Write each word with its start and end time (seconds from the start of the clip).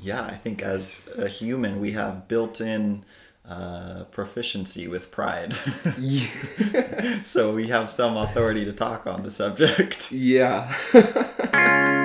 yeah, 0.00 0.22
I 0.22 0.34
think 0.36 0.62
as 0.62 1.08
a 1.16 1.28
human, 1.28 1.80
we 1.80 1.92
have 1.92 2.28
built 2.28 2.60
in 2.60 3.04
uh, 3.48 4.04
proficiency 4.10 4.88
with 4.88 5.10
pride. 5.10 5.54
so 7.16 7.54
we 7.54 7.68
have 7.68 7.90
some 7.90 8.16
authority 8.16 8.64
to 8.64 8.72
talk 8.72 9.06
on 9.06 9.22
the 9.22 9.30
subject. 9.30 10.12
Yeah. 10.12 10.74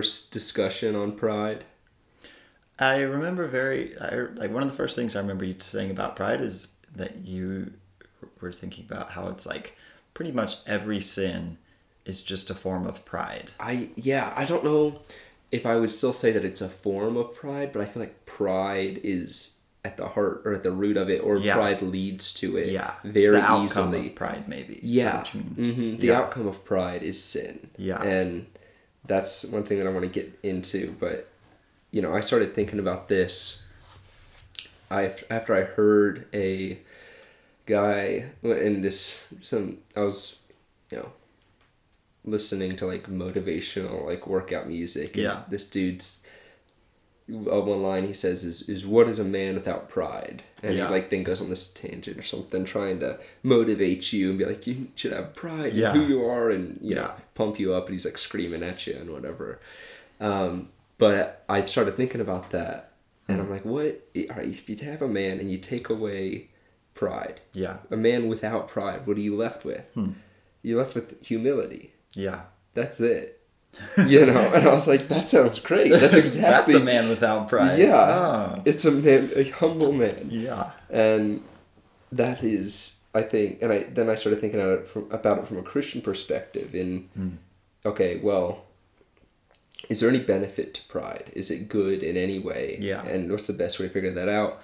first 0.00 0.32
discussion 0.32 0.96
on 0.96 1.12
pride? 1.12 1.62
I 2.78 3.00
remember 3.02 3.46
very, 3.46 3.98
I, 3.98 4.14
like 4.34 4.50
one 4.50 4.62
of 4.62 4.70
the 4.70 4.74
first 4.74 4.96
things 4.96 5.14
I 5.14 5.20
remember 5.20 5.44
you 5.44 5.54
saying 5.58 5.90
about 5.90 6.16
pride 6.16 6.40
is 6.40 6.72
that 6.96 7.18
you 7.18 7.72
were 8.40 8.50
thinking 8.52 8.86
about 8.90 9.10
how 9.10 9.28
it's 9.28 9.46
like 9.46 9.76
pretty 10.14 10.32
much 10.32 10.56
every 10.66 11.02
sin 11.02 11.58
is 12.06 12.22
just 12.22 12.48
a 12.48 12.54
form 12.54 12.86
of 12.86 13.04
pride. 13.04 13.50
I 13.60 13.90
yeah, 13.96 14.32
I 14.34 14.46
don't 14.46 14.64
know 14.64 15.00
if 15.52 15.66
I 15.66 15.76
would 15.76 15.90
still 15.90 16.14
say 16.14 16.32
that 16.32 16.44
it's 16.44 16.62
a 16.62 16.68
form 16.70 17.18
of 17.18 17.34
pride, 17.34 17.70
but 17.74 17.82
I 17.82 17.84
feel 17.84 18.00
like 18.00 18.24
pride 18.24 19.00
is 19.04 19.56
at 19.84 19.98
the 19.98 20.08
heart 20.08 20.40
or 20.46 20.54
at 20.54 20.62
the 20.62 20.72
root 20.72 20.96
of 20.96 21.10
it, 21.10 21.18
or 21.22 21.36
Yeah. 21.36 21.54
pride 21.56 21.82
leads 21.82 22.32
to 22.34 22.56
it. 22.56 22.70
Yeah, 22.70 22.94
it's 23.04 23.12
very 23.12 23.40
the 23.40 23.42
outcome 23.42 23.64
easily. 23.64 24.06
of 24.08 24.14
pride, 24.14 24.48
maybe. 24.48 24.80
Yeah, 24.82 25.18
what 25.18 25.34
you 25.34 25.40
mean? 25.40 25.74
hmm 25.74 25.96
the 26.00 26.06
Yeah. 26.08 26.18
outcome 26.20 26.46
of 26.46 26.64
pride 26.64 27.02
is 27.02 27.22
sin. 27.22 27.68
Yeah. 27.76 28.02
and 28.02 28.46
that's 29.06 29.44
one 29.50 29.64
thing 29.64 29.78
that 29.78 29.86
I 29.86 29.90
want 29.90 30.04
to 30.04 30.10
get 30.10 30.38
into. 30.42 30.94
But 30.98 31.28
you 31.90 32.02
know, 32.02 32.14
I 32.14 32.20
started 32.20 32.54
thinking 32.54 32.78
about 32.78 33.08
this. 33.08 33.62
I 34.90 35.14
after 35.30 35.54
I 35.54 35.62
heard 35.62 36.26
a 36.34 36.78
guy 37.66 38.26
in 38.42 38.80
this 38.80 39.32
some 39.42 39.78
I 39.96 40.00
was 40.00 40.40
you 40.90 40.98
know 40.98 41.12
listening 42.24 42.76
to 42.76 42.86
like 42.86 43.04
motivational 43.08 44.04
like 44.06 44.26
workout 44.26 44.68
music. 44.68 45.14
and 45.14 45.22
Yeah. 45.24 45.42
this 45.48 45.68
dude's 45.70 46.19
uh, 47.32 47.60
one 47.60 47.82
line 47.82 48.06
he 48.06 48.12
says 48.12 48.44
is 48.44 48.68
is 48.68 48.86
what 48.86 49.08
is 49.08 49.18
a 49.18 49.24
man 49.24 49.54
without 49.54 49.88
pride 49.88 50.42
and 50.62 50.74
Yeah. 50.76 50.86
he 50.86 50.92
like 50.92 51.10
then 51.10 51.22
goes 51.22 51.40
on 51.40 51.48
this 51.50 51.72
tangent 51.72 52.18
or 52.18 52.22
something 52.22 52.64
trying 52.64 53.00
to 53.00 53.18
motivate 53.42 54.12
you 54.12 54.30
and 54.30 54.38
be 54.38 54.44
like 54.44 54.66
you 54.66 54.88
should 54.94 55.12
have 55.12 55.34
pride 55.34 55.72
Yeah. 55.74 55.92
in 55.94 56.00
who 56.00 56.06
you 56.06 56.24
are 56.24 56.50
and 56.50 56.78
you 56.82 56.94
know 56.94 57.02
Yeah. 57.02 57.12
pump 57.34 57.58
you 57.60 57.72
up 57.74 57.86
and 57.86 57.94
he's 57.94 58.04
like 58.04 58.18
screaming 58.18 58.62
at 58.62 58.86
you 58.86 58.94
and 58.96 59.10
whatever 59.10 59.60
um, 60.20 60.68
but 60.98 61.44
i 61.48 61.64
started 61.64 61.96
thinking 61.96 62.20
about 62.20 62.50
that 62.50 62.92
and 63.28 63.36
Hmm. 63.38 63.44
i'm 63.44 63.50
like 63.50 63.64
what 63.64 64.06
if 64.14 64.68
you 64.68 64.76
have 64.76 65.02
a 65.02 65.08
man 65.08 65.38
and 65.40 65.50
you 65.50 65.58
take 65.58 65.88
away 65.88 66.48
pride 66.94 67.40
Yeah. 67.52 67.78
a 67.90 67.96
man 67.96 68.28
without 68.28 68.68
pride 68.68 69.06
what 69.06 69.16
are 69.16 69.20
you 69.20 69.36
left 69.36 69.64
with 69.64 69.84
Hmm. 69.94 70.10
you're 70.62 70.78
left 70.82 70.94
with 70.94 71.20
humility 71.26 71.92
Yeah. 72.14 72.42
that's 72.74 73.00
it 73.00 73.39
you 74.06 74.26
know 74.26 74.38
and 74.54 74.66
i 74.68 74.72
was 74.74 74.86
like 74.88 75.08
that 75.08 75.28
sounds 75.28 75.58
great 75.60 75.90
that's 75.92 76.14
exactly 76.16 76.74
That's 76.74 76.82
a 76.82 76.84
man 76.84 77.08
without 77.08 77.48
pride. 77.48 77.78
yeah 77.78 78.56
Oh. 78.58 78.62
it's 78.64 78.84
a 78.84 78.90
man 78.90 79.30
a 79.36 79.44
humble 79.50 79.92
man 79.92 80.26
Yeah. 80.30 80.70
and 80.90 81.42
that 82.12 82.42
is 82.42 83.00
i 83.14 83.22
think 83.22 83.62
and 83.62 83.72
i 83.72 83.84
then 83.84 84.10
i 84.10 84.14
started 84.16 84.40
thinking 84.40 84.60
about 84.60 84.78
it 84.80 84.86
from, 84.88 85.06
about 85.10 85.38
it 85.38 85.46
from 85.46 85.58
a 85.58 85.62
christian 85.62 86.00
perspective 86.02 86.74
in 86.74 87.08
Hmm. 87.14 87.28
okay 87.86 88.20
well 88.22 88.64
is 89.88 90.00
there 90.00 90.10
any 90.10 90.18
benefit 90.20 90.74
to 90.74 90.82
pride 90.88 91.30
is 91.34 91.50
it 91.50 91.68
good 91.68 92.02
in 92.02 92.16
any 92.16 92.38
way 92.38 92.76
Yeah. 92.80 93.02
and 93.06 93.30
what's 93.30 93.46
the 93.46 93.52
best 93.54 93.78
way 93.80 93.86
to 93.86 93.92
figure 93.92 94.10
that 94.12 94.28
out 94.28 94.60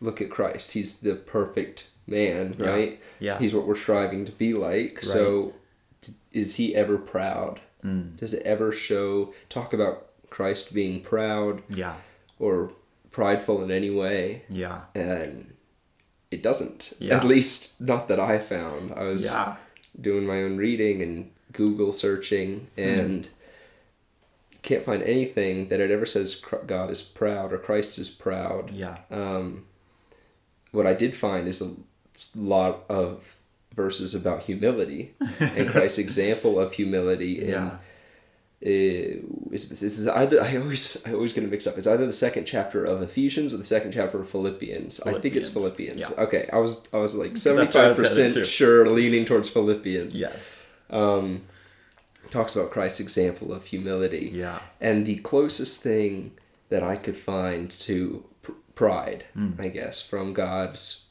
look 0.00 0.20
at 0.20 0.30
christ 0.30 0.72
he's 0.72 1.00
the 1.00 1.14
perfect 1.14 1.86
man 2.06 2.54
Yeah. 2.58 2.66
right 2.68 3.00
Yeah. 3.18 3.38
he's 3.38 3.54
what 3.54 3.66
we're 3.66 3.74
striving 3.76 4.24
to 4.26 4.32
be 4.32 4.52
like 4.54 5.02
so 5.02 5.54
is 6.32 6.54
he 6.56 6.74
ever 6.76 6.96
proud 6.98 7.60
Mm. 7.84 8.16
does 8.16 8.34
it 8.34 8.42
ever 8.44 8.72
show 8.72 9.32
talk 9.48 9.72
about 9.72 10.06
christ 10.28 10.74
being 10.74 11.00
proud 11.00 11.62
Yeah. 11.68 11.96
or 12.38 12.72
prideful 13.10 13.62
in 13.62 13.70
any 13.70 13.90
way 13.90 14.42
Yeah. 14.48 14.82
and 14.94 15.52
it 16.30 16.42
doesn't 16.42 16.92
Yeah. 16.98 17.16
at 17.16 17.24
least 17.24 17.80
not 17.80 18.06
that 18.08 18.20
i 18.20 18.38
found 18.38 18.92
i 18.92 19.02
was 19.04 19.24
Yeah. 19.24 19.56
doing 20.00 20.24
my 20.26 20.42
own 20.42 20.56
reading 20.56 21.02
and 21.02 21.30
google 21.52 21.92
searching 21.92 22.68
and 22.76 23.28
can't 24.62 24.84
find 24.84 25.02
anything 25.02 25.68
that 25.68 25.80
it 25.80 25.90
ever 25.90 26.06
says 26.06 26.44
god 26.66 26.90
is 26.90 27.02
proud 27.02 27.52
or 27.52 27.58
christ 27.58 27.98
is 27.98 28.10
proud 28.10 28.70
Yeah. 28.70 28.98
um, 29.10 29.64
what 30.70 30.86
i 30.86 30.94
did 30.94 31.16
find 31.16 31.48
is 31.48 31.60
a 31.60 31.74
lot 32.36 32.84
of 32.88 33.34
verses 33.74 34.14
about 34.14 34.42
humility 34.42 35.14
and 35.40 35.68
christ's 35.70 35.98
example 35.98 36.58
of 36.58 36.72
humility 36.72 37.40
in 37.42 37.48
Yeah. 37.50 37.66
uh, 37.66 37.78
is, 39.52 39.68
this 39.70 39.82
is 39.82 40.06
either 40.06 40.42
I 40.42 40.56
always 40.58 41.02
I 41.06 41.14
always 41.14 41.32
get 41.32 41.44
it 41.44 41.50
mixed 41.50 41.66
up. 41.66 41.78
It's 41.78 41.86
either 41.86 42.04
the 42.06 42.12
second 42.12 42.44
chapter 42.44 42.84
of 42.84 43.00
Ephesians 43.00 43.54
or 43.54 43.56
the 43.56 43.64
second 43.64 43.92
chapter 43.92 44.20
of 44.20 44.28
Philippians. 44.28 45.00
I 45.00 45.18
think 45.18 45.34
it's 45.34 45.48
Philippians, 45.48 46.08
Philippians. 46.08 46.14
yeah. 46.18 46.24
Okay, 46.24 46.50
I 46.52 46.58
was 46.58 46.86
I 46.92 46.98
was 46.98 47.14
like 47.14 47.38
seventy 47.48 47.72
five 47.72 47.96
percent 47.96 48.46
sure, 48.46 48.86
leaning 48.86 49.24
towards 49.24 49.48
Philippians. 49.48 50.20
Yes. 50.20 50.66
Um, 50.90 51.42
talks 52.30 52.54
about 52.54 52.70
Christ's 52.70 53.00
example 53.00 53.50
of 53.54 53.64
humility. 53.64 54.30
Yeah. 54.34 54.58
And 54.78 55.06
the 55.06 55.16
closest 55.20 55.82
thing 55.82 56.32
that 56.68 56.82
I 56.82 56.96
could 56.96 57.16
find 57.16 57.70
to 57.88 58.24
pr- 58.42 58.52
pride, 58.74 59.24
Hmm. 59.32 59.52
I 59.58 59.68
guess, 59.68 60.02
from 60.06 60.34
God's, 60.34 61.06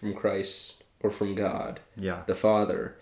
from 0.00 0.14
Christ 0.14 0.75
or 1.06 1.10
from 1.10 1.34
God, 1.34 1.80
Yeah. 1.96 2.22
the 2.26 2.34
Father, 2.34 2.96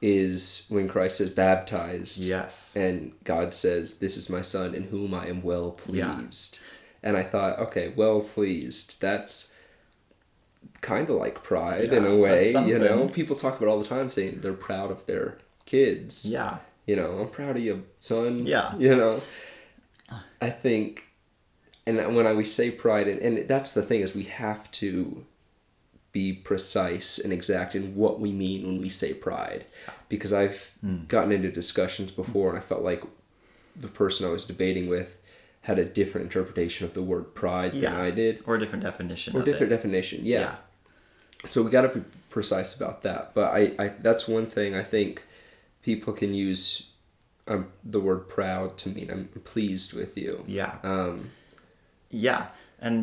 is 0.00 0.64
when 0.68 0.88
Christ 0.88 1.20
is 1.20 1.30
baptized 1.30 2.20
Yes. 2.22 2.72
and 2.76 3.12
God 3.24 3.54
says, 3.54 3.98
This 4.00 4.16
is 4.16 4.28
my 4.30 4.42
son 4.42 4.74
in 4.74 4.84
whom 4.84 5.14
I 5.14 5.26
am 5.28 5.42
well 5.42 5.78
Yeah. 5.88 6.14
pleased. 6.16 6.58
And 7.02 7.16
I 7.16 7.22
thought, 7.22 7.58
okay, 7.60 7.92
well 7.96 8.20
pleased. 8.20 9.00
That's 9.00 9.54
kind 10.80 11.08
of 11.10 11.16
like 11.16 11.42
pride 11.42 11.92
in 11.92 12.04
a 12.04 12.16
way. 12.16 12.50
You 12.66 12.78
know, 12.78 13.08
people 13.08 13.36
talk 13.36 13.56
about 13.56 13.68
all 13.68 13.80
the 13.80 13.86
time 13.86 14.10
saying 14.10 14.40
they're 14.40 14.52
proud 14.52 14.90
of 14.90 15.06
their 15.06 15.38
kids. 15.64 16.24
Yeah. 16.26 16.58
You 16.86 16.96
know, 16.96 17.18
I'm 17.18 17.28
proud 17.28 17.56
of 17.56 17.62
you, 17.62 17.84
son. 18.00 18.46
Yeah. 18.46 18.74
You 18.76 18.96
know, 18.96 19.20
I 20.40 20.50
think, 20.50 21.04
and 21.86 21.96
when 22.16 22.26
I 22.26 22.34
we 22.34 22.44
say 22.44 22.70
pride, 22.70 23.06
and, 23.08 23.20
and 23.20 23.48
that's 23.48 23.72
the 23.74 23.82
thing 23.82 24.00
is 24.00 24.14
we 24.14 24.24
have 24.24 24.70
to 24.72 25.24
be 26.18 26.32
precise 26.32 27.10
and 27.22 27.32
exact 27.32 27.74
in 27.78 27.84
what 27.94 28.14
we 28.24 28.30
mean 28.44 28.60
when 28.66 28.78
we 28.80 28.90
say 29.02 29.10
pride, 29.14 29.62
because 30.08 30.32
I've 30.42 30.60
Hmm. 30.80 31.04
gotten 31.14 31.32
into 31.32 31.50
discussions 31.62 32.10
before 32.22 32.48
and 32.50 32.58
I 32.58 32.62
felt 32.70 32.82
like 32.90 33.02
the 33.84 33.88
person 34.02 34.26
I 34.28 34.32
was 34.38 34.44
debating 34.52 34.86
with 34.88 35.10
had 35.68 35.78
a 35.78 35.84
different 35.84 36.24
interpretation 36.28 36.82
of 36.86 36.92
the 36.94 37.02
word 37.12 37.26
pride 37.42 37.72
Yeah. 37.74 37.90
than 37.90 38.00
I 38.08 38.10
did, 38.22 38.34
Or 38.46 38.54
a 38.56 38.60
different 38.62 38.82
definition. 38.90 39.36
or 39.36 39.42
different 39.50 39.72
It. 39.72 39.76
definition. 39.76 40.18
yeah 40.34 40.40
Yeah. 40.40 40.54
so 41.52 41.56
we 41.64 41.70
got 41.70 41.82
to 41.88 41.92
be 42.00 42.02
precise 42.36 42.70
about 42.80 42.96
that 43.08 43.22
but 43.38 43.48
I, 43.60 43.62
I 43.84 43.86
that's 44.06 44.24
one 44.38 44.46
thing 44.56 44.70
i 44.82 44.84
think 44.94 45.10
people 45.88 46.12
can 46.20 46.30
use 46.50 46.64
um, 47.52 47.62
the 47.94 48.00
word 48.08 48.22
proud 48.36 48.68
to 48.82 48.86
mean 48.96 49.08
i'm 49.14 49.24
pleased 49.54 49.90
with 50.00 50.12
you 50.22 50.32
Yeah. 50.60 50.74
um, 50.92 51.16
Yeah. 52.28 52.42
And 52.86 52.98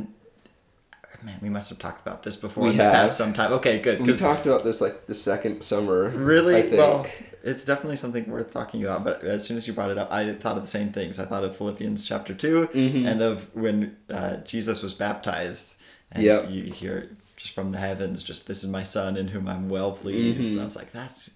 man, 1.26 1.38
we 1.42 1.50
must 1.50 1.70
have 1.70 1.80
talked 1.80 2.06
about 2.06 2.24
this 2.24 2.36
before 2.36 2.64
We 2.66 2.72
in 2.72 2.78
the 2.78 2.84
have. 2.84 2.94
past 2.94 3.18
sometime. 3.18 3.52
Okay, 3.54 3.80
good. 3.80 4.00
We 4.02 4.14
talked 4.14 4.46
about 4.46 4.64
this 4.64 4.80
like 4.82 5.08
the 5.08 5.16
second 5.16 5.62
summer 5.64 6.10
Really? 6.10 6.76
Well, 6.76 7.08
it's 7.44 7.66
definitely 7.66 7.98
something 7.98 8.30
worth 8.30 8.52
talking 8.52 8.84
about. 8.84 9.04
But 9.04 9.24
as 9.24 9.44
soon 9.46 9.58
as 9.58 9.68
you 9.68 9.74
brought 9.74 9.92
it 9.92 9.98
up, 9.98 10.12
I 10.12 10.34
thought 10.34 10.56
of 10.58 10.64
the 10.64 10.68
same 10.68 10.92
things. 10.92 11.20
I 11.20 11.26
thought 11.26 11.44
of 11.44 11.56
Philippians 11.56 12.06
chapter 12.06 12.34
2 12.34 12.70
Mhm. 12.74 13.08
and 13.08 13.22
of 13.22 13.50
when 13.56 13.96
uh, 14.10 14.38
Jesus 14.38 14.82
was 14.84 14.94
baptized. 14.94 15.76
And 16.12 16.24
Yep. 16.24 16.50
you 16.52 16.64
hear 16.72 17.10
just 17.38 17.54
from 17.54 17.72
the 17.72 17.78
heavens, 17.78 18.24
just 18.24 18.48
this 18.48 18.64
is 18.64 18.70
my 18.70 18.84
son 18.84 19.18
in 19.18 19.28
whom 19.28 19.48
I'm 19.48 19.70
well 19.70 19.92
pleased. 19.92 20.50
Mhm. 20.50 20.52
And 20.54 20.62
I 20.62 20.64
was 20.64 20.76
like, 20.76 20.92
that's 20.92 21.32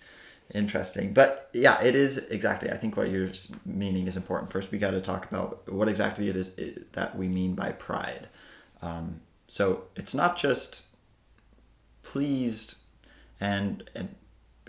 interesting. 0.53 1.13
But 1.13 1.49
yeah, 1.53 1.81
it 1.83 1.95
is 1.95 2.17
exactly. 2.29 2.71
I 2.71 2.77
think 2.77 2.97
what 2.97 3.09
you're 3.11 3.29
meaning 3.65 4.07
is 4.07 4.17
important. 4.17 4.51
First, 4.51 4.71
we 4.71 4.77
got 4.79 4.91
to 4.91 5.01
talk 5.01 5.29
about 5.29 5.71
what 5.71 5.87
exactly 5.87 6.29
it 6.29 6.35
is 6.35 6.55
that 6.93 7.15
we 7.17 7.27
mean 7.27 7.53
by 7.53 7.71
pride. 7.71 8.27
Um, 8.81 9.21
so 9.49 9.83
it's 9.95 10.13
not 10.15 10.37
just 10.37 10.85
pleased 12.03 12.75
and 13.41 13.89
and 13.95 14.15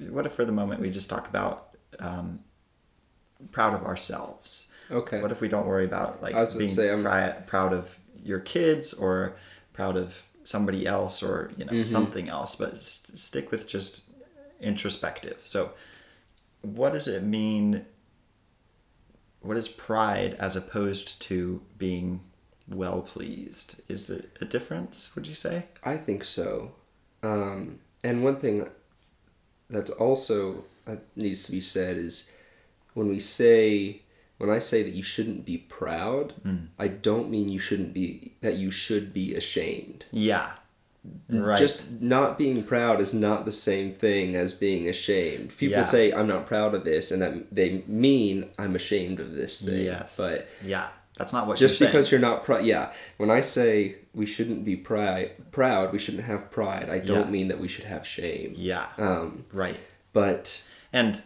what 0.08 0.26
if 0.26 0.32
for 0.32 0.44
the 0.44 0.52
moment 0.52 0.80
we 0.80 0.90
just 0.90 1.08
talk 1.10 1.28
about 1.28 1.76
um, 1.98 2.40
proud 3.52 3.74
of 3.74 3.84
ourselves? 3.84 4.72
Okay. 4.90 5.20
What 5.20 5.30
if 5.30 5.40
we 5.40 5.48
don't 5.48 5.66
worry 5.66 5.84
about 5.84 6.22
like 6.22 6.34
I 6.34 6.40
was 6.40 6.48
gonna 6.50 6.58
being 6.60 6.70
say, 6.70 7.02
pri- 7.02 7.36
proud 7.46 7.72
of 7.72 7.96
your 8.24 8.40
kids 8.40 8.94
or 8.94 9.36
proud 9.74 9.96
of 9.96 10.22
somebody 10.44 10.86
else 10.86 11.22
or 11.22 11.50
you 11.56 11.64
know 11.66 11.72
Mhm. 11.72 11.84
something 11.84 12.28
else? 12.28 12.56
But 12.56 12.74
s- 12.74 13.06
stick 13.14 13.50
with 13.50 13.66
just 13.66 14.02
introspective. 14.60 15.40
So 15.44 15.72
what 16.62 16.92
does 16.92 17.06
it 17.08 17.22
mean 17.22 17.84
what 19.40 19.56
is 19.56 19.68
pride 19.68 20.34
as 20.38 20.56
opposed 20.56 21.20
to 21.22 21.62
being 21.78 22.20
well 22.70 23.02
pleased? 23.02 23.80
Is 23.88 24.10
it 24.10 24.30
a 24.40 24.44
difference? 24.44 25.14
Would 25.14 25.26
you 25.26 25.34
say? 25.34 25.64
I 25.84 25.96
think 25.96 26.24
so. 26.24 26.72
Um, 27.22 27.80
and 28.02 28.24
one 28.24 28.36
thing 28.36 28.68
that's 29.68 29.90
also 29.90 30.64
uh, 30.86 30.96
needs 31.16 31.44
to 31.44 31.52
be 31.52 31.60
said 31.60 31.96
is 31.96 32.30
when 32.94 33.08
we 33.08 33.20
say 33.20 34.02
when 34.38 34.48
I 34.50 34.58
say 34.58 34.82
that 34.82 34.94
you 34.94 35.02
shouldn't 35.02 35.44
be 35.44 35.58
proud, 35.58 36.32
I 36.78 36.88
don't 36.88 37.28
mean 37.30 37.50
you 37.50 37.58
shouldn't 37.60 37.92
be 37.92 38.32
that 38.40 38.54
you 38.54 38.70
should 38.70 39.12
be 39.12 39.34
ashamed. 39.34 40.06
Yeah. 40.10 40.52
Right. 41.30 41.58
Just 41.58 42.00
not 42.00 42.36
being 42.38 42.62
proud 42.62 43.00
is 43.00 43.14
not 43.14 43.44
the 43.46 43.52
same 43.52 43.92
thing 43.92 44.36
as 44.36 44.52
being 44.54 44.88
ashamed. 44.88 45.56
People 45.56 45.78
Yeah. 45.78 45.82
say 45.82 46.12
I'm 46.12 46.26
not 46.26 46.46
proud 46.46 46.74
of 46.74 46.84
this, 46.84 47.10
and 47.10 47.20
that 47.22 47.54
they 47.54 47.82
mean 47.86 48.50
I'm 48.58 48.74
ashamed 48.76 49.18
of 49.20 49.32
this 49.32 49.62
thing. 49.62 49.84
yes. 49.84 50.16
But 50.16 50.46
yeah, 50.64 50.88
that's 51.20 51.32
not 51.32 51.46
what 51.46 51.56
just 51.58 51.78
you're 51.80 51.88
because 51.88 52.10
you're 52.10 52.20
not 52.20 52.44
proud, 52.44 52.64
yeah. 52.64 52.92
When 53.18 53.30
I 53.30 53.40
say 53.42 53.96
we 54.14 54.26
shouldn't 54.26 54.64
be 54.64 54.74
pride, 54.76 55.32
proud, 55.52 55.92
we 55.92 55.98
shouldn't 55.98 56.24
have 56.24 56.50
pride. 56.50 56.88
I 56.90 56.98
don't 56.98 57.26
Yeah. 57.26 57.30
mean 57.30 57.48
that 57.48 57.60
we 57.60 57.68
should 57.68 57.84
have 57.84 58.06
shame. 58.06 58.54
Yeah. 58.56 58.86
Um, 58.98 59.44
right. 59.52 59.76
but 60.12 60.64
And 60.92 61.22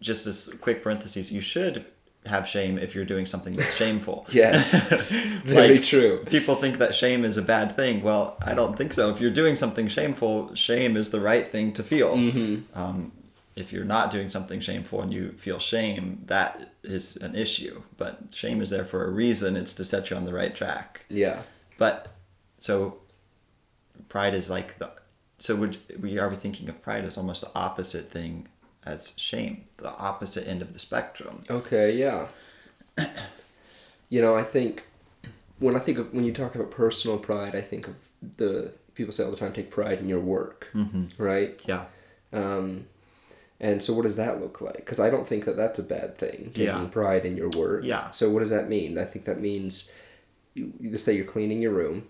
just 0.00 0.26
as 0.26 0.48
quick 0.60 0.82
parentheses, 0.84 1.32
you 1.32 1.40
should 1.40 1.84
have 2.26 2.46
shame 2.46 2.78
if 2.78 2.94
you're 2.94 3.04
doing 3.14 3.26
something 3.26 3.54
that's 3.56 3.74
shameful. 3.74 4.26
Yes. 4.42 4.62
very 5.44 5.78
Like, 5.78 5.82
true. 5.84 6.24
People 6.26 6.54
think 6.56 6.78
that 6.78 6.94
shame 6.94 7.24
is 7.24 7.36
a 7.38 7.42
bad 7.42 7.74
thing. 7.74 8.02
Well, 8.02 8.36
I 8.42 8.54
don't 8.54 8.76
think 8.76 8.92
so. 8.92 9.10
If 9.10 9.20
you're 9.20 9.30
doing 9.42 9.56
something 9.56 9.88
shameful, 9.88 10.54
shame 10.54 10.96
is 10.96 11.10
the 11.10 11.20
right 11.20 11.46
thing 11.50 11.72
to 11.72 11.82
feel. 11.82 12.14
Mm-hmm. 12.16 12.78
Um, 12.78 13.12
if 13.58 13.72
you're 13.72 13.84
not 13.84 14.12
doing 14.12 14.28
something 14.28 14.60
shameful 14.60 15.02
and 15.02 15.12
you 15.12 15.32
feel 15.32 15.58
shame, 15.58 16.22
that 16.26 16.74
is 16.84 17.16
an 17.16 17.34
issue. 17.34 17.82
But 17.96 18.32
shame 18.32 18.62
is 18.62 18.70
there 18.70 18.84
for 18.84 19.04
a 19.04 19.10
reason. 19.10 19.56
It's 19.56 19.72
to 19.74 19.84
set 19.84 20.10
you 20.10 20.16
on 20.16 20.24
the 20.24 20.32
right 20.32 20.54
track. 20.54 21.04
Yeah. 21.08 21.42
But 21.76 22.14
so 22.60 22.98
pride 24.08 24.34
is 24.34 24.48
like 24.48 24.78
the 24.78 24.90
so 25.38 25.56
would 25.56 25.76
we 26.00 26.18
are 26.18 26.28
we 26.28 26.36
thinking 26.36 26.68
of 26.68 26.80
pride 26.82 27.04
as 27.04 27.16
almost 27.16 27.42
the 27.42 27.50
opposite 27.54 28.10
thing 28.10 28.48
as 28.86 29.12
shame, 29.16 29.64
the 29.78 29.90
opposite 29.96 30.46
end 30.46 30.62
of 30.62 30.72
the 30.72 30.78
spectrum. 30.78 31.40
Okay. 31.50 31.96
Yeah. 31.96 32.28
you 34.08 34.22
know, 34.22 34.36
I 34.36 34.44
think 34.44 34.86
when 35.58 35.74
I 35.74 35.80
think 35.80 35.98
of 35.98 36.14
when 36.14 36.24
you 36.24 36.32
talk 36.32 36.54
about 36.54 36.70
personal 36.70 37.18
pride, 37.18 37.56
I 37.56 37.60
think 37.60 37.88
of 37.88 37.96
the 38.36 38.72
people 38.94 39.12
say 39.12 39.24
all 39.24 39.32
the 39.32 39.36
time, 39.36 39.52
take 39.52 39.72
pride 39.72 39.98
in 39.98 40.08
your 40.08 40.20
work, 40.20 40.68
mm-hmm. 40.74 41.06
right? 41.20 41.60
Yeah. 41.66 41.86
Um, 42.32 42.86
and 43.60 43.82
so, 43.82 43.92
what 43.94 44.02
does 44.02 44.16
that 44.16 44.40
look 44.40 44.60
like? 44.60 44.76
Because 44.76 45.00
I 45.00 45.10
don't 45.10 45.26
think 45.26 45.44
that 45.44 45.56
that's 45.56 45.78
a 45.78 45.82
bad 45.82 46.16
thing. 46.18 46.46
Taking 46.54 46.64
Yeah. 46.64 46.86
pride 46.90 47.24
in 47.26 47.36
your 47.36 47.50
work. 47.56 47.84
Yeah. 47.84 48.10
So, 48.10 48.30
what 48.30 48.40
does 48.40 48.50
that 48.50 48.68
mean? 48.68 48.96
I 48.98 49.04
think 49.04 49.24
that 49.24 49.40
means 49.40 49.90
you, 50.54 50.72
you 50.80 50.96
say 50.96 51.14
you're 51.16 51.24
cleaning 51.24 51.60
your 51.62 51.72
room, 51.72 52.06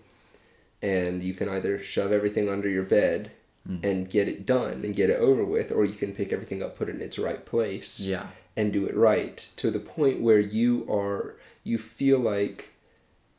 and 0.81 1.23
you 1.23 1.33
can 1.33 1.49
either 1.49 1.81
shove 1.81 2.11
everything 2.11 2.49
under 2.49 2.69
your 2.69 2.83
bed 2.83 3.31
Hmm. 3.67 3.77
and 3.83 4.09
get 4.09 4.27
it 4.29 4.45
done 4.45 4.81
and 4.85 4.95
get 4.95 5.09
it 5.09 5.19
over 5.19 5.43
with, 5.43 5.71
or 5.71 5.83
you 5.83 5.93
can 5.93 6.13
pick 6.15 6.31
everything 6.31 6.63
up, 6.63 6.77
put 6.77 6.87
it 6.87 6.95
in 6.95 7.01
its 7.01 7.19
right 7.19 7.43
place, 7.45 7.99
Yeah. 7.99 8.27
and 8.55 8.71
do 8.71 8.85
it 8.85 8.95
right 8.95 9.35
to 9.57 9.69
the 9.69 9.79
point 9.79 10.21
where 10.21 10.39
you 10.39 10.85
are 10.89 11.35
you 11.65 11.77
feel 11.77 12.19
like 12.19 12.69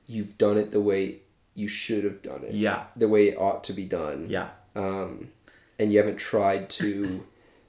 you've 0.07 0.37
done 0.37 0.59
it 0.59 0.73
the 0.73 0.81
way 0.81 1.21
you 1.55 1.67
should 1.69 2.05
have 2.05 2.21
done 2.23 2.45
it. 2.45 2.53
Yeah. 2.55 2.85
The 2.95 3.09
way 3.09 3.29
it 3.29 3.39
ought 3.39 3.65
to 3.65 3.73
be 3.73 3.87
done 3.87 4.27
Yeah. 4.29 4.51
um, 4.77 5.31
and 5.79 5.91
you 5.91 5.99
haven't 5.99 6.19
tried 6.19 6.69
to 6.71 7.25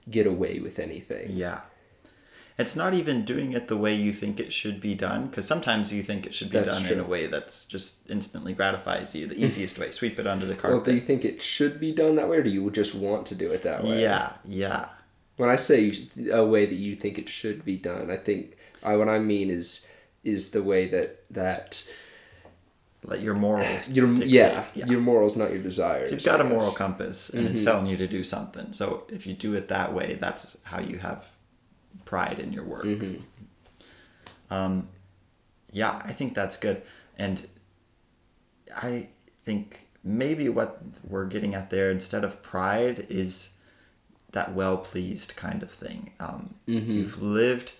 get 0.09 0.27
away 0.27 0.59
with 0.59 0.79
anything. 0.79 1.31
Yeah. 1.31 1.61
It's 2.57 2.75
not 2.75 2.93
even 2.93 3.25
doing 3.25 3.53
it 3.53 3.67
the 3.67 3.77
way 3.77 3.95
you 3.95 4.13
think 4.13 4.39
it 4.39 4.53
should 4.53 4.81
be 4.81 4.93
done, 4.93 5.27
because 5.27 5.47
sometimes 5.47 5.91
you 5.91 6.03
think 6.03 6.25
it 6.25 6.33
should 6.33 6.51
be 6.51 6.59
That's 6.59 6.81
done 6.81 6.91
in 6.91 6.99
a 6.99 7.03
way 7.03 7.27
that's 7.27 7.65
just 7.65 8.09
instantly 8.09 8.53
gratifies 8.53 9.15
you. 9.15 9.25
The 9.25 9.43
easiest 9.43 9.79
way, 9.79 9.89
sweep 9.89 10.19
it 10.19 10.27
under 10.27 10.45
the 10.45 10.53
carpet. 10.53 10.75
Well, 10.75 10.85
do 10.85 10.93
you 10.93 11.01
think 11.01 11.25
it 11.25 11.41
should 11.41 11.79
be 11.79 11.91
done 11.91 12.15
that 12.15 12.29
way, 12.29 12.37
or 12.37 12.43
do 12.43 12.49
you 12.49 12.69
just 12.69 12.93
want 12.93 13.25
to 13.27 13.35
do 13.35 13.51
it 13.51 13.63
that 13.63 13.83
way? 13.83 14.01
Yeah, 14.01 14.33
yeah, 14.45 14.89
When 15.37 15.49
I 15.49 15.55
say 15.55 16.07
a 16.31 16.45
way 16.45 16.65
that 16.67 16.75
you 16.75 16.95
think 16.95 17.17
it 17.17 17.29
should 17.29 17.65
be 17.65 17.77
done, 17.77 18.11
I 18.11 18.17
think 18.17 18.57
I 18.83 18.95
what 18.95 19.09
I 19.09 19.17
mean 19.17 19.49
is 19.49 19.87
is 20.23 20.51
the 20.51 20.61
way 20.61 20.87
that 20.89 21.23
that 21.31 21.83
let 23.03 23.21
your 23.21 23.33
morals. 23.33 23.89
your 23.91 24.11
yeah, 24.13 24.65
yeah. 24.75 24.85
your 24.85 24.99
morals, 24.99 25.35
not 25.35 25.51
your 25.51 25.61
desires. 25.61 26.11
You've 26.11 26.23
got 26.23 26.39
I 26.39 26.43
a 26.43 26.47
moral 26.47 26.71
compass, 26.71 27.29
and 27.29 27.47
it's 27.47 27.63
telling 27.63 27.87
you 27.87 27.97
to 27.97 28.07
do 28.07 28.23
something. 28.23 28.73
So 28.73 29.05
if 29.09 29.25
you 29.25 29.33
do 29.33 29.55
it 29.55 29.67
that 29.69 29.93
way, 29.93 30.17
that's 30.19 30.57
how 30.63 30.79
you 30.79 30.99
have 30.99 31.27
pride 32.05 32.39
in 32.39 32.53
your 32.53 32.63
work. 32.63 32.85
Um, 34.49 34.89
yeah, 35.71 36.01
I 36.03 36.13
think 36.13 36.35
that's 36.35 36.57
good, 36.57 36.83
and 37.17 37.47
I 38.75 39.07
think 39.45 39.87
maybe 40.03 40.49
what 40.49 40.81
we're 41.07 41.25
getting 41.25 41.55
at 41.55 41.69
there 41.69 41.91
instead 41.91 42.23
of 42.23 42.41
pride 42.43 43.05
is 43.09 43.53
that 44.31 44.53
well 44.53 44.77
pleased 44.77 45.35
kind 45.35 45.63
of 45.63 45.71
thing. 45.71 46.11
Um, 46.19 46.55
You've 46.93 47.21
lived, 47.21 47.73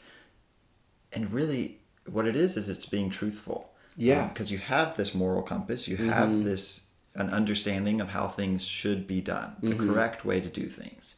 and 1.14 1.32
really, 1.32 1.80
what 2.10 2.26
it 2.26 2.36
is 2.36 2.58
is 2.58 2.70
it's 2.70 2.86
being 2.86 3.10
truthful. 3.10 3.71
Yeah. 3.98 4.24
Um, 4.24 4.30
because 4.30 4.52
you 4.52 4.58
have 4.58 4.98
this 4.98 5.14
moral 5.14 5.42
compass, 5.42 5.88
you 5.88 5.98
have 5.98 6.30
mm-hmm. 6.30 6.44
this 6.44 6.88
an 7.14 7.30
understanding 7.30 8.00
of 8.00 8.10
how 8.10 8.28
things 8.28 8.66
should 8.66 9.06
be 9.06 9.20
done, 9.20 9.58
the 9.62 9.72
mm-hmm. 9.72 9.90
correct 9.90 10.24
way 10.24 10.40
to 10.40 10.48
do 10.48 10.68
things, 10.68 11.16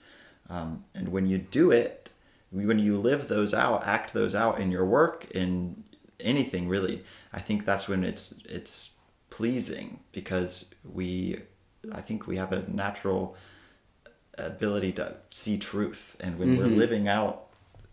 um, 0.49 0.83
and 0.95 1.09
when 1.09 1.27
you 1.27 1.37
do 1.37 1.71
it, 1.71 2.09
when 2.49 2.79
you 2.79 2.97
live 2.97 3.27
those 3.27 3.53
out, 3.53 3.85
act 3.85 4.13
those 4.13 4.35
out 4.35 4.59
in 4.59 4.71
your 4.71 4.85
work, 4.85 5.29
in 5.31 5.83
anything 6.19 6.67
really, 6.67 7.03
I 7.31 7.39
think 7.39 7.65
that's 7.65 7.87
when 7.87 8.03
it's 8.03 8.33
it's 8.45 8.93
pleasing 9.29 9.99
because 10.11 10.73
we, 10.83 11.41
I 11.91 12.01
think 12.01 12.27
we 12.27 12.37
have 12.37 12.51
a 12.51 12.67
natural 12.69 13.35
ability 14.37 14.93
to 14.93 15.15
see 15.29 15.57
truth, 15.57 16.17
and 16.19 16.37
when 16.37 16.57
we're 16.57 16.65
mm-hmm. 16.65 16.77
living 16.77 17.07
out, 17.07 17.47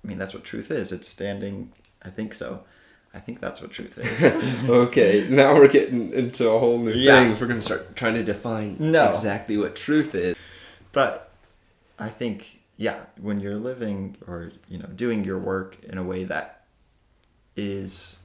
I 0.05 0.09
mean 0.09 0.19
that's 0.19 0.35
what 0.35 0.44
truth 0.44 0.71
is. 0.71 0.93
It's 0.93 1.09
standing. 1.09 1.73
I 2.03 2.11
think 2.11 2.35
so. 2.35 2.65
I 3.12 3.18
think 3.18 3.40
that's 3.40 3.60
what 3.60 3.72
truth 3.72 3.98
is. 3.98 4.68
okay, 4.70 5.26
now 5.28 5.54
we're 5.54 5.68
getting 5.68 6.12
into 6.12 6.48
a 6.48 6.58
whole 6.58 6.78
new 6.78 6.92
Yeah. 6.92 7.24
thing. 7.32 7.40
We're 7.40 7.46
gonna 7.48 7.60
start 7.62 7.96
trying 7.96 8.14
to 8.14 8.22
define 8.22 8.76
No. 8.78 9.10
exactly 9.10 9.56
what 9.56 9.74
truth 9.76 10.14
is. 10.14 10.36
but 10.92 11.30
I 11.98 12.08
think 12.08 12.60
yeah, 12.76 13.06
when 13.20 13.40
you're 13.40 13.56
living 13.56 14.16
or 14.26 14.52
you 14.68 14.78
know 14.78 14.86
doing 14.94 15.24
your 15.24 15.38
work 15.38 15.76
in 15.84 15.98
a 15.98 16.02
way 16.04 16.24
that 16.24 16.64
is 17.56 18.20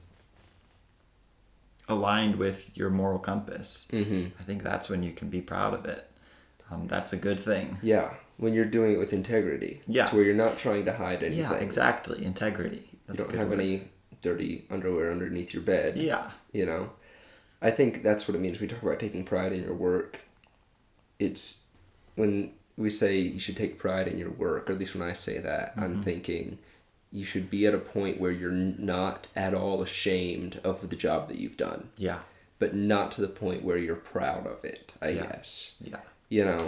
aligned 1.88 2.36
with 2.36 2.76
your 2.76 2.90
moral 2.90 3.18
compass, 3.18 3.88
Mm-hmm. 3.92 4.28
I 4.40 4.42
think 4.44 4.62
that's 4.62 4.88
when 4.88 5.02
you 5.02 5.12
can 5.12 5.28
be 5.28 5.40
proud 5.40 5.74
of 5.74 5.84
it. 5.84 6.10
Um, 6.70 6.86
that's 6.88 7.12
a 7.12 7.16
good 7.16 7.38
thing. 7.38 7.78
Yeah, 7.82 8.14
when 8.38 8.54
you're 8.54 8.64
doing 8.64 8.92
it 8.94 8.98
with 8.98 9.12
integrity. 9.12 9.82
Yeah. 9.86 10.04
It's 10.04 10.12
where 10.12 10.24
you're 10.24 10.34
not 10.34 10.58
trying 10.58 10.84
to 10.86 10.92
hide 10.92 11.22
anything. 11.22 11.44
Yeah, 11.44 11.54
exactly. 11.54 12.24
Integrity. 12.24 12.88
You 12.90 12.98
That's 13.06 13.20
a 13.20 13.22
don't 13.22 13.30
good 13.30 13.38
have 13.38 13.48
word. 13.50 13.60
any 13.60 13.88
dirty 14.22 14.64
underwear 14.70 15.10
underneath 15.12 15.52
your 15.54 15.62
bed. 15.62 15.96
Yeah. 15.96 16.30
You 16.52 16.66
know? 16.66 16.90
I 17.62 17.70
think 17.70 18.02
that's 18.02 18.28
what 18.28 18.34
it 18.34 18.40
means. 18.40 18.60
We 18.60 18.66
talk 18.66 18.82
about 18.82 19.00
taking 19.00 19.24
pride 19.24 19.52
in 19.52 19.62
your 19.62 19.74
work. 19.74 20.20
It's 21.18 21.64
when 22.16 22.52
we 22.76 22.90
say 22.90 23.18
you 23.18 23.40
should 23.40 23.56
take 23.56 23.78
pride 23.78 24.06
in 24.08 24.18
your 24.18 24.30
work, 24.30 24.68
or 24.68 24.74
at 24.74 24.78
least 24.78 24.94
when 24.94 25.08
I 25.08 25.12
say 25.14 25.38
that, 25.38 25.70
Mm-hmm. 25.72 25.82
I'm 25.84 26.02
thinking 26.02 26.58
you 27.12 27.24
should 27.24 27.48
be 27.50 27.66
at 27.66 27.74
a 27.74 27.78
point 27.78 28.20
where 28.20 28.30
you're 28.32 28.50
not 28.50 29.26
at 29.34 29.54
all 29.54 29.80
ashamed 29.82 30.60
of 30.64 30.88
the 30.90 30.96
job 30.96 31.28
that 31.28 31.38
you've 31.38 31.56
done, 31.56 31.88
Yeah. 31.96 32.18
but 32.58 32.74
not 32.74 33.12
to 33.12 33.20
the 33.22 33.28
point 33.28 33.62
where 33.64 33.78
you're 33.78 33.94
proud 33.96 34.46
of 34.46 34.64
it, 34.64 34.92
I 35.00 35.10
Yeah. 35.10 35.22
guess. 35.26 35.72
Yeah. 35.80 36.00
You 36.28 36.44
know? 36.44 36.58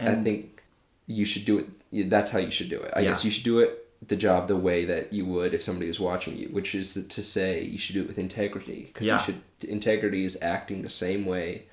I 0.00 0.14
think 0.16 0.62
you 1.06 1.24
should 1.24 1.44
do 1.44 1.58
it. 1.58 2.10
That's 2.10 2.30
how 2.32 2.38
you 2.38 2.50
should 2.50 2.68
do 2.70 2.80
it. 2.80 2.92
I 2.96 3.00
Yeah. 3.00 3.10
guess 3.10 3.24
you 3.24 3.30
should 3.30 3.44
do 3.44 3.60
it 3.60 3.85
the 4.06 4.16
job 4.16 4.46
the 4.48 4.56
way 4.56 4.84
that 4.84 5.12
you 5.12 5.24
would 5.26 5.54
if 5.54 5.62
somebody 5.62 5.86
was 5.86 5.98
watching 6.00 6.36
you, 6.36 6.48
which 6.48 6.74
is 6.74 6.92
to 7.06 7.22
say 7.22 7.62
you 7.62 7.78
should 7.78 7.94
do 7.94 8.02
it 8.02 8.08
with 8.08 8.18
integrity 8.18 8.84
because 8.92 9.06
Yeah. 9.06 9.18
you 9.18 9.24
should. 9.60 9.68
Integrity 9.70 10.24
is 10.24 10.38
acting 10.42 10.82
the 10.82 10.88
same 10.90 11.24
way 11.24 11.64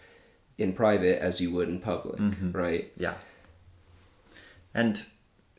in 0.58 0.72
private 0.74 1.22
as 1.22 1.42
you 1.42 1.52
would 1.52 1.68
in 1.68 1.80
public, 1.80 2.20
Mm-hmm. 2.20 2.52
right? 2.54 2.92
Yeah. 2.98 3.16
And 4.74 5.06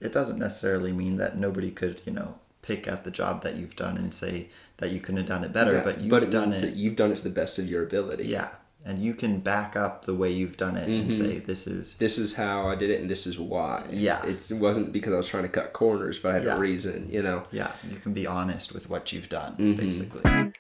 it 0.01 0.13
doesn't 0.13 0.39
necessarily 0.39 0.93
mean 0.93 1.17
that 1.19 1.37
nobody 1.39 1.71
could, 1.71 2.01
you 2.05 2.13
know, 2.13 2.37
pick 2.63 2.89
at 2.89 3.05
the 3.05 3.11
job 3.11 3.43
that 3.43 3.57
you've 3.57 3.77
done 3.77 3.97
and 3.99 4.13
say 4.15 4.49
that 4.79 4.91
you 4.91 5.01
couldn't 5.01 5.19
have 5.19 5.27
done 5.29 5.45
it 5.45 5.53
better, 5.53 5.75
Yeah, 5.75 5.85
but 5.85 6.01
you've 6.01 6.11
but 6.11 6.23
it 6.23 6.31
done 6.31 6.45
means 6.45 6.63
it. 6.63 6.67
that 6.69 6.77
you've 6.77 6.97
done 6.97 7.13
it 7.13 7.17
to 7.17 7.23
the 7.23 7.31
best 7.31 7.59
of 7.59 7.69
your 7.69 7.83
ability. 7.85 8.25
Yeah. 8.25 8.49
And 8.87 8.99
you 8.99 9.15
can 9.15 9.41
back 9.41 9.77
up 9.77 10.05
the 10.05 10.13
way 10.15 10.31
you've 10.31 10.59
done 10.59 10.77
it 10.77 10.87
and 10.91 11.11
Mhm. 11.11 11.15
say, 11.15 11.39
this 11.39 11.67
is, 11.67 11.95
This 11.95 12.19
is 12.19 12.37
how 12.37 12.69
I 12.69 12.75
did 12.75 12.91
it, 12.91 13.01
and 13.01 13.09
this 13.09 13.27
is 13.27 13.39
why. 13.39 13.87
Yeah. 13.91 14.23
It's, 14.27 14.51
it 14.51 14.59
wasn't 14.59 14.93
because 14.93 15.15
I 15.15 15.17
was 15.17 15.27
trying 15.27 15.45
to 15.45 15.49
cut 15.49 15.73
corners, 15.73 16.19
but 16.19 16.33
I 16.33 16.35
had 16.35 16.45
Yeah. 16.45 16.57
a 16.57 16.61
reason. 16.61 17.09
You 17.09 17.23
know. 17.23 17.45
yeah, 17.51 17.73
you 17.91 17.97
can 17.97 18.13
be 18.13 18.27
honest 18.27 18.75
with 18.75 18.91
what 18.91 19.11
you've 19.11 19.31
done, 19.31 19.57
Mhm. 19.57 19.77
basically. 19.79 20.53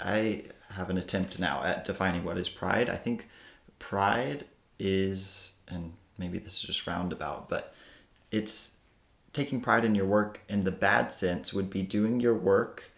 I 0.00 0.44
have 0.74 0.90
an 0.90 0.98
attempt 0.98 1.40
now 1.40 1.64
at 1.64 1.84
defining 1.84 2.22
what 2.24 2.38
is 2.38 2.48
pride. 2.48 2.88
I 2.88 2.96
think 2.96 3.28
pride 3.80 4.44
is, 4.78 5.52
and 5.66 5.94
maybe 6.18 6.38
this 6.38 6.54
is 6.54 6.60
just 6.62 6.86
roundabout, 6.86 7.48
but 7.48 7.74
it's 8.30 8.76
taking 9.32 9.60
pride 9.60 9.84
in 9.84 9.96
your 9.96 10.06
work 10.06 10.40
in 10.48 10.62
the 10.62 10.70
bad 10.70 11.12
sense 11.12 11.52
would 11.52 11.68
be 11.68 11.82
doing 11.82 12.20
your 12.20 12.34
work 12.34 12.92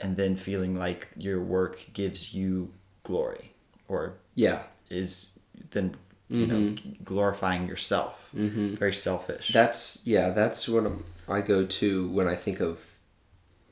and 0.00 0.16
then 0.16 0.36
feeling 0.36 0.76
like 0.76 1.08
your 1.16 1.40
work 1.42 1.86
gives 1.92 2.32
you 2.34 2.70
glory 3.02 3.52
or 3.88 4.14
Yeah. 4.34 4.62
is 4.90 5.38
then 5.70 5.94
you 6.30 6.46
know 6.46 6.74
glorifying 7.04 7.66
yourself 7.66 8.28
mm-hmm. 8.36 8.74
very 8.74 8.92
selfish 8.92 9.48
That's 9.48 10.06
yeah. 10.06 10.28
That's 10.30 10.68
what 10.68 10.84
I'm, 10.86 11.04
I 11.26 11.40
go 11.40 11.64
to 11.64 12.08
when 12.10 12.28
I 12.28 12.34
think 12.36 12.60
of 12.60 12.78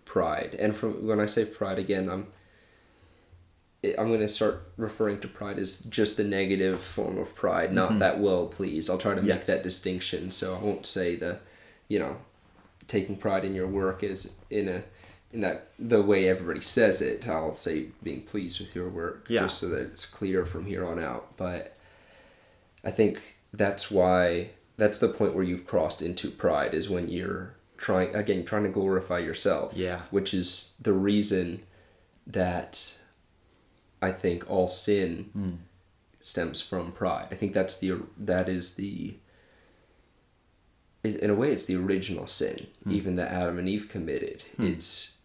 pride, 0.07 0.57
and 0.59 0.75
from 0.75 1.07
when 1.07 1.21
I 1.21 1.27
say 1.27 1.45
pride 1.45 1.79
again, 1.79 2.09
I'm 2.09 2.29
I'm 3.99 4.09
going 4.09 4.21
to 4.21 4.29
start 4.29 4.73
referring 4.77 5.21
to 5.21 5.29
pride 5.29 5.59
as 5.59 5.81
just 5.81 6.17
the 6.17 6.25
negative 6.25 6.81
form 6.81 7.19
of 7.19 7.35
pride, 7.35 7.73
not 7.73 7.99
that 8.01 8.19
well 8.21 8.47
please. 8.47 8.89
I'll 8.91 8.99
try 8.99 9.15
to 9.15 9.23
make 9.23 9.43
Mm-hmm. 9.43 9.53
That 9.53 9.63
distinction, 9.63 10.31
so 10.31 10.57
I 10.57 10.63
won't 10.63 10.87
say 10.87 11.15
the, 11.17 11.39
you 11.89 11.99
know, 11.99 12.17
taking 12.89 13.17
pride 13.17 13.45
in 13.45 13.55
your 13.55 13.69
work 13.69 14.03
is 14.03 14.39
in 14.51 14.69
a 14.69 14.83
in 15.33 15.41
that 15.41 15.69
the 15.79 16.03
way 16.03 16.29
everybody 16.29 16.61
says 16.61 17.03
it. 17.03 17.29
I'll 17.29 17.55
say 17.55 17.89
being 18.03 18.23
pleased 18.23 18.61
with 18.61 18.75
your 18.75 18.89
work, 18.89 19.27
Yeah. 19.29 19.43
just 19.43 19.59
so 19.59 19.69
that 19.69 19.81
it's 19.81 20.07
clear 20.07 20.47
from 20.47 20.67
here 20.67 20.87
on 20.87 20.99
out. 20.99 21.37
But 21.37 21.77
I 22.85 22.91
think 22.91 23.37
that's 23.53 23.91
why 23.91 24.51
that's 24.77 24.99
the 24.99 25.09
point 25.09 25.35
where 25.35 25.45
you've 25.45 25.67
crossed 25.67 26.03
into 26.03 26.31
pride 26.31 26.75
is 26.75 26.89
when 26.89 27.09
you're 27.09 27.55
trying 27.77 28.15
again 28.15 28.45
trying 28.45 28.65
to 28.65 28.69
glorify 28.71 29.19
yourself. 29.19 29.73
Yeah. 29.75 30.03
Which 30.11 30.33
is 30.33 30.77
the 30.81 30.93
reason 30.93 31.63
that 32.27 32.97
I 34.01 34.13
think 34.13 34.51
all 34.51 34.69
sin 34.69 35.31
hmm. 35.33 35.51
stems 36.21 36.61
from 36.61 36.93
pride. 36.93 37.29
I 37.31 37.35
think 37.35 37.53
that's 37.53 37.79
the 37.79 38.01
that 38.19 38.49
is 38.49 38.75
the 38.75 39.17
in 41.03 41.17
in 41.17 41.31
a 41.31 41.35
way 41.35 41.53
it's 41.53 41.67
the 41.67 41.77
original 41.77 42.27
sin 42.27 42.67
hmm. 42.85 42.93
even 42.93 43.17
that 43.17 43.33
Adam 43.33 43.59
and 43.59 43.69
Eve 43.69 43.89
committed. 43.89 44.43
Hmm. 44.57 44.67
It's 44.67 45.16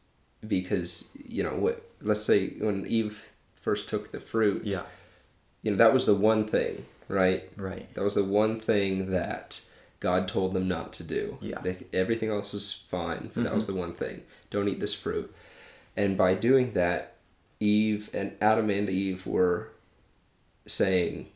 because 0.48 1.16
you 1.26 1.44
know 1.44 1.56
what 1.56 1.90
let's 2.02 2.22
say 2.24 2.50
when 2.60 2.86
Eve 2.88 3.28
first 3.62 3.90
took 3.90 4.12
the 4.12 4.20
fruit 4.20 4.66
yeah. 4.66 4.82
you 5.62 5.72
know 5.72 5.78
that 5.78 5.94
was 5.94 6.06
the 6.06 6.16
one 6.16 6.48
thing 6.48 6.86
right? 7.08 7.44
Right. 7.58 7.94
That 7.94 8.04
was 8.04 8.16
the 8.16 8.24
one 8.24 8.60
thing 8.60 9.12
that 9.12 9.62
god 10.00 10.28
told 10.28 10.54
them 10.54 10.68
not 10.68 10.94
to 10.94 11.04
do. 11.04 11.38
Yeah. 11.42 11.58
Mm-hmm. 11.58 11.64
They- 11.64 11.86
everything 12.00 12.30
else 12.30 12.54
is 12.54 12.72
fine 12.72 13.30
but 13.34 13.44
that 13.44 13.54
was 13.54 13.68
the 13.68 13.76
one 13.76 13.94
thing. 13.94 14.24
Don't 14.50 14.68
eat 14.70 14.80
this 14.80 14.94
fruit. 14.94 15.34
And 15.96 16.18
by 16.18 16.34
doing 16.34 16.74
that 16.74 17.16
eve 17.60 18.10
and 18.14 18.32
adam 18.42 18.70
and 18.72 18.90
eve 18.90 19.28
were 19.28 19.70
saying 20.66 21.28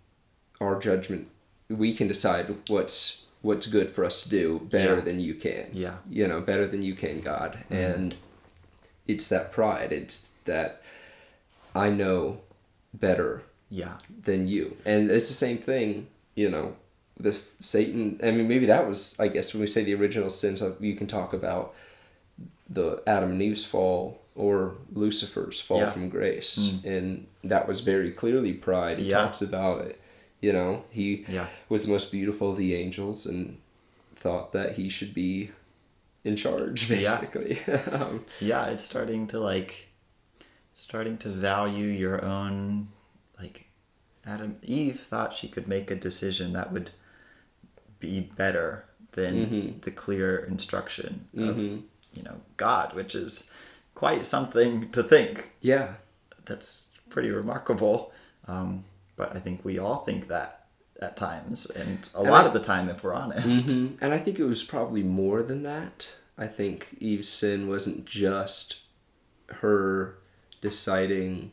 our 0.61 0.79
judgment 0.79 1.27
we 1.69 1.93
can 1.93 2.07
decide 2.07 2.55
what's 2.67 3.25
what's 3.41 3.67
good 3.67 3.91
for 3.91 4.03
us 4.03 4.23
to 4.23 4.29
do 4.29 4.59
better 4.71 4.95
Yeah. 4.95 5.01
than 5.01 5.19
you 5.19 5.35
can. 5.35 5.69
Yeah. 5.73 5.97
you 6.09 6.27
know 6.27 6.41
better 6.41 6.65
than 6.65 6.81
you 6.81 6.95
can 6.95 7.21
god. 7.21 7.63
And 7.69 8.15
it's 9.07 9.27
that 9.29 9.51
pride 9.51 9.91
it's 9.91 10.31
that 10.45 10.81
i 11.73 11.89
know 11.89 12.39
better 12.93 13.43
yeah 13.69 13.97
than 14.23 14.47
you. 14.47 14.77
And 14.85 15.09
it's 15.11 15.27
the 15.27 15.33
same 15.33 15.57
thing, 15.57 16.07
you 16.35 16.49
know, 16.49 16.75
the 17.19 17.37
Satan, 17.59 18.19
I 18.23 18.31
mean, 18.31 18.47
maybe 18.47 18.67
that 18.67 18.87
was, 18.87 19.19
I 19.19 19.27
guess, 19.27 19.53
when 19.53 19.61
we 19.61 19.67
say 19.67 19.83
the 19.83 19.95
original 19.95 20.29
sins, 20.29 20.63
you 20.79 20.95
can 20.95 21.07
talk 21.07 21.33
about 21.33 21.73
the 22.69 23.01
Adam 23.07 23.31
and 23.31 23.41
Eve's 23.41 23.65
fall 23.65 24.21
or 24.35 24.75
Lucifer's 24.93 25.59
fall 25.61 25.79
Yeah. 25.79 25.89
from 25.91 26.09
grace. 26.09 26.57
Mm. 26.59 26.85
And 26.85 27.27
that 27.43 27.67
was 27.67 27.79
very 27.81 28.11
clearly 28.11 28.53
pride. 28.53 28.99
He 28.99 29.09
Yeah. 29.09 29.21
talks 29.23 29.41
about 29.41 29.85
it. 29.85 29.99
You 30.41 30.53
know, 30.53 30.83
he 30.89 31.25
Yeah. 31.27 31.47
was 31.69 31.85
the 31.85 31.91
most 31.91 32.11
beautiful 32.11 32.51
of 32.51 32.57
the 32.57 32.75
angels 32.75 33.25
and 33.25 33.57
thought 34.15 34.51
that 34.53 34.73
he 34.73 34.89
should 34.89 35.13
be 35.13 35.51
in 36.25 36.35
charge, 36.35 36.89
Yeah. 36.89 36.97
basically. 37.19 37.59
um, 37.93 38.25
yeah 38.41 38.65
it's 38.67 38.83
starting 38.83 39.27
to 39.27 39.39
like 39.39 39.87
starting 40.75 41.17
to 41.19 41.29
value 41.29 41.87
your 41.87 42.23
own 42.25 42.89
like 43.39 43.65
adam 44.25 44.57
eve 44.63 44.99
thought 44.99 45.33
she 45.33 45.47
could 45.47 45.67
make 45.67 45.89
a 45.91 45.95
decision 45.95 46.51
that 46.53 46.71
would 46.73 46.89
be 47.99 48.19
better 48.19 48.85
than 49.13 49.33
Mhm. 49.45 49.81
the 49.81 49.91
clear 49.91 50.37
instruction 50.45 51.27
of 51.37 51.55
Mhm. 51.55 51.83
you 52.13 52.23
know 52.23 52.41
god 52.57 52.93
which 52.93 53.15
is 53.15 53.49
quite 53.93 54.25
something 54.27 54.91
to 54.91 55.01
think 55.03 55.51
yeah. 55.61 55.95
that's 56.45 56.85
pretty 57.09 57.29
remarkable 57.29 58.11
um, 58.47 58.83
but 59.15 59.35
i 59.35 59.39
think 59.39 59.63
we 59.63 59.79
all 59.79 60.03
think 60.03 60.27
that 60.27 60.64
at 61.05 61.15
times 61.17 61.65
and 61.67 62.09
a 62.13 62.19
And 62.19 62.29
lot 62.31 62.43
I- 62.43 62.47
of 62.47 62.53
the 62.53 62.59
time 62.59 62.89
if 62.89 63.03
we're 63.03 63.13
honest 63.13 63.67
Mhm. 63.67 63.97
And 64.01 64.13
I 64.13 64.17
think 64.17 64.39
it 64.39 64.45
was 64.45 64.63
probably 64.63 65.03
more 65.03 65.41
than 65.43 65.63
that. 65.63 66.11
I 66.37 66.47
think 66.47 66.97
Eve's 66.99 67.29
sin 67.29 67.69
wasn't 67.69 68.05
just 68.05 68.81
her 69.61 70.15
deciding, 70.61 71.51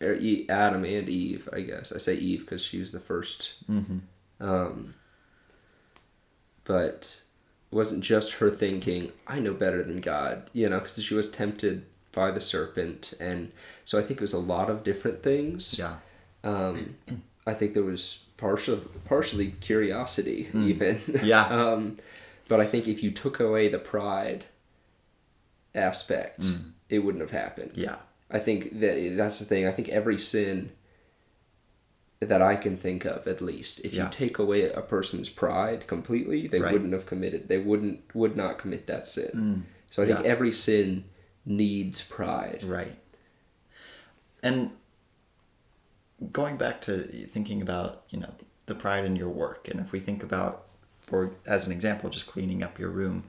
or 0.00 0.14
E- 0.14 0.46
Adam 0.48 0.84
and 0.84 1.08
Eve, 1.08 1.48
I 1.52 1.60
guess. 1.62 1.92
I 1.92 1.98
say 1.98 2.14
Eve 2.14 2.40
because 2.40 2.62
she 2.62 2.78
was 2.80 2.92
the 2.92 3.00
1st 3.00 3.54
Mhm. 3.70 4.00
Um, 4.40 4.94
but 6.64 7.20
it 7.70 7.74
wasn't 7.74 8.02
just 8.04 8.34
her 8.34 8.50
thinking, 8.50 9.12
I 9.26 9.40
know 9.40 9.54
better 9.54 9.82
than 9.82 10.00
God, 10.00 10.48
you 10.52 10.68
know, 10.68 10.78
because 10.78 11.02
she 11.02 11.14
was 11.14 11.30
tempted 11.30 11.84
by 12.12 12.30
the 12.30 12.40
serpent. 12.40 13.14
And 13.20 13.52
so 13.84 13.98
I 13.98 14.02
think 14.02 14.20
it 14.20 14.22
was 14.22 14.32
a 14.32 14.38
lot 14.38 14.70
of 14.70 14.84
different 14.84 15.22
things. 15.22 15.78
yeah 15.78 15.96
Um, 16.44 16.96
I 17.46 17.54
think 17.54 17.74
there 17.74 17.82
was 17.84 18.24
partial, 18.36 18.80
partially 19.04 19.52
curiosity, 19.60 20.44
hmm. 20.44 20.68
even. 20.68 21.00
Yeah. 21.22 21.46
um, 21.46 21.98
but 22.48 22.60
I 22.60 22.66
think 22.66 22.86
if 22.88 23.02
you 23.02 23.10
took 23.10 23.40
away 23.40 23.68
the 23.68 23.78
pride 23.78 24.44
aspect, 25.74 26.44
hmm. 26.44 26.70
it 26.88 27.00
wouldn't 27.00 27.22
have 27.22 27.30
happened. 27.30 27.72
yeah 27.74 27.96
I 28.30 28.40
think 28.40 28.80
that 28.80 29.14
that's 29.16 29.38
the 29.38 29.44
thing. 29.44 29.66
I 29.68 29.72
think 29.72 29.88
every 29.88 30.18
sin 30.18 30.70
that 32.18 32.42
I 32.42 32.56
can 32.56 32.76
think 32.76 33.04
of, 33.04 33.28
at 33.28 33.40
least, 33.40 33.84
if 33.84 33.92
Yeah. 33.92 34.04
you 34.06 34.10
take 34.10 34.38
away 34.38 34.68
a 34.68 34.80
person's 34.80 35.28
pride 35.28 35.86
completely, 35.86 36.48
they 36.48 36.60
Right. 36.60 36.72
wouldn't 36.72 36.92
have 36.92 37.06
committed. 37.06 37.46
They 37.48 37.58
wouldn't 37.58 38.00
would 38.14 38.36
not 38.36 38.58
commit 38.58 38.86
that 38.88 39.06
sin. 39.06 39.30
Hmm. 39.30 39.60
So 39.90 40.02
I 40.02 40.06
think 40.06 40.20
every 40.26 40.52
sin 40.52 41.04
needs 41.44 42.02
pride. 42.06 42.64
Right. 42.64 42.98
And 44.42 44.70
going 46.32 46.56
back 46.56 46.80
to 46.82 47.02
thinking 47.32 47.62
about, 47.62 48.02
you 48.10 48.18
know, 48.20 48.30
the 48.66 48.74
pride 48.74 49.04
in 49.04 49.16
your 49.16 49.28
work, 49.28 49.68
and 49.68 49.80
if 49.80 49.92
we 49.92 50.00
think 50.00 50.22
about, 50.22 50.64
for 51.00 51.32
as 51.46 51.66
an 51.66 51.72
example, 51.72 52.10
just 52.10 52.26
cleaning 52.26 52.62
up 52.62 52.78
your 52.78 52.90
room, 52.90 53.24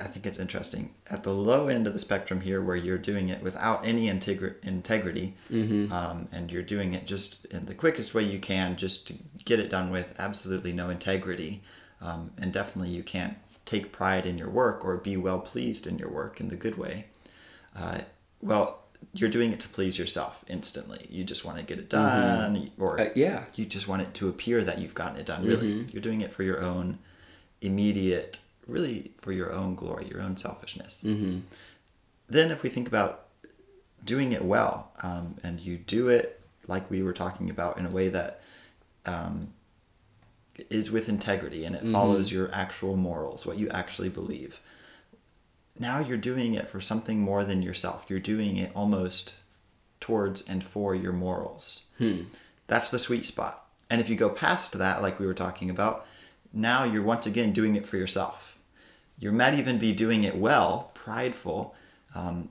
I 0.00 0.04
think 0.08 0.26
it's 0.26 0.38
interesting. 0.38 0.92
At 1.08 1.22
the 1.22 1.32
low 1.32 1.68
end 1.68 1.86
of 1.86 1.92
the 1.92 1.98
spectrum 1.98 2.40
here, 2.40 2.60
where 2.62 2.76
you're 2.76 2.98
doing 2.98 3.28
it 3.28 3.42
without 3.42 3.84
any 3.86 4.08
integri- 4.08 4.62
integrity, 4.62 5.34
um, 5.92 6.28
and 6.32 6.50
you're 6.52 6.62
doing 6.62 6.94
it 6.94 7.06
just 7.06 7.44
in 7.46 7.66
the 7.66 7.74
quickest 7.74 8.14
way 8.14 8.22
you 8.24 8.38
can, 8.38 8.76
just 8.76 9.06
to 9.08 9.14
get 9.44 9.58
it 9.60 9.70
done 9.70 9.90
with 9.90 10.14
absolutely 10.18 10.72
no 10.72 10.90
integrity, 10.90 11.62
um, 12.00 12.30
and 12.38 12.52
definitely 12.52 12.90
you 12.90 13.02
can't 13.02 13.36
take 13.64 13.92
pride 13.92 14.26
in 14.26 14.36
your 14.36 14.50
work 14.50 14.84
or 14.84 14.96
be 14.98 15.16
well 15.16 15.40
pleased 15.40 15.86
in 15.86 15.98
your 15.98 16.10
work 16.10 16.38
in 16.40 16.48
the 16.48 16.56
good 16.56 16.76
way. 16.76 17.06
Uh, 17.74 18.00
well, 18.42 18.83
you're 19.12 19.30
doing 19.30 19.52
it 19.52 19.60
to 19.60 19.68
please 19.68 19.98
yourself 19.98 20.44
instantly. 20.48 21.06
You 21.10 21.24
just 21.24 21.44
want 21.44 21.58
to 21.58 21.64
get 21.64 21.78
it 21.78 21.88
done, 21.88 22.70
or 22.78 23.00
Uh, 23.00 23.10
yeah. 23.14 23.44
you 23.54 23.64
just 23.66 23.86
want 23.88 24.02
it 24.02 24.14
to 24.14 24.28
appear 24.28 24.62
that 24.64 24.78
you've 24.78 24.94
gotten 24.94 25.18
it 25.18 25.26
done. 25.26 25.44
Really, 25.44 25.82
you're 25.92 26.02
doing 26.02 26.20
it 26.20 26.32
for 26.32 26.42
your 26.42 26.60
own 26.62 26.98
immediate, 27.60 28.38
really 28.66 29.12
for 29.16 29.32
your 29.32 29.52
own 29.52 29.74
glory, 29.74 30.06
your 30.08 30.20
own 30.22 30.36
selfishness. 30.36 31.02
Mm-hmm. 31.04 31.40
Then, 32.28 32.50
if 32.50 32.62
we 32.62 32.70
think 32.70 32.88
about 32.88 33.26
doing 34.04 34.32
it 34.32 34.44
well, 34.44 34.92
um, 35.02 35.36
and 35.42 35.60
you 35.60 35.76
do 35.76 36.08
it 36.08 36.40
like 36.66 36.90
we 36.90 37.02
were 37.02 37.12
talking 37.12 37.50
about 37.50 37.78
in 37.78 37.86
a 37.86 37.90
way 37.90 38.08
that 38.08 38.40
um, 39.06 39.48
is 40.70 40.90
with 40.90 41.08
integrity 41.08 41.64
and 41.64 41.74
it 41.74 41.86
follows 41.86 42.30
your 42.32 42.50
actual 42.54 42.96
morals, 42.96 43.44
what 43.44 43.58
you 43.58 43.68
actually 43.70 44.08
believe. 44.08 44.60
Now 45.78 45.98
you're 45.98 46.16
doing 46.16 46.54
it 46.54 46.68
for 46.68 46.80
something 46.80 47.18
more 47.20 47.44
than 47.44 47.62
yourself. 47.62 48.06
You're 48.08 48.20
doing 48.20 48.56
it 48.56 48.70
almost 48.74 49.34
towards 50.00 50.48
and 50.48 50.62
for 50.62 50.94
your 50.94 51.12
morals. 51.12 51.86
That's 52.66 52.90
the 52.90 52.98
sweet 52.98 53.24
spot. 53.24 53.66
And 53.90 54.00
if 54.00 54.08
you 54.08 54.16
go 54.16 54.30
past 54.30 54.72
that, 54.72 55.02
like 55.02 55.18
we 55.18 55.26
were 55.26 55.34
talking 55.34 55.70
about, 55.70 56.06
now 56.52 56.84
you're 56.84 57.02
once 57.02 57.26
again 57.26 57.52
doing 57.52 57.76
it 57.76 57.86
for 57.86 57.96
yourself. 57.96 58.58
You 59.18 59.32
might 59.32 59.54
even 59.54 59.78
be 59.78 59.92
doing 59.92 60.24
it 60.24 60.36
well, 60.36 60.90
prideful, 60.94 61.74
um, 62.14 62.48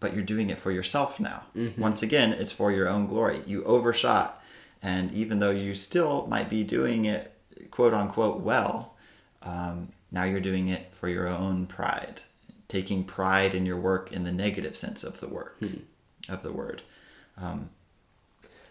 but 0.00 0.12
you're 0.14 0.24
doing 0.24 0.50
it 0.50 0.58
for 0.58 0.70
yourself 0.70 1.18
now. 1.20 1.44
Once 1.80 2.02
again, 2.02 2.32
it's 2.32 2.52
for 2.52 2.70
your 2.72 2.88
own 2.88 3.06
glory. 3.06 3.42
You 3.46 3.64
overshot. 3.64 4.42
And 4.82 5.12
even 5.12 5.38
though 5.38 5.50
you 5.50 5.74
still 5.74 6.26
might 6.26 6.50
be 6.50 6.62
doing 6.64 7.04
it 7.06 7.32
quote 7.70 7.94
unquote 7.94 8.40
well, 8.40 8.94
um, 9.42 9.88
now 10.10 10.24
you're 10.24 10.40
doing 10.40 10.68
it 10.68 10.92
for 10.94 11.08
your 11.08 11.26
own 11.28 11.66
pride, 11.66 12.20
taking 12.68 13.04
pride 13.04 13.54
in 13.54 13.64
your 13.66 13.78
work 13.78 14.12
in 14.12 14.24
the 14.24 14.32
negative 14.32 14.76
sense 14.76 15.04
of 15.04 15.20
the 15.20 15.28
work, 15.28 15.56
of 16.28 16.42
the 16.42 16.52
word. 16.52 16.82
Um, 17.36 17.70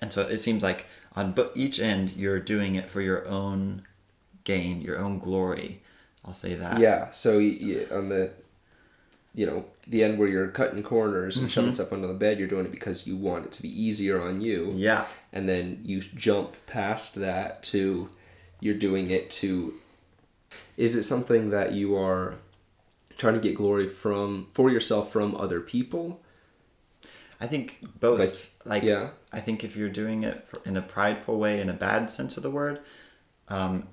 and 0.02 0.12
so 0.12 0.24
it 0.24 0.40
seems 0.40 0.62
like 0.64 0.86
on 1.16 1.34
each 1.56 1.80
end, 1.80 2.12
you're 2.12 2.40
doing 2.40 2.75
it 2.75 2.90
for 2.90 3.02
your 3.02 3.25
own 3.28 3.84
gain, 4.44 4.82
your 4.82 5.00
own 5.00 5.20
glory, 5.20 5.82
I'll 6.25 6.34
say 6.34 6.56
that. 6.56 6.80
Yeah. 6.80 7.12
So 7.12 7.38
y 7.38 7.58
y 7.62 7.86
on 7.96 8.10
the, 8.10 8.32
you 9.34 9.46
know, 9.46 9.66
the 9.88 10.04
end 10.04 10.18
where 10.18 10.28
you're 10.28 10.48
cutting 10.50 10.84
corners 10.84 11.38
and 11.38 11.46
Mm-hmm. 11.48 11.54
shoving 11.54 11.74
stuff 11.74 11.94
under 11.94 12.08
the 12.08 12.14
bed, 12.14 12.40
you're 12.40 12.48
doing 12.48 12.66
it 12.66 12.72
because 12.72 13.08
you 13.08 13.16
want 13.16 13.46
it 13.46 13.52
to 13.54 13.62
be 13.62 13.70
easier 13.70 14.22
on 14.22 14.42
you. 14.42 14.72
Yeah. 14.75 15.06
And 15.32 15.48
then 15.48 15.82
you 15.84 16.02
jump 16.02 16.56
past 16.68 17.16
that 17.16 17.64
to, 17.64 18.10
you're 18.60 18.75
doing 18.75 19.12
it 19.12 19.30
to. 19.32 19.74
Is 20.78 20.96
it 20.96 21.04
something 21.04 21.52
that 21.52 21.74
you 21.74 21.96
are 21.96 22.36
trying 23.17 23.34
to 23.36 23.39
get 23.39 23.55
glory 23.55 23.88
from 23.89 24.48
for 24.53 24.69
yourself 24.69 25.12
from 25.12 25.36
other 25.36 25.60
people? 25.62 26.22
I 27.39 27.48
think 27.48 27.79
both. 28.00 28.19
Like, 28.19 28.51
Like, 28.65 28.84
yeah. 28.84 29.10
I 29.31 29.41
think 29.41 29.63
if 29.63 29.75
you're 29.75 29.89
doing 29.89 30.24
it 30.24 30.48
for, 30.48 30.62
in 30.65 30.77
a 30.77 30.81
prideful 30.81 31.38
way, 31.38 31.60
in 31.62 31.69
a 31.69 31.74
bad 31.74 32.10
sense 32.10 32.38
of 32.38 32.43
the 32.43 32.50
word, 32.50 32.79
um, 33.50 33.88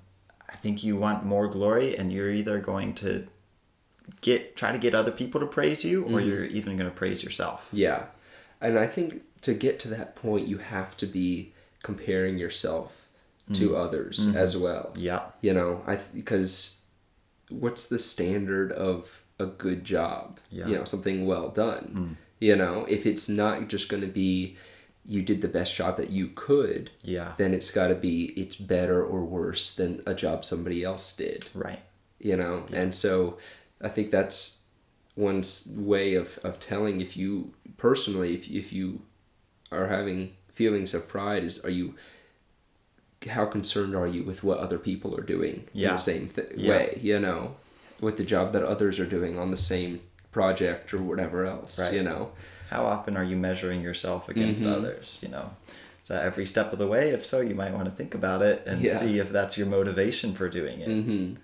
I 0.49 0.55
think 0.57 0.85
you 0.85 0.97
want 0.97 1.25
more 1.25 1.49
glory, 1.49 1.97
and 1.97 2.13
you're 2.13 2.31
either 2.31 2.59
going 2.61 2.95
to 2.97 3.27
get 4.21 4.57
try 4.57 4.73
to 4.73 4.79
get 4.79 4.95
other 4.95 5.11
people 5.13 5.41
to 5.41 5.47
praise 5.47 5.85
you, 5.85 6.05
Mm-hmm. 6.05 6.15
or 6.15 6.21
you're 6.21 6.45
even 6.45 6.77
going 6.77 6.91
to 6.91 6.97
praise 6.97 7.23
yourself. 7.25 7.69
Yeah. 7.73 8.05
And 8.61 8.79
I 8.79 8.87
think 8.87 9.23
to 9.43 9.55
get 9.55 9.81
to 9.81 9.89
that 9.89 10.15
point, 10.15 10.47
you 10.47 10.59
have 10.59 10.97
to 10.99 11.07
be 11.07 11.53
comparing 11.83 12.39
yourself 12.39 12.99
to 13.55 13.77
others 13.77 14.35
as 14.37 14.57
well. 14.57 14.95
Yeah. 14.97 15.23
You 15.43 15.53
know, 15.53 15.83
I 15.87 15.97
because 16.15 16.79
what's 17.53 17.89
the 17.89 17.99
standard 17.99 18.73
of 18.73 19.23
a 19.39 19.47
good 19.47 19.85
job? 19.85 20.39
Yeah. 20.51 20.67
You 20.69 20.77
know, 20.79 20.85
something 20.85 21.27
well 21.27 21.49
done. 21.49 21.85
Hmm. 21.93 22.13
You 22.41 22.57
know, 22.57 22.85
if 22.89 23.07
it's 23.07 23.29
not 23.29 23.69
just 23.69 23.89
going 23.89 24.01
to 24.03 24.09
be 24.09 24.57
you 25.05 25.21
did 25.23 25.41
the 25.43 25.49
best 25.49 25.75
job 25.75 25.97
that 25.97 26.11
you 26.11 26.29
could, 26.35 26.91
Yeah. 27.03 27.33
then 27.37 27.53
it's 27.55 27.73
got 27.73 27.89
to 27.89 27.95
be 27.97 28.27
it's 28.37 28.55
better 28.57 29.05
or 29.05 29.25
worse 29.25 29.75
than 29.75 30.01
a 30.07 30.15
job 30.15 30.45
somebody 30.45 30.85
else 30.85 31.17
did 31.17 31.45
Right. 31.55 31.81
you 32.21 32.37
know 32.37 32.65
and 32.73 32.95
so 32.95 33.39
i 33.81 33.89
think 33.89 34.13
that's 34.13 34.63
one 35.17 35.43
way 35.77 36.15
of, 36.15 36.39
of 36.45 36.61
telling 36.61 37.01
if 37.01 37.17
you 37.17 37.53
personally 37.79 38.35
if, 38.37 38.49
if 38.49 38.73
you 38.73 39.03
are 39.73 39.89
having 39.89 40.35
feelings 40.53 40.95
of 40.95 41.09
pride 41.09 41.43
is 41.43 41.65
are 41.65 41.71
you 41.71 41.95
how 43.27 43.45
concerned 43.47 43.95
are 43.95 44.07
you 44.07 44.23
with 44.25 44.43
what 44.45 44.59
other 44.59 44.79
people 44.79 45.17
are 45.17 45.23
doing 45.23 45.55
in 45.75 45.81
Yeah. 45.81 45.93
the 45.93 45.97
same 45.99 46.29
th- 46.29 46.49
Yeah. 46.57 46.71
way 46.71 46.99
you 47.03 47.19
know 47.19 47.57
with 48.01 48.17
the 48.17 48.25
job 48.25 48.53
that 48.53 48.65
others 48.65 48.99
are 48.99 49.07
doing 49.07 49.39
on 49.39 49.51
the 49.51 49.57
same 49.57 50.01
project 50.33 50.93
or 50.95 50.99
whatever 51.03 51.47
else 51.47 51.79
Right. 51.81 51.95
you 51.95 52.03
know 52.03 52.33
How 52.71 52.85
often 52.85 53.17
are 53.19 53.25
you 53.25 53.37
measuring 53.37 53.83
yourself 53.83 54.29
against 54.31 54.63
Mm-hmm. 54.63 54.73
others? 54.73 55.19
You 55.23 55.29
know, 55.29 55.51
so 56.03 56.17
every 56.19 56.47
step 56.47 56.73
of 56.73 56.79
the 56.79 56.87
way. 56.87 57.11
If 57.11 57.23
so, 57.27 57.43
you 57.43 57.55
might 57.55 57.75
want 57.75 57.85
to 57.85 57.91
think 57.91 58.15
about 58.15 58.41
it 58.41 58.63
and 58.67 58.81
Yeah. 58.81 58.97
see 58.97 59.19
if 59.19 59.31
that's 59.31 59.59
your 59.59 59.67
motivation 59.67 60.33
for 60.35 60.49
doing 60.49 60.81
it. 60.81 60.89
hmm 60.89 61.35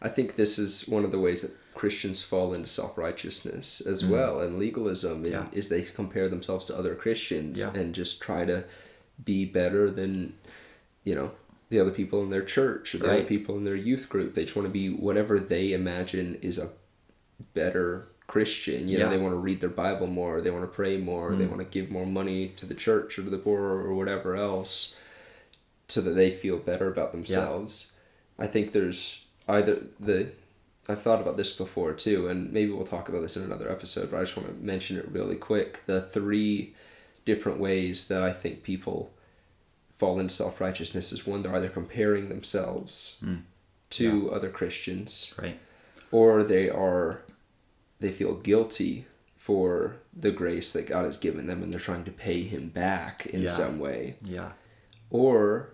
I 0.00 0.08
think 0.08 0.34
this 0.36 0.58
is 0.58 0.88
one 0.88 1.04
of 1.04 1.10
the 1.12 1.18
ways 1.20 1.42
that 1.42 1.52
Christians 1.74 2.22
fall 2.22 2.54
into 2.54 2.68
self 2.68 2.96
righteousness 2.96 3.82
as 3.82 4.02
well 4.04 4.40
and 4.40 4.58
legalism. 4.58 5.26
Yeah. 5.26 5.44
is 5.52 5.68
they 5.68 5.82
compare 5.82 6.28
themselves 6.30 6.64
to 6.66 6.76
other 6.78 6.94
Christians 6.94 7.60
Yeah. 7.60 7.74
and 7.78 7.94
just 7.94 8.22
try 8.22 8.46
to 8.46 8.64
be 9.22 9.44
better 9.44 9.90
than, 9.90 10.32
you 11.04 11.14
know, 11.14 11.32
the 11.70 11.80
other 11.80 11.90
people 11.90 12.22
in 12.22 12.30
their 12.30 12.44
church 12.44 12.94
or 12.94 12.98
the 12.98 13.10
other 13.10 13.24
people 13.24 13.56
in 13.56 13.64
their 13.64 13.74
youth 13.74 14.08
group. 14.08 14.34
They 14.34 14.44
just 14.44 14.56
want 14.56 14.66
to 14.68 14.72
be 14.72 14.90
whatever 14.90 15.40
they 15.40 15.72
imagine 15.72 16.38
is 16.42 16.58
a 16.58 16.70
better 17.54 18.06
Christian. 18.26 18.88
You 18.88 18.98
know, 18.98 19.04
Yeah. 19.04 19.10
Mm. 19.10 19.16
they 19.16 19.22
want 19.22 19.32
to 19.32 19.38
read 19.38 19.60
their 19.60 19.70
Bible 19.70 20.06
more, 20.06 20.40
they 20.40 20.50
want 20.50 20.64
to 20.64 20.74
pray 20.74 20.96
more, 20.98 21.34
they 21.34 21.46
want 21.46 21.58
to 21.60 21.64
give 21.64 21.90
more 21.90 22.06
money 22.06 22.48
to 22.56 22.66
the 22.66 22.74
church 22.74 23.18
or 23.18 23.22
to 23.22 23.30
the 23.30 23.38
poor 23.38 23.60
or 23.60 23.94
whatever 23.94 24.36
else 24.36 24.94
so 25.88 26.00
that 26.00 26.10
they 26.12 26.30
feel 26.30 26.58
better 26.58 26.88
about 26.88 27.12
themselves. 27.12 27.92
I 28.38 28.46
think 28.46 28.72
there's 28.72 29.26
either 29.48 29.84
the 30.00 30.28
I've 30.88 31.00
thought 31.02 31.20
about 31.20 31.36
this 31.36 31.56
before 31.56 31.92
too, 31.92 32.28
and 32.28 32.52
maybe 32.52 32.72
we'll 32.72 32.84
talk 32.86 33.08
about 33.08 33.22
this 33.22 33.36
in 33.36 33.44
another 33.44 33.70
episode, 33.70 34.10
but 34.10 34.16
I 34.18 34.24
just 34.24 34.36
want 34.36 34.48
to 34.48 34.64
mention 34.64 34.96
it 34.96 35.08
really 35.10 35.36
quick. 35.36 35.80
The 35.86 36.00
three 36.02 36.74
different 37.24 37.60
ways 37.60 38.08
that 38.08 38.22
I 38.22 38.32
think 38.32 38.62
people 38.64 39.12
fall 40.02 40.18
into 40.18 40.34
self 40.34 40.60
righteousness 40.60 41.12
is 41.12 41.24
one, 41.28 41.42
they're 41.42 41.54
either 41.54 41.68
comparing 41.68 42.28
themselves 42.28 43.22
to 43.90 44.32
other 44.32 44.50
Christians, 44.50 45.32
Right. 45.40 45.60
or 46.10 46.42
they 46.42 46.68
are 46.68 47.22
they 48.00 48.10
feel 48.10 48.34
guilty 48.34 49.06
for 49.36 49.94
the 50.12 50.32
grace 50.32 50.72
that 50.72 50.88
God 50.88 51.04
has 51.04 51.16
given 51.16 51.46
them 51.46 51.62
and 51.62 51.72
they're 51.72 51.78
trying 51.78 52.02
to 52.04 52.10
pay 52.10 52.42
him 52.42 52.68
back 52.70 53.26
in 53.26 53.42
Yeah. 53.42 53.48
some 53.48 53.78
way 53.78 54.16
Yeah. 54.24 54.52
or 55.10 55.70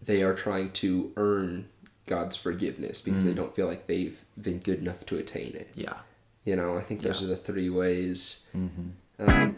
they 0.00 0.22
are 0.22 0.34
trying 0.34 0.70
to 0.84 1.12
earn 1.16 1.68
God's 2.06 2.36
forgiveness 2.36 3.00
because 3.02 3.24
Mm. 3.24 3.26
they 3.28 3.34
don't 3.34 3.56
feel 3.56 3.66
like 3.66 3.88
they've 3.88 4.20
been 4.40 4.60
good 4.60 4.78
enough 4.78 5.04
to 5.06 5.16
attain 5.18 5.56
it. 5.56 5.70
Yeah. 5.74 5.98
You 6.44 6.54
know, 6.54 6.76
I 6.76 6.82
think 6.82 7.02
those 7.02 7.20
Yeah. 7.20 7.26
are 7.26 7.30
the 7.30 7.36
three 7.36 7.70
ways. 7.70 8.46
Mm-hmm. 8.56 8.88
Um, 9.28 9.56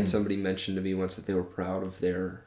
I 0.00 0.02
had 0.02 0.08
somebody 0.08 0.36
mention 0.36 0.74
to 0.76 0.80
me 0.80 0.94
once 0.94 1.16
that 1.16 1.26
they 1.26 1.34
were 1.34 1.42
proud 1.44 1.82
of 1.82 2.00
their 2.00 2.44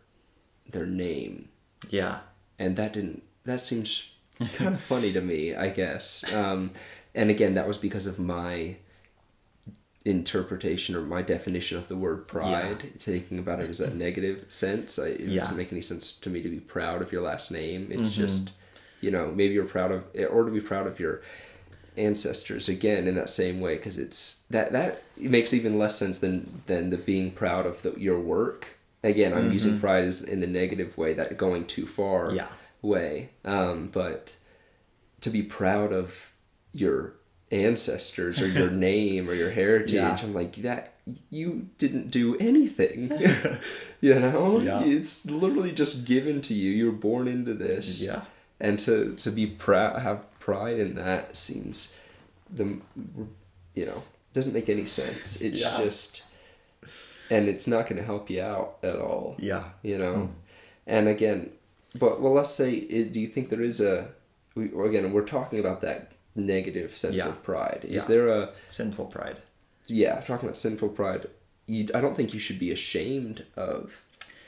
their 0.71 0.85
name, 0.87 1.49
Yeah. 1.89 2.19
and 2.57 2.75
that 2.77 2.93
didn't. 2.93 3.21
That 3.45 3.61
seems 3.61 4.15
kind 4.55 4.73
of 4.73 4.81
funny 4.93 5.13
to 5.13 5.21
me, 5.21 5.53
I 5.55 5.69
guess. 5.69 6.23
Um, 6.33 6.71
and 7.13 7.29
again, 7.29 7.53
that 7.55 7.67
was 7.67 7.77
because 7.77 8.07
of 8.07 8.17
my 8.17 8.77
interpretation 10.05 10.95
or 10.95 11.01
my 11.01 11.21
definition 11.21 11.77
of 11.77 11.87
the 11.87 11.95
word 11.95 12.27
pride, 12.27 12.91
thinking 12.99 13.39
about 13.39 13.61
it 13.61 13.69
as 13.69 13.77
that 13.77 13.95
negative 13.95 14.45
sense. 14.49 14.99
I, 14.99 15.07
it 15.09 15.19
Yeah. 15.21 15.39
doesn't 15.41 15.57
make 15.57 15.71
any 15.71 15.81
sense 15.81 16.17
to 16.19 16.29
me 16.29 16.41
to 16.41 16.49
be 16.49 16.59
proud 16.59 17.01
of 17.01 17.11
your 17.11 17.21
last 17.21 17.51
name. 17.51 17.87
It's 17.91 18.09
just, 18.15 18.51
you 19.01 19.11
know, 19.11 19.31
maybe 19.33 19.53
you're 19.53 19.63
proud 19.65 19.91
of, 19.91 20.03
or 20.29 20.43
to 20.43 20.51
be 20.51 20.59
proud 20.59 20.87
of 20.87 20.99
your 20.99 21.21
ancestors 21.97 22.67
again 22.69 23.07
in 23.07 23.15
that 23.15 23.29
same 23.29 23.59
way 23.59 23.75
because 23.75 23.97
it's 23.97 24.41
that 24.49 24.71
that 24.71 25.03
makes 25.17 25.53
even 25.53 25.77
less 25.77 25.95
sense 25.97 26.19
than 26.19 26.61
than 26.65 26.89
the 26.89 26.97
being 26.97 27.31
proud 27.31 27.65
of 27.65 27.81
the, 27.83 27.91
your 27.99 28.19
work 28.19 28.77
again 29.03 29.33
i'm 29.33 29.51
using 29.51 29.79
pride 29.79 30.03
as 30.05 30.23
in 30.23 30.39
the 30.39 30.47
negative 30.47 30.97
way 30.97 31.13
that 31.13 31.37
going 31.37 31.65
too 31.65 31.85
far 31.85 32.31
Yeah. 32.33 32.47
way 32.81 33.29
um, 33.45 33.89
but 33.91 34.35
to 35.21 35.29
be 35.29 35.43
proud 35.43 35.91
of 35.93 36.31
your 36.71 37.13
ancestors 37.51 38.41
or 38.41 38.47
your 38.47 38.71
name 38.89 39.29
or 39.29 39.33
your 39.33 39.51
heritage 39.51 39.93
Yeah. 39.93 40.17
i'm 40.23 40.33
like 40.33 40.55
that 40.57 40.93
you 41.29 41.67
didn't 41.77 42.11
do 42.11 42.37
anything 42.37 43.11
you 44.01 44.17
know 44.19 44.59
Yeah. 44.61 44.83
it's 44.83 45.25
literally 45.25 45.71
just 45.71 46.05
given 46.05 46.41
to 46.41 46.53
you 46.53 46.71
you 46.71 46.85
were 46.87 46.91
born 46.97 47.27
into 47.27 47.53
this 47.53 48.01
Yeah. 48.01 48.21
and 48.59 48.79
to 48.79 49.15
to 49.15 49.29
be 49.31 49.45
proud 49.45 50.01
have 50.01 50.25
pride 50.45 50.77
in 50.85 50.95
that 50.95 51.37
seems 51.37 51.93
the 52.53 52.65
you 53.75 53.85
know 53.85 54.03
doesn't 54.33 54.53
make 54.53 54.67
any 54.69 54.85
sense 54.85 55.41
it's 55.41 55.61
Yeah. 55.61 55.77
just 55.77 56.23
and 57.29 57.47
it's 57.47 57.67
not 57.73 57.83
going 57.87 57.95
to 58.01 58.03
help 58.13 58.29
you 58.29 58.41
out 58.41 58.77
at 58.83 58.97
all 58.97 59.35
Yeah. 59.39 59.65
you 59.83 59.97
know 59.97 60.29
and 60.85 61.07
again 61.07 61.49
but 62.03 62.19
well 62.21 62.33
let's 62.33 62.49
say 62.61 62.71
do 63.15 63.19
you 63.23 63.27
think 63.27 63.47
there 63.49 63.61
is 63.71 63.79
a 63.79 64.09
we, 64.55 64.69
or 64.71 64.85
again 64.89 65.13
we're 65.13 65.25
talking 65.37 65.59
about 65.59 65.79
that 65.81 66.11
negative 66.35 66.97
sense 66.97 67.15
Yeah. 67.15 67.29
of 67.29 67.41
pride 67.43 67.81
is 67.83 67.91
Yeah. 68.03 68.07
there 68.11 68.27
a 68.27 68.49
Sinful 68.67 69.05
pride. 69.05 69.37
yeah 69.87 70.15
talking 70.19 70.45
about 70.49 70.57
sinful 70.57 70.89
pride 70.89 71.27
you, 71.67 71.87
i 71.95 72.01
don't 72.01 72.15
think 72.17 72.33
you 72.33 72.39
should 72.41 72.59
be 72.59 72.71
ashamed 72.71 73.45
of 73.55 74.03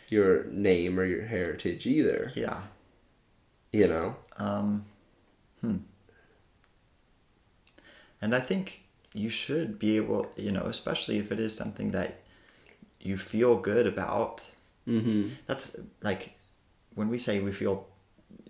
your 0.09 0.43
name 0.51 0.99
or 0.99 1.05
your 1.05 1.25
heritage 1.25 1.85
either 1.87 2.31
Yeah. 2.35 2.59
you 3.71 3.87
know 3.87 4.07
Um, 4.37 4.83
hmm. 5.65 5.77
And 8.21 8.33
I 8.35 8.39
think 8.39 8.83
you 9.13 9.29
should 9.29 9.77
be 9.79 9.95
able, 9.97 10.31
you 10.35 10.51
know, 10.51 10.63
especially 10.63 11.17
if 11.17 11.31
it 11.31 11.39
is 11.39 11.55
something 11.55 11.91
that 11.91 12.21
you 12.99 13.17
feel 13.17 13.55
good 13.57 13.87
about. 13.87 14.41
mm-hmm 14.87 15.29
That's 15.47 15.75
like 16.01 16.31
when 16.95 17.09
we 17.09 17.17
say 17.19 17.39
we 17.39 17.51
feel, 17.51 17.87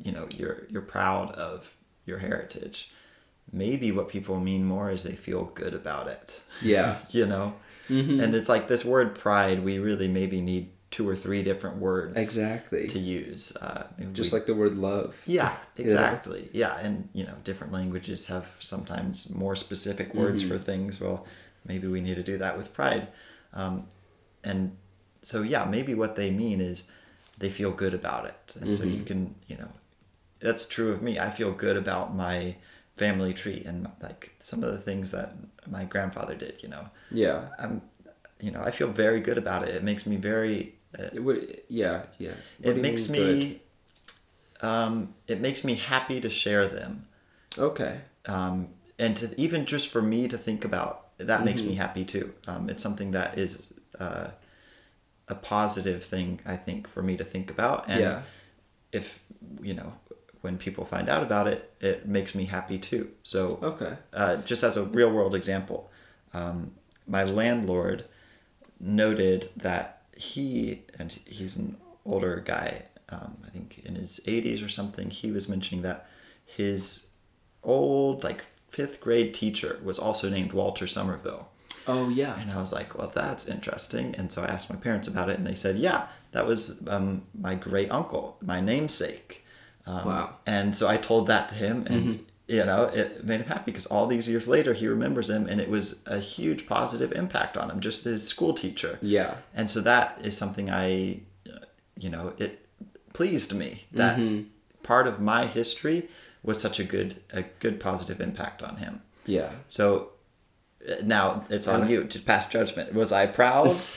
you 0.04 0.12
know, 0.12 0.28
you're 0.36 0.63
you're 0.69 0.82
proud 0.82 1.32
of 1.32 1.75
your 2.06 2.19
heritage. 2.19 2.91
Maybe 3.51 3.91
what 3.91 4.10
people 4.10 4.39
mean 4.39 4.63
more 4.65 4.91
is 4.91 5.04
they 5.04 5.15
feel 5.15 5.45
good 5.54 5.73
about 5.73 6.08
it. 6.08 6.41
yeah 6.62 6.97
you 7.10 7.25
know, 7.25 7.54
Mhm. 7.89 8.21
and 8.23 8.34
it's 8.34 8.49
like 8.49 8.67
this 8.67 8.84
word 8.86 9.13
pride. 9.19 9.63
We 9.63 9.78
really 9.80 10.08
maybe 10.08 10.41
need 10.41 10.69
two 10.95 11.08
or 11.10 11.15
three 11.15 11.43
different 11.43 11.75
words 11.77 12.17
exactly 12.21 12.88
to 12.88 12.99
use. 12.99 13.55
Uh, 13.58 13.84
just 14.13 14.31
we- 14.31 14.39
like 14.39 14.45
the 14.47 14.55
word 14.55 14.77
love 14.77 15.21
yeah, 15.27 15.51
You 15.77 15.84
know? 15.86 15.91
exactly. 15.91 16.49
Yeah, 16.53 16.77
and 16.86 17.10
you 17.13 17.25
know, 17.25 17.36
different 17.43 17.73
languages 17.73 18.27
have 18.27 18.47
sometimes 18.60 19.29
more 19.36 19.55
specific 19.58 20.13
words 20.15 20.41
Mm-hmm. 20.43 20.51
for 20.51 20.58
things. 20.58 21.01
Well, 21.01 21.25
maybe 21.67 21.88
we 21.88 21.99
need 21.99 22.15
to 22.15 22.23
do 22.23 22.38
that 22.38 22.55
with 22.58 22.73
pride. 22.73 23.10
Um, 23.53 23.88
and 24.43 24.77
so, 25.21 25.41
yeah, 25.41 25.65
maybe 25.65 25.93
what 25.95 26.15
they 26.15 26.31
mean 26.31 26.62
is 26.62 26.89
they 27.39 27.49
feel 27.49 27.71
good 27.71 27.93
about 27.93 28.23
it, 28.25 28.53
and 28.62 28.73
so 28.73 28.84
you 28.86 29.03
Mm-hmm. 29.03 29.03
can, 29.03 29.36
you 29.47 29.58
know, 29.58 29.71
that's 30.39 30.65
true 30.67 30.91
of 30.93 31.01
me. 31.01 31.19
I 31.19 31.29
feel 31.29 31.51
good 31.51 31.75
about 31.77 32.15
my 32.15 32.55
family 32.95 33.34
tree 33.34 33.63
and 33.65 33.89
like 34.01 34.34
some 34.39 34.63
of 34.63 34.71
the 34.71 34.77
things 34.79 35.12
that 35.12 35.34
my 35.67 35.84
grandfather 35.84 36.36
did. 36.36 36.63
You 36.63 36.69
know, 36.69 36.86
yeah 37.12 37.39
I'm 37.60 37.81
you 38.39 38.51
know, 38.51 38.62
I 38.62 38.71
feel 38.71 38.88
very 38.89 39.21
good 39.21 39.38
about 39.38 39.67
it. 39.67 39.75
It 39.75 39.84
makes 39.84 40.05
me 40.05 40.15
very. 40.17 40.75
It 41.13 41.23
would, 41.23 41.62
yeah, 41.67 42.03
yeah. 42.17 42.34
What 42.62 42.77
it 42.77 42.81
makes 42.81 43.10
me. 43.10 43.62
Um, 44.62 45.13
it 45.27 45.41
makes 45.41 45.63
me 45.63 45.75
happy 45.75 46.21
to 46.21 46.29
share 46.29 46.67
them, 46.67 47.08
Okay. 47.58 47.99
um, 48.25 48.69
and 48.97 49.15
to 49.17 49.29
even 49.39 49.65
just 49.65 49.89
for 49.89 50.01
me 50.01 50.27
to 50.29 50.38
think 50.38 50.63
about 50.63 51.10
that 51.17 51.43
makes 51.43 51.62
Mm-hmm. 51.62 51.69
me 51.71 51.75
happy 51.75 52.05
too. 52.05 52.34
Um, 52.47 52.69
it's 52.69 52.81
something 52.81 53.12
that 53.12 53.38
is 53.38 53.67
uh, 53.99 54.27
a 55.27 55.36
positive 55.36 56.03
thing 56.03 56.39
I 56.45 56.55
think 56.55 56.88
for 56.88 57.03
me 57.03 57.17
to 57.17 57.23
think 57.25 57.51
about, 57.51 57.86
and 57.89 58.01
Yeah. 58.01 58.21
if 58.93 59.23
you 59.62 59.73
know 59.73 59.93
when 60.41 60.58
people 60.58 60.86
find 60.86 61.10
out 61.10 61.21
about 61.23 61.47
it, 61.47 61.73
it 61.81 62.08
makes 62.08 62.34
me 62.34 62.45
happy 62.45 62.77
too. 62.79 63.12
So 63.23 63.60
Okay. 63.62 63.97
uh, 64.13 64.38
just 64.38 64.63
as 64.63 64.77
a 64.77 64.84
real 64.84 65.12
world 65.12 65.36
example, 65.36 65.91
um, 66.34 66.71
my 67.08 67.23
landlord 67.25 68.05
noted 68.79 69.49
that 69.58 69.94
he, 70.15 70.84
and 70.99 71.12
he's 71.25 71.56
an 71.56 71.78
older 72.06 72.41
guy, 72.45 72.84
um, 73.10 73.38
I 73.45 73.49
think 73.49 73.82
in 73.86 73.95
his 73.95 74.19
80s 74.25 74.65
or 74.65 74.69
something, 74.69 75.10
he 75.10 75.32
was 75.32 75.47
mentioning 75.49 75.84
that 75.84 76.08
his 76.45 77.10
old, 77.63 78.23
like, 78.23 78.43
fifth 78.69 78.99
grade 78.99 79.34
teacher 79.34 79.80
was 79.84 79.97
also 79.99 80.30
named 80.30 80.54
Walter 80.54 80.88
Somerville. 80.88 81.47
Oh 81.88 82.10
yeah. 82.10 82.38
And 82.39 82.51
I 82.51 82.60
was 82.60 82.73
like, 82.73 82.97
well, 82.97 83.12
that's 83.13 83.47
interesting. 83.47 84.15
And 84.15 84.32
so 84.32 84.41
I 84.43 84.47
asked 84.47 84.69
my 84.69 84.75
parents 84.75 85.08
about 85.08 85.30
it, 85.30 85.38
and 85.38 85.45
they 85.45 85.56
said, 85.56 85.75
yeah, 85.78 86.08
that 86.32 86.45
was 86.45 86.86
um, 86.88 87.23
my 87.39 87.56
great 87.56 87.91
uncle, 87.91 88.38
my 88.41 88.60
namesake. 88.60 89.45
Um, 89.86 90.06
Wow. 90.06 90.36
And 90.47 90.75
so 90.75 90.88
I 90.88 90.97
told 90.97 91.28
that 91.28 91.49
to 91.49 91.56
him, 91.56 91.86
and 91.88 92.06
Mm-hmm. 92.06 92.23
You 92.47 92.63
know, 92.63 92.84
it 92.86 93.25
made 93.25 93.41
him 93.41 93.47
happy 93.47 93.71
because 93.71 93.86
all 93.88 94.08
these 94.08 94.29
years 94.29 94.47
later, 94.47 94.73
he 94.73 94.88
remembers 94.88 95.29
him, 95.29 95.47
and 95.47 95.60
it 95.60 95.69
was 95.69 96.01
a 96.05 96.19
huge 96.19 96.67
positive 96.67 97.12
impact 97.12 97.58
on 97.58 97.69
him, 97.71 97.79
just 97.79 98.03
his 98.03 98.27
school 98.27 98.53
teacher. 98.53 98.99
Yeah. 99.01 99.36
And 99.53 99.69
so 99.69 99.81
that 99.81 100.19
is 100.23 100.38
something 100.38 100.69
I, 100.69 101.21
you 101.97 102.10
know, 102.10 102.34
it 102.38 102.65
pleased 103.13 103.53
me 103.53 103.86
that 103.93 104.17
Mm-hmm. 104.17 104.47
part 104.84 105.08
of 105.08 105.19
my 105.19 105.45
history 105.47 106.10
was 106.43 106.62
such 106.62 106.79
a 106.79 106.84
good, 106.84 107.19
a 107.31 107.43
good 107.60 107.79
positive 107.79 108.21
impact 108.21 108.62
on 108.62 108.75
him. 108.77 109.01
Yeah. 109.25 109.51
So 109.67 110.10
uh, 110.88 110.95
now 111.03 111.45
it's 111.49 111.67
on 111.67 111.89
you 111.89 112.03
to 112.03 112.19
pass 112.19 112.47
judgment. 112.47 112.93
Was 112.93 113.12
I 113.12 113.25
proud? 113.27 113.77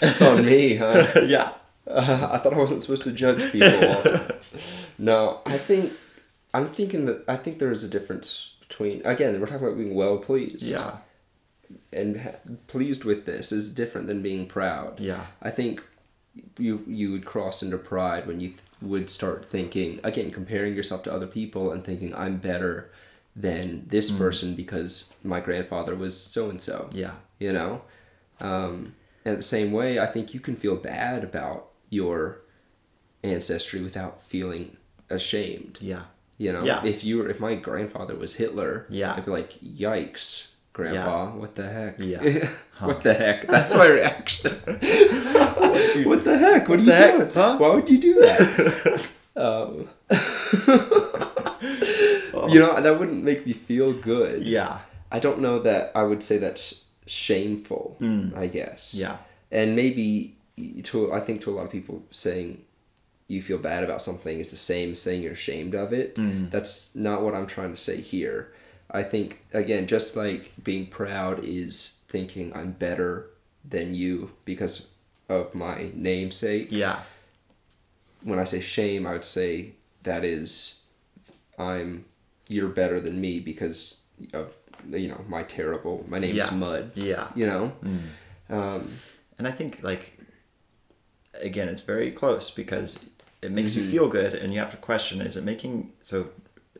It's 0.00 0.22
on 0.22 0.44
me, 0.44 0.76
huh? 0.76 1.06
yeah. 1.26 1.52
Uh, 1.86 2.28
I 2.32 2.38
thought 2.38 2.52
I 2.52 2.58
wasn't 2.58 2.82
supposed 2.82 3.04
to 3.04 3.12
judge 3.12 3.50
people. 3.52 4.26
No, 4.98 5.40
I 5.46 5.56
think 5.58 5.92
I'm 6.54 6.68
thinking 6.70 7.04
that 7.06 7.24
I 7.28 7.36
think 7.36 7.58
there 7.58 7.72
is 7.72 7.84
a 7.84 7.88
difference 7.88 8.54
between 8.60 9.02
again 9.04 9.38
we're 9.40 9.46
talking 9.46 9.66
about 9.66 9.76
being 9.76 9.94
well 9.94 10.18
pleased. 10.18 10.70
Yeah. 10.70 10.98
and 11.92 12.20
ha- 12.20 12.38
pleased 12.66 13.04
with 13.04 13.24
this 13.26 13.50
is 13.52 13.74
different 13.74 14.06
than 14.06 14.22
being 14.22 14.46
proud. 14.46 15.00
Yeah. 15.00 15.26
I 15.42 15.50
think 15.50 15.82
you 16.58 16.82
you 16.86 17.12
would 17.12 17.24
cross 17.24 17.62
into 17.62 17.78
pride 17.78 18.26
when 18.26 18.40
you 18.40 18.48
th- 18.48 18.60
would 18.82 19.08
start 19.10 19.48
thinking 19.50 20.00
again 20.04 20.30
comparing 20.30 20.74
yourself 20.74 21.02
to 21.04 21.12
other 21.12 21.26
people 21.26 21.72
and 21.72 21.84
thinking 21.84 22.14
I'm 22.14 22.36
better 22.38 22.90
than 23.36 23.84
this 23.88 24.10
person 24.12 24.54
because 24.54 25.14
my 25.24 25.40
grandfather 25.40 25.94
was 25.96 26.18
so 26.18 26.50
and 26.50 26.60
so. 26.62 26.88
Yeah. 26.92 27.14
You 27.40 27.52
know, 27.52 27.82
um, 28.40 28.94
and 29.24 29.38
the 29.38 29.42
same 29.42 29.72
way 29.72 29.98
I 29.98 30.06
think 30.06 30.34
you 30.34 30.40
can 30.40 30.54
feel 30.56 30.76
bad 30.76 31.24
about 31.24 31.70
your 31.90 32.42
ancestry 33.24 33.80
without 33.80 34.22
feeling 34.22 34.76
ashamed. 35.10 35.78
Yeah. 35.80 36.02
You 36.38 36.52
know, 36.52 36.64
Yeah. 36.64 36.84
if 36.84 37.04
you 37.04 37.18
were, 37.18 37.28
if 37.28 37.38
my 37.40 37.54
grandfather 37.54 38.16
was 38.16 38.34
Hitler, 38.36 38.86
Yeah. 38.90 39.14
I'd 39.14 39.24
be 39.24 39.30
like, 39.30 39.52
yikes, 39.62 40.48
grandpa, 40.72 41.30
what 41.36 41.54
the 41.54 41.68
heck? 41.68 41.98
Yeah. 42.00 42.48
what 42.80 43.02
the 43.02 43.14
heck? 43.14 43.46
That's 43.46 43.74
my 43.76 43.86
reaction. 43.86 44.50
what 46.04 46.24
the 46.24 46.36
heck? 46.38 46.68
What, 46.68 46.80
are 46.80 46.82
you 46.82 46.90
heck? 46.92 47.16
doing? 47.18 47.30
Huh? 47.32 47.56
Why 47.58 47.68
would 47.74 47.88
you 47.88 47.98
do 47.98 48.14
that? 48.14 49.06
um, 49.36 49.88
You 52.48 52.60
know, 52.60 52.78
that 52.80 52.98
wouldn't 52.98 53.24
make 53.24 53.46
me 53.46 53.52
feel 53.52 53.92
good. 53.92 54.42
Yeah. 54.44 54.80
I 55.10 55.18
don't 55.18 55.40
know 55.40 55.60
that 55.60 55.92
I 55.94 56.02
would 56.02 56.22
say 56.22 56.38
that's 56.38 56.84
shameful, 57.06 57.96
I 58.36 58.48
guess. 58.48 58.94
Yeah. 58.94 59.16
And 59.50 59.74
maybe 59.76 60.36
to 60.84 61.12
I 61.12 61.20
think 61.20 61.42
to 61.42 61.50
a 61.50 61.54
lot 61.54 61.64
of 61.64 61.70
people 61.72 62.02
saying 62.10 62.62
you 63.28 63.40
feel 63.40 63.58
bad 63.58 63.82
about 63.84 64.02
something 64.02 64.38
is 64.38 64.50
the 64.50 64.56
same 64.56 64.92
as 64.92 65.00
saying 65.00 65.22
you're 65.22 65.32
ashamed 65.32 65.74
of 65.74 65.92
it. 65.92 66.16
Hmm. 66.16 66.48
That's 66.50 66.94
not 66.94 67.22
what 67.22 67.34
I'm 67.34 67.46
trying 67.46 67.70
to 67.70 67.76
say 67.76 68.00
here. 68.00 68.52
I 68.90 69.02
think 69.02 69.42
again, 69.52 69.86
just 69.86 70.14
like 70.16 70.52
being 70.62 70.86
proud 70.86 71.42
is 71.44 72.00
thinking 72.08 72.54
I'm 72.54 72.72
better 72.72 73.26
than 73.68 73.94
you 73.94 74.30
because 74.44 74.90
of 75.28 75.54
my 75.54 75.90
namesake. 75.94 76.68
Yeah. 76.70 77.00
When 78.22 78.38
I 78.38 78.44
say 78.44 78.60
shame, 78.60 79.06
I 79.06 79.12
would 79.12 79.24
say 79.24 79.72
that 80.02 80.24
is 80.24 80.80
I'm 81.58 82.04
you're 82.48 82.68
better 82.68 83.00
than 83.00 83.20
me 83.20 83.40
because 83.40 84.02
of 84.34 84.54
you 84.90 85.08
know 85.08 85.24
my 85.28 85.42
terrible 85.44 86.04
my 86.08 86.18
name's 86.18 86.36
Yeah. 86.36 86.50
Mud. 86.56 86.92
Yeah. 86.94 87.28
You 87.34 87.46
know, 87.46 87.72
um, 88.50 88.92
And 89.38 89.48
I 89.48 89.50
think 89.50 89.82
like 89.82 90.18
again, 91.40 91.68
it's 91.68 91.82
very 91.82 92.10
close 92.12 92.50
because 92.50 92.98
it 93.44 93.50
makes 93.52 93.72
Mm-hmm. 93.72 93.84
you 93.84 93.90
feel 93.94 94.08
good, 94.08 94.32
and 94.34 94.52
you 94.52 94.58
have 94.60 94.70
to 94.70 94.76
question: 94.90 95.20
Is 95.20 95.36
it 95.36 95.44
making 95.44 95.92
so? 96.02 96.28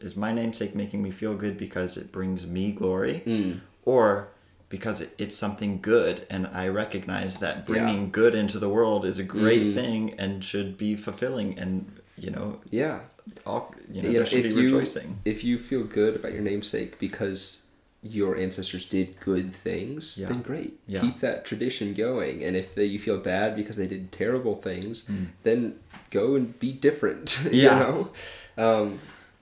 Is 0.00 0.16
my 0.16 0.32
namesake 0.32 0.74
making 0.74 1.00
me 1.02 1.10
feel 1.10 1.34
good 1.44 1.56
because 1.56 1.96
it 1.96 2.10
brings 2.12 2.46
me 2.46 2.72
glory, 2.72 3.22
Mm. 3.26 3.60
or 3.84 4.28
because 4.68 5.00
it, 5.04 5.10
it's 5.18 5.36
something 5.36 5.80
good, 5.80 6.26
and 6.30 6.46
I 6.48 6.68
recognize 6.68 7.36
that 7.38 7.64
bringing 7.66 8.10
good 8.10 8.34
into 8.34 8.58
the 8.58 8.68
world 8.68 9.04
is 9.04 9.18
a 9.18 9.22
great 9.24 9.62
Mm-hmm. 9.68 9.74
thing 9.80 10.14
and 10.18 10.44
should 10.44 10.76
be 10.76 10.96
fulfilling, 10.96 11.58
and 11.58 11.72
you 12.18 12.30
know, 12.30 12.60
yeah. 12.70 13.00
all 13.46 13.74
you 13.90 14.02
know, 14.02 14.08
You 14.10 14.16
there 14.18 14.26
should 14.26 14.42
be 14.42 14.48
you 14.50 14.62
rejoicing. 14.62 15.18
if 15.24 15.44
you 15.44 15.58
feel 15.58 15.84
good 15.84 16.16
about 16.16 16.32
your 16.32 16.42
namesake 16.42 16.98
because 16.98 17.63
your 18.06 18.36
ancestors 18.36 18.84
did 18.88 19.18
good 19.18 19.54
things, 19.54 20.18
Yeah. 20.20 20.28
then 20.28 20.42
great. 20.42 20.74
Yeah. 20.86 21.00
Keep 21.00 21.20
that 21.20 21.44
tradition 21.46 21.94
going. 21.94 22.44
And 22.44 22.54
if 22.54 22.74
they, 22.74 22.84
you 22.84 22.98
feel 22.98 23.16
bad 23.18 23.56
because 23.56 23.76
they 23.78 23.86
did 23.86 24.12
terrible 24.12 24.56
things, 24.56 25.06
Hmm. 25.06 25.24
then 25.42 25.80
go 26.10 26.36
and 26.36 26.56
be 26.60 26.70
different. 26.72 27.40
Yeah. 27.50 27.52
You 27.52 27.68
know, 27.78 28.10
um, 28.58 29.00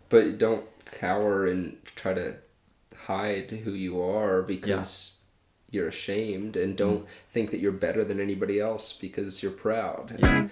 but 0.08 0.38
don't 0.38 0.64
cower 0.92 1.46
and 1.46 1.76
try 1.96 2.14
to 2.14 2.36
hide 3.06 3.50
who 3.64 3.72
you 3.72 4.00
are 4.00 4.42
because. 4.42 5.18
You're 5.74 5.88
ashamed, 5.88 6.54
and 6.54 6.72
Hmm. 6.72 6.76
don't 6.76 7.06
think 7.30 7.50
that 7.50 7.58
you're 7.58 7.72
better 7.72 8.04
than 8.04 8.20
anybody 8.20 8.60
else 8.60 8.92
because 8.92 9.42
you're 9.42 9.50
proud. 9.52 10.14
Yeah. 10.18 10.50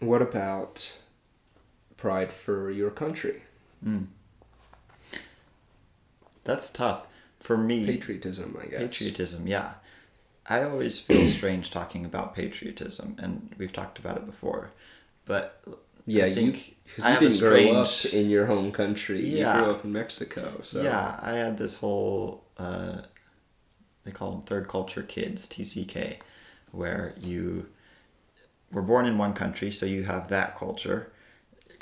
What 0.00 0.20
about 0.20 0.98
pride 1.96 2.30
for 2.30 2.70
your 2.70 2.90
country? 2.90 3.40
That's 6.44 6.70
tough 6.70 7.06
for 7.38 7.56
me. 7.56 7.86
Patriotism, 7.86 8.56
I 8.60 8.66
guess. 8.66 8.80
Patriotism, 8.80 9.46
yeah. 9.46 9.74
I 10.46 10.62
always 10.64 10.98
feel 10.98 11.28
strange 11.38 11.70
talking 11.70 12.04
about 12.04 12.34
patriotism, 12.34 13.16
and 13.18 13.54
we've 13.58 13.72
talked 13.72 13.98
about 13.98 14.16
it 14.16 14.26
before. 14.26 14.70
But 15.24 15.62
Yeah, 16.06 16.24
I 16.24 16.28
you 16.28 16.34
think 16.34 16.76
you 16.96 17.04
have 17.04 17.22
a 17.22 17.28
didn't 17.28 17.40
grow 17.40 17.72
up 17.80 17.86
strange- 17.86 18.14
in 18.14 18.30
your 18.30 18.46
home 18.46 18.72
country. 18.72 19.24
Yeah. 19.28 19.58
You 19.58 19.64
grew 19.64 19.72
up 19.74 19.84
in 19.84 19.92
Mexico, 19.92 20.60
so 20.64 20.82
yeah, 20.82 21.18
I 21.22 21.34
had 21.34 21.58
this 21.58 21.76
whole 21.76 22.44
uh, 22.58 23.02
they 24.04 24.10
call 24.10 24.32
them 24.32 24.42
third 24.42 24.66
culture 24.68 25.02
kids 25.02 25.46
(TCK), 25.46 26.18
where 26.72 27.14
you 27.20 27.66
were 28.72 28.82
born 28.82 29.06
in 29.06 29.16
one 29.16 29.32
country, 29.34 29.70
so 29.70 29.86
you 29.86 30.02
have 30.04 30.26
that 30.28 30.56
culture, 30.58 31.12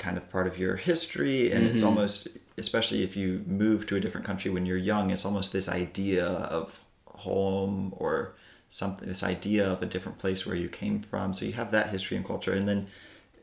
kind 0.01 0.17
of 0.17 0.27
part 0.31 0.47
of 0.47 0.57
your 0.57 0.75
history, 0.75 1.51
and 1.51 1.63
it's 1.63 1.83
almost 1.83 2.27
especially 2.57 3.03
if 3.03 3.15
you 3.15 3.43
move 3.45 3.85
to 3.87 3.95
a 3.95 3.99
different 3.99 4.25
country 4.25 4.49
when 4.51 4.65
you're 4.65 4.77
young, 4.77 5.11
it's 5.11 5.25
almost 5.25 5.53
this 5.53 5.69
idea 5.69 6.25
of 6.25 6.81
home 7.05 7.93
or 7.95 8.33
something 8.69 9.07
this 9.07 9.21
idea 9.21 9.65
of 9.69 9.83
a 9.83 9.85
different 9.85 10.17
place 10.17 10.45
where 10.45 10.55
you 10.55 10.67
came 10.69 10.99
from. 10.99 11.33
So 11.33 11.45
you 11.45 11.53
have 11.53 11.71
that 11.71 11.89
history 11.89 12.17
and 12.17 12.25
culture 12.25 12.53
and 12.53 12.67
then 12.67 12.87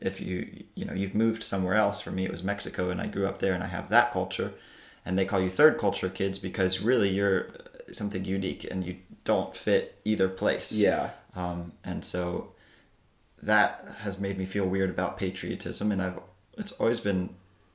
if 0.01 0.19
you 0.19 0.63
you 0.75 0.85
know 0.85 0.93
you've 0.93 1.15
moved 1.15 1.43
somewhere 1.43 1.75
else. 1.75 2.01
For 2.01 2.11
me 2.11 2.25
it 2.25 2.31
was 2.31 2.43
mexico 2.43 2.89
and 2.89 2.99
i 2.99 3.07
grew 3.07 3.25
up 3.25 3.39
there 3.39 3.53
and 3.53 3.63
i 3.63 3.67
have 3.67 3.87
that 3.89 4.11
culture. 4.11 4.51
And 5.05 5.17
they 5.17 5.25
call 5.25 5.39
you 5.39 5.49
third 5.49 5.77
culture 5.77 6.09
kids 6.09 6.39
because 6.39 6.81
really 6.81 7.09
you're 7.09 7.47
something 7.93 8.25
unique 8.25 8.67
and 8.69 8.85
you 8.85 8.97
don't 9.23 9.55
fit 9.55 9.99
either 10.03 10.27
place. 10.27 10.73
Yeah, 10.73 11.11
um, 11.35 11.71
and 11.83 12.03
so 12.03 12.51
that 13.41 13.87
has 13.99 14.19
made 14.19 14.37
me 14.37 14.45
feel 14.45 14.65
weird 14.65 14.89
about 14.89 15.17
patriotism 15.17 15.91
and 15.91 16.01
i've 16.01 16.19
it's 16.59 16.73
always 16.73 16.99
been 16.99 17.29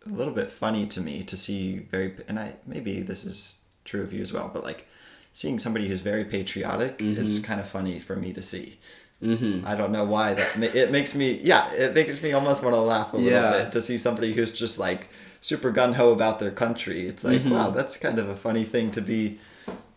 a 0.07 0.11
little 0.11 0.35
bit 0.35 0.51
funny 0.51 0.87
to 0.87 1.01
me 1.01 1.23
to 1.25 1.37
see 1.37 1.79
very 1.90 2.14
and 2.29 2.38
i 2.38 2.55
maybe 2.66 3.01
this 3.03 3.25
is 3.25 3.57
true 3.85 4.03
of 4.03 4.12
you 4.12 4.23
as 4.23 4.33
well 4.33 4.51
but 4.53 4.62
like 4.64 4.87
seeing 5.33 5.59
somebody 5.59 5.88
who's 5.88 6.01
very 6.01 6.25
patriotic 6.25 6.97
is 7.01 7.40
kind 7.40 7.61
of 7.61 7.66
funny 7.68 7.99
for 7.99 8.14
me 8.16 8.33
to 8.33 8.42
see 8.42 8.79
mm-hmm. 9.23 9.66
i 9.66 9.75
don't 9.75 9.90
know 9.92 10.05
why 10.05 10.35
that 10.35 10.59
ma- 10.59 10.66
it 10.66 10.90
makes 10.90 11.14
me 11.14 11.38
yeah 11.42 11.73
it 11.73 11.94
makes 11.94 12.23
me 12.23 12.33
almost 12.33 12.62
want 12.62 12.75
to 12.75 12.81
laugh 12.81 13.12
a 13.12 13.16
little 13.16 13.31
Yeah. 13.33 13.51
bit 13.64 13.73
to 13.73 13.81
see 13.81 13.99
somebody 13.99 14.33
who's 14.33 14.53
just 14.53 14.79
like 14.79 15.09
super 15.40 15.70
gun-ho 15.70 16.12
about 16.12 16.38
their 16.38 16.51
country 16.53 17.07
it's 17.07 17.25
like 17.25 17.40
Mm-hmm. 17.40 17.51
wow 17.51 17.70
that's 17.70 17.97
kind 17.97 18.18
of 18.18 18.29
a 18.29 18.37
funny 18.37 18.64
thing 18.64 18.90
to 18.92 19.01
be 19.01 19.38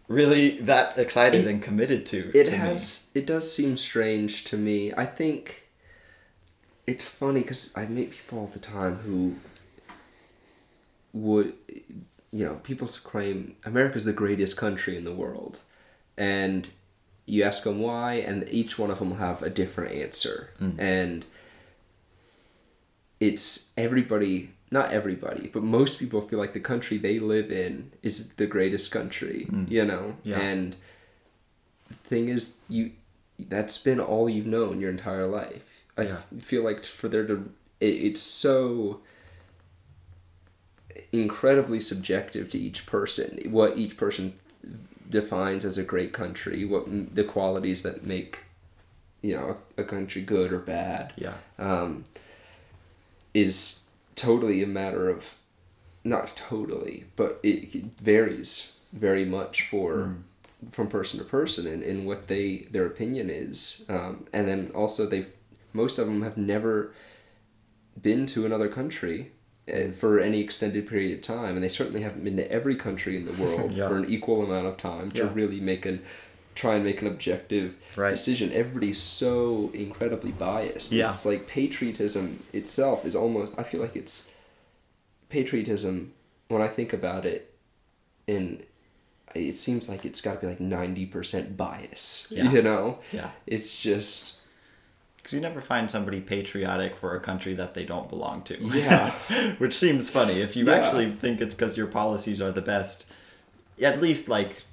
really 0.07 0.51
that 0.59 0.97
excited 0.97 1.45
and 1.47 1.61
committed 1.61 2.05
to. 2.05 2.31
It 2.33 2.45
to 2.45 2.51
me. 2.51 2.57
has. 2.57 3.09
It 3.13 3.25
does 3.27 3.51
seem 3.51 3.75
strange 3.75 4.45
to 4.45 4.55
me. 4.57 4.93
I 4.95 5.05
think 5.05 5.66
it's 6.87 7.07
funny 7.07 7.41
because 7.41 7.77
I 7.77 7.85
meet 7.85 8.11
people 8.11 8.39
all 8.39 8.47
the 8.47 8.59
time 8.59 8.95
who 8.95 9.35
would, 11.13 11.53
you 12.31 12.45
know, 12.45 12.55
people 12.63 12.87
claim 12.87 13.55
America's 13.65 14.05
the 14.05 14.13
greatest 14.13 14.55
country 14.57 14.95
in 14.95 15.03
the 15.03 15.13
world, 15.13 15.59
and 16.17 16.69
you 17.25 17.43
ask 17.43 17.63
them 17.63 17.81
why, 17.81 18.13
and 18.13 18.47
each 18.49 18.79
one 18.79 18.89
of 18.89 18.99
them 18.99 19.09
will 19.11 19.17
have 19.17 19.43
a 19.43 19.49
different 19.49 19.93
answer, 19.93 20.49
hmm. 20.57 20.79
and 20.79 21.25
it's 23.19 23.73
everybody. 23.77 24.51
Not 24.69 24.91
everybody, 24.91 25.47
but 25.47 25.63
most 25.63 25.97
people 25.97 26.19
feel 26.19 26.39
like 26.39 26.51
the 26.51 26.59
country 26.59 26.97
they 26.97 27.19
live 27.19 27.53
in 27.53 27.93
is 28.03 28.35
the 28.35 28.45
greatest 28.45 28.91
country, 28.91 29.45
hmm. 29.45 29.63
you 29.69 29.85
know? 29.85 30.17
Yeah. 30.23 30.39
And 30.39 30.75
the 31.87 31.93
thing 31.93 32.27
is 32.27 32.57
you 32.67 32.91
that's 33.39 33.77
been 33.77 34.01
all 34.01 34.27
you've 34.27 34.45
known 34.45 34.81
your 34.81 34.89
entire 34.89 35.25
life 35.25 35.66
i 35.97 36.03
Yeah. 36.03 36.17
feel 36.41 36.63
like 36.63 36.83
for 36.85 37.07
there 37.07 37.25
to 37.25 37.49
it, 37.79 37.85
it's 38.07 38.21
so 38.21 39.01
incredibly 41.11 41.79
subjective 41.81 42.49
to 42.49 42.57
each 42.57 42.85
person 42.85 43.39
what 43.51 43.77
each 43.77 43.97
person 43.97 44.33
defines 45.09 45.63
as 45.65 45.77
a 45.77 45.83
great 45.83 46.11
country 46.13 46.65
what 46.65 46.85
the 47.15 47.23
qualities 47.23 47.83
that 47.83 48.05
make 48.05 48.39
you 49.21 49.33
know 49.33 49.57
a, 49.77 49.81
a 49.81 49.85
country 49.85 50.21
good 50.21 50.51
or 50.51 50.59
bad 50.59 51.13
Yeah. 51.15 51.35
um, 51.59 52.05
is 53.33 53.87
totally 54.15 54.63
a 54.63 54.67
matter 54.67 55.09
of 55.09 55.35
not 56.03 56.35
totally, 56.35 57.03
but 57.15 57.39
it, 57.43 57.75
it 57.75 57.83
varies 57.99 58.73
very 58.93 59.25
much 59.25 59.67
for 59.69 60.15
from 60.71 60.87
person 60.87 61.19
to 61.19 61.25
person 61.25 61.67
and, 61.67 61.83
and 61.83 62.07
what 62.07 62.27
they 62.27 62.67
their 62.71 62.85
opinion 62.85 63.29
is. 63.29 63.85
Um, 63.89 64.25
and 64.33 64.47
then 64.47 64.71
also 64.73 65.05
they've 65.05 65.31
most 65.77 65.97
of 65.99 66.07
them 66.07 66.21
have 66.23 66.35
never 66.37 66.91
been 68.01 68.25
to 68.27 68.45
another 68.45 68.67
country 68.67 69.31
uh, 69.73 69.91
for 69.97 70.19
any 70.19 70.39
extended 70.41 70.87
period 70.87 71.13
of 71.17 71.21
time, 71.21 71.55
and 71.55 71.63
they 71.63 71.69
certainly 71.69 72.01
haven't 72.01 72.23
been 72.23 72.37
to 72.37 72.51
every 72.51 72.75
country 72.75 73.15
in 73.17 73.25
the 73.25 73.33
world 73.43 73.71
Yeah. 73.73 73.87
for 73.87 73.95
an 73.97 74.05
equal 74.09 74.43
amount 74.43 74.67
of 74.67 74.75
time 74.77 75.11
to 75.11 75.23
Yeah. 75.23 75.31
really 75.33 75.59
make 75.61 75.85
an 75.85 76.01
try 76.55 76.73
and 76.73 76.83
make 76.83 77.01
an 77.03 77.07
objective 77.07 77.75
Right. 77.95 78.09
decision. 78.09 78.51
Everybody's 78.51 78.97
so 78.99 79.69
incredibly 79.75 80.31
biased. 80.31 80.91
Yeah. 80.91 81.11
It's 81.11 81.23
like 81.23 81.45
patriotism 81.45 82.43
itself 82.51 83.05
is 83.05 83.15
almost 83.15 83.53
I 83.59 83.63
feel 83.63 83.79
like 83.79 83.95
it's 83.95 84.27
patriotism 85.29 86.13
when 86.47 86.61
I 86.63 86.67
think 86.67 86.93
about 86.93 87.25
it 87.27 87.53
and 88.27 88.63
it 89.35 89.57
seems 89.57 89.87
like 89.87 90.03
it's 90.05 90.21
got 90.21 90.35
to 90.35 90.39
be 90.41 90.47
like 90.47 90.59
90% 90.59 91.55
bias. 91.57 92.27
Yeah. 92.31 92.51
You 92.51 92.61
know? 92.63 92.99
Yeah. 93.11 93.29
It's 93.45 93.79
just 93.79 94.37
Because 95.27 95.35
you 95.35 95.41
never 95.41 95.59
find 95.59 95.91
somebody 95.91 96.21
patriotic 96.21 96.95
for 96.95 97.13
a 97.13 97.19
country 97.19 97.53
that 97.55 97.73
they 97.73 97.83
don't 97.83 98.07
belong 98.07 98.43
to. 98.43 98.57
Yeah. 98.63 99.11
Which 99.57 99.73
seems 99.73 100.09
funny. 100.09 100.39
If 100.39 100.55
you 100.55 100.65
Yeah. 100.65 100.75
actually 100.75 101.11
think 101.11 101.41
it's 101.41 101.53
because 101.53 101.75
your 101.75 101.87
policies 101.87 102.41
are 102.41 102.49
the 102.53 102.61
best, 102.61 103.05
at 103.81 103.99
least 103.99 104.29
like, 104.29 104.63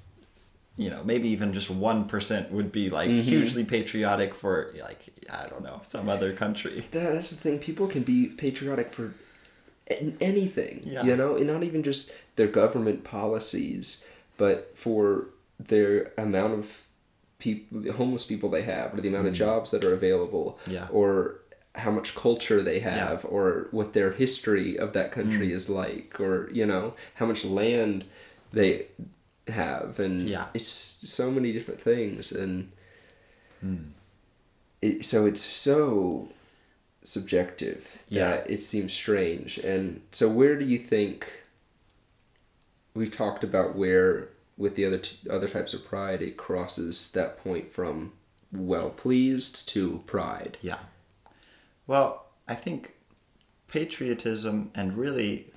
you 0.77 0.89
know, 0.89 1.03
maybe 1.03 1.27
even 1.27 1.51
just 1.51 1.67
1% 1.67 2.51
would 2.51 2.71
be 2.71 2.89
like 2.89 3.09
Mm-hmm. 3.09 3.19
hugely 3.19 3.65
patriotic 3.65 4.33
for, 4.33 4.73
like, 4.81 5.07
I 5.29 5.47
don't 5.49 5.61
know, 5.61 5.81
some 5.83 6.07
other 6.07 6.31
country. 6.31 6.87
that's 6.89 7.31
the 7.31 7.35
thing. 7.35 7.59
People 7.59 7.87
can 7.87 8.03
be 8.03 8.27
patriotic 8.27 8.93
for 8.93 9.13
an- 9.87 10.15
anything. 10.21 10.83
Yeah. 10.85 11.03
You 11.03 11.17
know, 11.17 11.35
and 11.35 11.47
not 11.47 11.63
even 11.63 11.83
just 11.83 12.15
their 12.37 12.47
government 12.47 13.03
policies, 13.03 14.07
but 14.37 14.71
for 14.77 15.25
their 15.59 16.13
amount 16.17 16.53
of 16.53 16.84
people, 17.45 17.81
the 17.81 17.93
homeless 18.01 18.25
people 18.31 18.49
they 18.49 18.63
have, 18.75 18.87
or 18.93 18.99
the 19.01 19.07
amount 19.13 19.27
of 19.27 19.33
jobs 19.45 19.69
that 19.71 19.83
are 19.87 19.93
available, 20.01 20.45
Mm-hmm. 20.63 20.71
Yeah. 20.77 20.87
or 20.99 21.09
how 21.83 21.91
much 21.91 22.15
culture 22.15 22.61
they 22.63 22.79
have, 22.79 23.19
or 23.35 23.67
what 23.77 23.93
their 23.93 24.11
history 24.23 24.69
of 24.83 24.89
that 24.97 25.11
country 25.17 25.49
Mm. 25.49 25.55
is 25.59 25.65
like, 25.69 26.09
or 26.25 26.49
you 26.59 26.65
know 26.71 26.85
how 27.19 27.25
much 27.31 27.41
land 27.61 28.05
they 28.59 28.73
have, 29.61 29.99
and 30.05 30.15
Yeah. 30.35 30.47
it's 30.53 30.69
so 31.17 31.25
many 31.37 31.49
different 31.57 31.81
things, 31.91 32.31
and 32.31 32.53
Hmm. 33.61 33.83
it, 34.81 35.05
so 35.11 35.25
it's 35.29 35.43
so 35.67 36.29
subjective 37.03 37.81
Yeah. 38.09 38.29
that 38.29 38.49
it 38.55 38.61
seems 38.61 38.91
strange. 39.03 39.51
And 39.73 40.01
so, 40.11 40.25
where 40.39 40.55
do 40.61 40.65
you 40.73 40.79
think 40.93 41.17
we've 42.93 43.15
talked 43.23 43.43
about 43.43 43.75
where 43.75 44.29
with 44.57 44.75
the 44.75 44.85
other 44.85 44.97
t- 44.99 45.29
other 45.29 45.47
types 45.47 45.73
of 45.73 45.85
pride 45.85 46.21
it 46.21 46.37
crosses 46.37 47.11
that 47.11 47.37
point 47.43 47.73
from 47.73 48.13
well 48.51 48.89
pleased 48.89 49.67
to 49.69 50.01
pride? 50.05 50.57
Yeah. 50.61 50.79
Well, 51.87 52.25
I 52.47 52.55
think 52.55 52.93
patriotism 53.67 54.71
and 54.75 54.97
really 54.97 55.51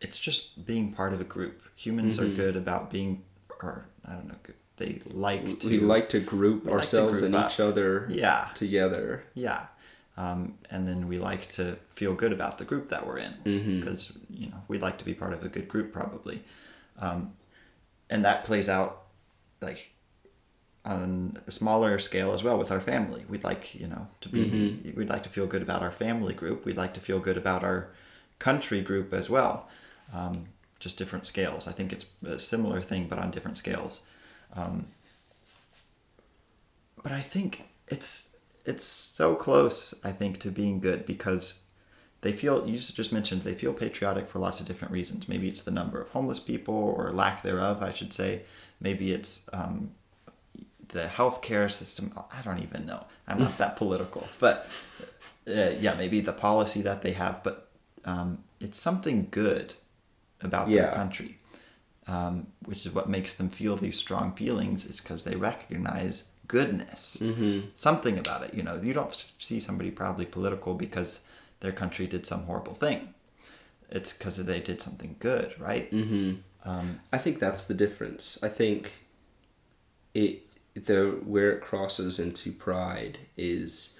it's 0.00 0.18
just 0.18 0.66
being 0.66 0.92
part 0.92 1.12
of 1.12 1.20
a 1.20 1.24
group. 1.24 1.62
Humans 1.76 2.18
Mm-hmm. 2.18 2.32
are 2.32 2.34
good 2.36 2.56
about 2.56 2.90
being 2.90 3.22
or 3.62 3.86
I 4.06 4.12
don't 4.12 4.28
know, 4.28 4.34
they 4.76 5.00
like 5.10 5.60
to 5.60 5.68
we 5.68 5.78
like 5.80 6.10
to 6.10 6.20
group 6.20 6.64
we 6.64 6.70
like 6.70 6.72
to 6.72 6.76
ourselves 6.78 7.20
group 7.20 7.26
and 7.26 7.34
up. 7.34 7.50
each 7.52 7.60
other 7.60 8.06
Yeah. 8.10 8.48
together. 8.54 9.24
Yeah. 9.34 9.66
Um, 10.18 10.54
and 10.70 10.86
then 10.88 11.08
we 11.08 11.18
like 11.18 11.48
to 11.50 11.76
feel 11.94 12.14
good 12.14 12.32
about 12.32 12.58
the 12.58 12.64
group 12.64 12.88
that 12.90 13.06
we're 13.06 13.18
in 13.18 13.34
because 13.80 14.16
you 14.30 14.48
know 14.48 14.56
we'd 14.68 14.80
like 14.82 14.98
to 14.98 15.04
be 15.04 15.12
part 15.14 15.32
of 15.34 15.42
a 15.44 15.48
good 15.48 15.68
group 15.68 15.92
probably, 15.92 16.42
um, 16.98 17.32
and 18.10 18.24
that 18.24 18.44
plays 18.44 18.68
out 18.68 19.02
like 19.60 19.90
on 20.84 21.38
a 21.46 21.50
smaller 21.50 21.98
scale 21.98 22.32
as 22.32 22.44
well 22.44 22.58
with 22.58 22.70
our 22.70 22.80
family. 22.80 23.24
We'd 23.28 23.44
like 23.44 23.74
you 23.74 23.88
know 23.88 24.06
to 24.20 24.28
be 24.28 24.92
we'd 24.96 25.08
like 25.08 25.24
to 25.24 25.28
feel 25.28 25.46
good 25.46 25.62
about 25.62 25.82
our 25.82 25.90
family 25.90 26.34
group. 26.34 26.64
We'd 26.64 26.76
like 26.76 26.94
to 26.94 27.00
feel 27.00 27.18
good 27.18 27.36
about 27.36 27.64
our 27.64 27.90
country 28.38 28.80
group 28.80 29.12
as 29.12 29.28
well. 29.28 29.68
Um, 30.12 30.46
just 30.78 30.98
different 30.98 31.26
scales. 31.26 31.66
I 31.66 31.72
think 31.72 31.92
it's 31.92 32.06
a 32.24 32.38
similar 32.38 32.80
thing 32.82 33.08
but 33.08 33.18
on 33.18 33.30
different 33.30 33.58
scales. 33.58 34.02
Um, 34.54 34.86
but 37.02 37.12
I 37.12 37.20
think 37.20 37.64
it's 37.88 38.36
it's 38.64 38.84
so 38.84 39.34
close. 39.34 39.94
I 40.04 40.12
think 40.12 40.40
to 40.40 40.50
being 40.50 40.80
good 40.80 41.06
because 41.06 41.60
they 42.26 42.32
feel 42.32 42.54
you 42.68 42.78
just 43.00 43.12
mentioned 43.18 43.42
they 43.42 43.54
feel 43.54 43.72
patriotic 43.84 44.26
for 44.28 44.38
lots 44.46 44.58
of 44.60 44.66
different 44.66 44.92
reasons. 44.98 45.28
Maybe 45.28 45.46
it's 45.52 45.62
the 45.62 45.70
number 45.80 45.98
of 46.00 46.08
homeless 46.16 46.40
people 46.40 46.74
or 46.74 47.04
lack 47.22 47.36
thereof, 47.42 47.76
I 47.90 47.92
should 47.98 48.12
say. 48.20 48.30
Maybe 48.86 49.06
it's 49.12 49.32
um, 49.58 49.76
the 50.96 51.04
healthcare 51.18 51.70
system. 51.70 52.04
I 52.38 52.40
don't 52.46 52.62
even 52.68 52.82
know. 52.90 53.02
I'm 53.28 53.38
not 53.38 53.56
that 53.58 53.76
political, 53.82 54.24
but 54.40 54.56
uh, 55.48 55.70
yeah, 55.84 55.94
maybe 56.02 56.20
the 56.20 56.32
policy 56.48 56.82
that 56.82 57.02
they 57.02 57.12
have. 57.12 57.36
But 57.46 57.56
um, 58.04 58.28
it's 58.60 58.78
something 58.88 59.28
good 59.30 59.74
about 60.42 60.68
their 60.86 60.92
country 61.02 61.32
um, 62.08 62.46
which 62.66 62.86
is 62.86 62.92
what 62.94 63.08
makes 63.08 63.34
them 63.34 63.48
feel 63.48 63.76
these 63.76 63.98
strong 63.98 64.32
feelings 64.32 64.84
is 64.84 65.00
because 65.00 65.24
they 65.24 65.34
recognize 65.36 66.30
goodness 66.48 67.18
Mm-hmm. 67.20 67.60
something 67.74 68.16
about 68.18 68.40
it 68.46 68.54
you 68.54 68.62
know 68.62 68.76
you 68.80 68.92
don't 68.92 69.12
see 69.38 69.58
somebody 69.58 69.90
proudly 69.90 70.24
political 70.26 70.74
because 70.74 71.20
their 71.60 71.72
country 71.72 72.06
did 72.06 72.26
some 72.26 72.42
horrible 72.44 72.74
thing. 72.74 73.14
It's 73.90 74.12
because 74.12 74.44
they 74.44 74.60
did 74.60 74.80
something 74.80 75.16
good 75.20 75.54
right? 75.60 75.90
Mm-hmm. 75.90 76.68
um, 76.68 77.00
I 77.12 77.18
think 77.18 77.38
that's 77.38 77.66
the 77.66 77.74
difference. 77.74 78.42
I 78.42 78.48
think 78.48 78.92
it 80.14 80.42
the 80.74 81.18
where 81.24 81.52
it 81.52 81.62
crosses 81.62 82.18
into 82.18 82.52
pride 82.52 83.18
is 83.36 83.98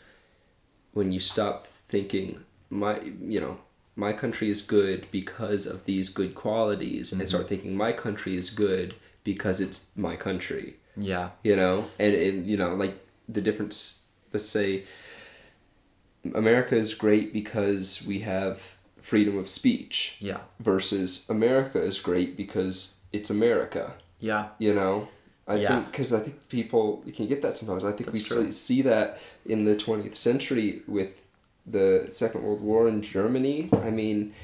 when 0.93 1.13
you 1.13 1.21
stop 1.21 1.67
thinking 1.89 2.41
my 2.71 3.01
you 3.01 3.41
know 3.41 3.59
my 3.97 4.13
country 4.13 4.51
is 4.51 4.61
good 4.61 5.07
because 5.11 5.67
of 5.67 5.85
these 5.87 6.11
good 6.11 6.35
qualities 6.35 7.13
and 7.13 7.27
start 7.27 7.49
thinking 7.49 7.75
my 7.75 7.93
country 7.93 8.37
is 8.37 8.51
good 8.51 8.95
because 9.25 9.61
it's 9.61 9.97
my 9.97 10.15
country. 10.17 10.77
Yeah. 10.97 11.31
You 11.43 11.57
know? 11.57 11.87
And, 11.99 12.15
and 12.15 12.47
you 12.47 12.57
know 12.57 12.75
like 12.75 12.99
the 13.29 13.41
difference 13.41 14.07
let's 14.33 14.47
say 14.47 14.85
america 16.35 16.77
is 16.77 16.95
great 16.95 17.33
because 17.33 18.05
we 18.07 18.21
have 18.21 18.75
freedom 19.01 19.39
of 19.39 19.49
speech 19.49 20.17
yeah 20.21 20.41
versus 20.61 21.29
America 21.31 21.81
is 21.81 22.01
great 22.01 22.37
because 22.37 22.99
it's 23.13 23.31
America. 23.31 23.95
yeah 24.19 24.49
You 24.59 24.73
know, 24.73 25.09
I 25.47 25.55
Yeah. 25.57 25.69
think 25.69 25.93
because 25.93 26.13
I 26.13 26.19
think 26.25 26.49
people 26.49 27.05
can 27.15 27.27
get 27.29 27.41
that 27.43 27.57
sometimes. 27.57 27.85
I 27.85 27.93
think 27.93 28.07
That's 28.11 28.29
we 28.29 28.43
true. 28.43 28.53
see, 28.53 28.83
that 28.83 29.19
in 29.45 29.65
the 29.65 29.77
twentieth 29.77 30.17
century 30.17 30.83
with 30.89 31.13
the 31.65 32.09
Second 32.11 32.43
World 32.43 32.61
War 32.61 32.89
in 32.89 33.01
Germany. 33.01 33.69
I 33.73 33.91
mean, 33.91 34.35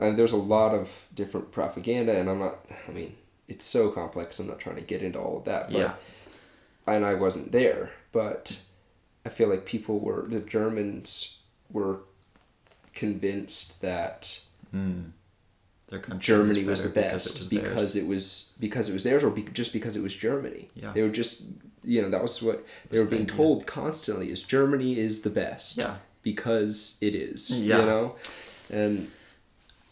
uh, 0.00 0.12
there's 0.12 0.32
a 0.32 0.36
lot 0.56 0.72
of 0.74 0.88
different 1.14 1.50
propaganda, 1.50 2.12
and 2.18 2.28
I'm 2.30 2.38
not. 2.38 2.56
I 2.88 2.92
mean, 2.92 3.16
it's 3.48 3.64
so 3.64 3.90
complex. 3.90 4.38
I'm 4.38 4.46
not 4.46 4.60
trying 4.60 4.76
to 4.76 4.82
get 4.92 5.02
into 5.02 5.18
all 5.18 5.38
of 5.38 5.44
that. 5.44 5.72
But, 5.72 5.78
Yeah. 5.80 5.94
And 6.86 7.04
I 7.04 7.14
wasn't 7.14 7.50
there, 7.50 7.90
but 8.12 8.58
I 9.24 9.28
feel 9.28 9.48
like 9.48 9.64
people 9.64 9.98
were 10.00 10.26
the 10.28 10.40
Germans 10.40 11.36
were 11.70 12.00
convinced 12.92 13.82
that 13.82 14.40
mm. 14.74 15.10
their 15.88 16.00
Germany 16.18 16.64
was, 16.64 16.82
better 16.82 16.94
the 16.94 17.00
best 17.12 17.34
because 17.34 17.48
because 17.48 17.96
it 17.96 18.04
it 18.04 18.08
was 18.08 18.08
was 18.08 18.56
because 18.60 18.88
it 18.88 18.92
was 18.92 19.04
theirs, 19.04 19.24
or 19.24 19.30
be, 19.30 19.42
just 19.42 19.72
because 19.72 19.96
it 19.96 20.02
was 20.02 20.14
Germany. 20.14 20.68
Yeah. 20.74 20.92
They 20.92 21.02
were 21.02 21.08
just 21.08 21.48
you 21.82 22.02
know 22.02 22.10
that 22.10 22.22
was 22.22 22.42
what 22.42 22.64
they 22.90 22.98
Was 22.98 23.04
were 23.04 23.10
being 23.10 23.26
told 23.26 23.66
constantly 23.66 24.30
is 24.30 24.42
Germany 24.42 24.98
is 24.98 25.22
the 25.22 25.30
best. 25.30 25.78
Yeah. 25.78 25.96
Because 26.22 26.98
it 27.02 27.14
is. 27.14 27.50
Yeah. 27.50 27.80
You 27.80 27.86
know, 27.86 28.16
and 28.70 29.10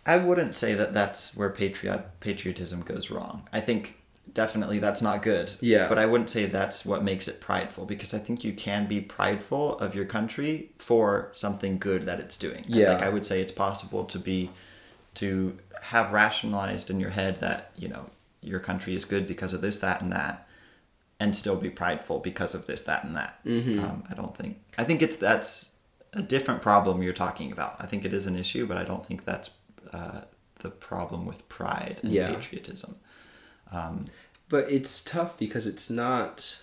I 0.07 0.17
wouldn't 0.17 0.55
say 0.55 0.75
that 0.75 0.93
that's 0.93 1.37
where 1.37 1.51
patriot 1.51 2.21
patriotism 2.21 2.83
goes 2.83 3.11
wrong. 3.11 3.49
I 3.53 3.61
think 3.61 4.02
definitely 4.33 4.79
that's 4.79 5.03
not 5.03 5.23
good. 5.23 5.51
Yeah. 5.61 5.89
But 5.89 5.99
I 5.99 6.07
wouldn't 6.07 6.31
say 6.31 6.47
that's 6.47 6.85
what 6.85 7.03
makes 7.05 7.29
it 7.29 7.41
prideful 7.41 7.85
because 7.85 8.15
I 8.15 8.19
think 8.19 8.45
you 8.45 8.53
can 8.53 8.87
be 8.87 9.01
prideful 9.01 9.79
of 9.79 9.95
your 9.95 10.05
country 10.05 10.71
for 10.79 11.31
something 11.33 11.79
good 11.79 12.05
that 12.05 12.21
it's 12.21 12.37
doing. 12.37 12.65
Yeah. 12.67 12.93
Like 12.93 13.03
I 13.03 13.09
would 13.09 13.27
say 13.27 13.41
it's 13.41 13.53
possible 13.53 14.05
to 14.07 14.19
be 14.19 14.51
to 15.15 15.59
have 15.83 16.13
rationalized 16.13 16.89
in 16.89 17.01
your 17.01 17.11
head 17.11 17.41
that, 17.41 17.73
you 17.77 17.89
know, 17.89 18.09
your 18.41 18.61
country 18.61 18.97
is 18.97 19.05
good 19.05 19.27
because 19.27 19.53
of 19.53 19.61
this, 19.61 19.79
that, 19.81 20.01
and 20.01 20.11
that, 20.13 20.49
and 21.21 21.37
still 21.37 21.57
be 21.57 21.71
prideful 21.71 22.19
because 22.19 22.55
of 22.55 22.67
this, 22.67 22.83
that, 22.85 23.05
and 23.05 23.15
that. 23.15 23.45
Mm-hmm. 23.45 23.79
Um, 23.85 24.05
I 24.11 24.15
don't 24.15 24.37
think. 24.37 24.59
I 24.79 24.85
think 24.85 25.03
it's 25.03 25.17
that's 25.17 25.77
a 26.15 26.23
different 26.23 26.63
problem 26.63 27.03
you're 27.03 27.13
talking 27.13 27.53
about. 27.53 27.77
I 27.79 27.87
think 27.87 28.05
it 28.05 28.13
is 28.13 28.27
an 28.27 28.37
issue, 28.37 28.67
but 28.67 28.77
I 28.77 28.85
don't 28.85 29.05
think 29.05 29.25
that's 29.25 29.51
uh, 29.93 30.23
the 30.61 30.71
problem 30.71 31.27
with 31.27 31.49
pride 31.49 32.01
and 32.03 32.13
Yeah. 32.13 32.35
patriotism. 32.35 32.97
But 34.49 34.71
it's 34.71 35.03
tough 35.03 35.39
because 35.39 35.67
it's 35.67 35.91
not. 35.91 36.61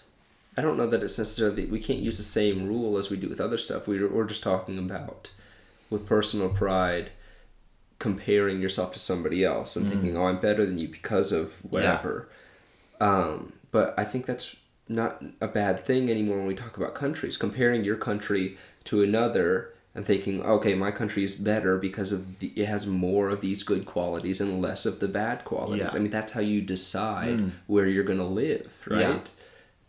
I 0.57 0.61
don't 0.61 0.77
know 0.77 0.87
that 0.87 1.03
it's 1.03 1.17
necessarily 1.17 1.65
we 1.65 1.79
can't 1.79 1.99
use 1.99 2.17
the 2.17 2.23
same 2.23 2.67
rule 2.67 2.97
as 2.97 3.09
we 3.09 3.17
do 3.17 3.29
with 3.29 3.41
other 3.41 3.57
stuff. 3.57 3.87
We 3.87 4.03
we're 4.05 4.25
just 4.25 4.43
talking 4.43 4.77
about 4.77 5.31
with 5.89 6.05
personal 6.05 6.49
pride 6.49 7.11
comparing 7.97 8.61
yourself 8.61 8.93
to 8.93 8.99
somebody 8.99 9.43
else 9.43 9.75
and 9.75 9.85
thinking, 9.91 10.17
"Oh, 10.17 10.25
I'm 10.25 10.39
better 10.39 10.65
than 10.65 10.77
you 10.77 10.87
because 10.87 11.31
of 11.31 11.53
whatever." 11.69 12.29
Um, 13.01 13.53
but 13.71 13.93
I 13.97 14.03
think 14.03 14.25
that's 14.25 14.55
not 14.87 15.23
a 15.39 15.47
bad 15.47 15.85
thing 15.85 16.09
anymore 16.09 16.37
when 16.37 16.47
we 16.47 16.55
talk 16.55 16.77
about 16.77 16.95
countries. 16.95 17.37
Comparing 17.37 17.83
your 17.83 17.95
country 17.95 18.57
to 18.85 19.01
another 19.03 19.73
and 19.99 20.07
thinking, 20.07 20.41
"Okay, 20.41 20.75
my 20.75 20.91
country 20.91 21.25
is 21.25 21.35
better 21.35 21.77
because 21.77 22.13
of 22.13 22.39
the, 22.39 22.47
it 22.55 22.67
has 22.67 22.87
more 22.87 23.27
of 23.29 23.41
these 23.41 23.63
good 23.63 23.85
qualities 23.85 24.39
and 24.39 24.61
less 24.61 24.85
of 24.85 25.01
the 25.01 25.09
bad 25.09 25.43
qualities." 25.43 25.91
Yeah. 25.91 25.99
I 25.99 26.01
mean, 26.01 26.09
that's 26.09 26.31
how 26.31 26.39
you 26.39 26.61
decide 26.61 27.51
where 27.67 27.85
you're 27.85 28.05
going 28.05 28.17
to 28.19 28.23
live, 28.45 28.71
right? 28.87 28.99
Yeah. 29.01 29.19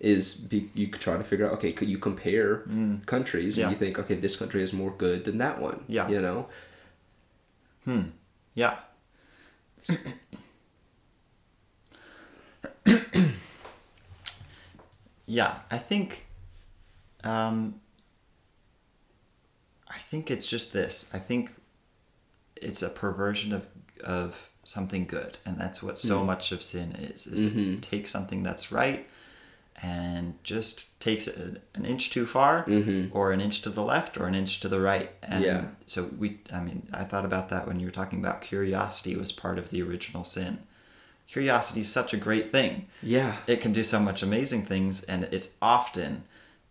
Is 0.01 0.37
be, 0.39 0.69
you 0.75 0.89
try 0.89 1.17
to 1.17 1.23
figure 1.23 1.47
out, 1.47 1.53
okay, 1.59 1.71
could 1.73 1.89
you 1.89 1.99
compare 1.99 2.65
countries 3.07 3.57
Yeah. 3.57 3.67
and 3.67 3.73
you 3.73 3.79
think, 3.79 4.01
okay, 4.01 4.17
this 4.17 4.35
country 4.35 4.63
is 4.65 4.73
more 4.73 4.91
good 4.91 5.25
than 5.25 5.39
that 5.39 5.61
one, 5.61 5.85
Yeah. 5.87 6.09
you 6.09 6.21
know? 6.21 6.49
Hmm. 7.85 8.03
Yeah. 8.55 8.79
yeah, 15.27 15.55
I 15.71 15.79
think 15.79 16.27
um 17.23 17.75
think 20.11 20.31
it's 20.31 20.47
just 20.47 20.73
this. 20.73 21.11
I 21.15 21.19
think 21.19 21.55
it's 22.57 22.83
a 22.83 22.91
perversion 22.91 23.53
of 23.53 23.67
of 24.03 24.51
something 24.65 25.07
good, 25.07 25.39
and 25.47 25.59
that's 25.59 25.83
what 25.83 25.99
so 25.99 26.21
hmm. 26.21 26.27
much 26.27 26.53
of 26.53 26.63
sin 26.63 26.93
is. 26.93 27.27
Is 27.27 27.45
it 27.45 27.57
mm-hmm. 27.57 27.81
takes 27.81 28.11
something 28.11 28.43
that's 28.43 28.73
right 28.73 29.07
and 29.83 30.35
just 30.43 30.99
takes 31.01 31.27
it 31.27 31.63
an- 31.75 31.85
inch 31.85 32.11
too 32.11 32.27
far 32.27 32.65
mm-hmm. 32.65 33.17
or 33.17 33.33
an 33.33 33.41
inch 33.41 33.63
to 33.63 33.71
the 33.71 33.83
left 33.83 34.19
or 34.19 34.27
an 34.27 34.35
inch 34.35 34.61
to 34.61 34.69
the 34.69 34.81
right 34.81 35.11
and 35.23 35.43
Yeah. 35.43 35.65
so 35.87 36.11
we 36.19 36.41
i 36.53 36.61
mean 36.61 36.87
i 36.93 37.05
thought 37.05 37.25
about 37.25 37.49
that 37.49 37.67
when 37.67 37.81
you 37.81 37.87
were 37.87 37.93
talking 37.93 38.19
about 38.19 38.43
curiosity 38.43 39.17
was 39.17 39.33
part 39.33 39.59
of 39.59 39.71
the 39.71 39.83
original 39.83 40.25
sin 40.25 40.59
curiosity 41.27 41.81
is 41.81 41.91
such 41.91 42.13
a 42.13 42.19
great 42.19 42.53
thing 42.53 42.89
Yeah. 43.03 43.37
it 43.47 43.61
can 43.63 43.73
do 43.73 43.83
so 43.83 43.99
much 44.01 44.23
amazing 44.23 44.67
things 44.67 45.03
and 45.05 45.25
it's 45.25 45.55
often 45.63 46.25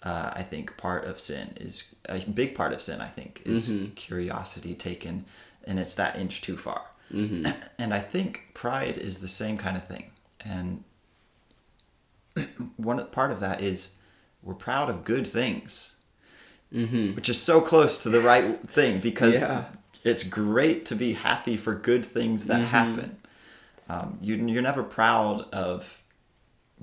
uh, 0.03 0.31
i 0.33 0.43
think 0.43 0.75
part 0.77 1.05
of 1.05 1.19
sin 1.19 1.49
is 1.59 1.95
a 2.07 2.19
big 2.19 2.55
part 2.55 2.71
of 2.73 2.81
sin 2.81 3.01
i 3.01 3.07
think 3.07 3.41
is 3.45 3.71
curiosity 3.95 4.73
taken 4.75 5.25
and 5.65 5.77
it's 5.79 5.95
that 5.95 6.15
inch 6.17 6.41
too 6.41 6.57
far. 6.57 6.81
And 7.11 7.93
i 7.93 7.99
think 7.99 8.49
pride 8.53 8.97
is 8.97 9.17
the 9.19 9.27
same 9.27 9.57
kind 9.57 9.75
of 9.77 9.87
thing. 9.87 10.05
And 10.39 10.83
one 12.77 13.05
part 13.07 13.31
of 13.31 13.39
that 13.39 13.61
is 13.61 13.93
we're 14.43 14.53
proud 14.53 14.89
of 14.89 15.03
good 15.03 15.27
things 15.27 15.95
which 17.15 17.29
is 17.29 17.41
so 17.41 17.61
close 17.61 18.03
to 18.03 18.09
the 18.09 18.21
right 18.21 18.59
thing 18.69 18.99
because 18.99 19.41
Yeah. 19.41 19.65
it's 20.03 20.23
great 20.23 20.85
to 20.85 20.95
be 20.95 21.13
happy 21.13 21.57
for 21.57 21.73
good 21.73 22.05
things 22.05 22.45
that 22.45 22.59
happen. 22.61 23.17
Um, 23.89 24.19
you, 24.21 24.35
you're 24.35 24.61
never 24.61 24.83
proud 24.83 25.41
of 25.51 25.98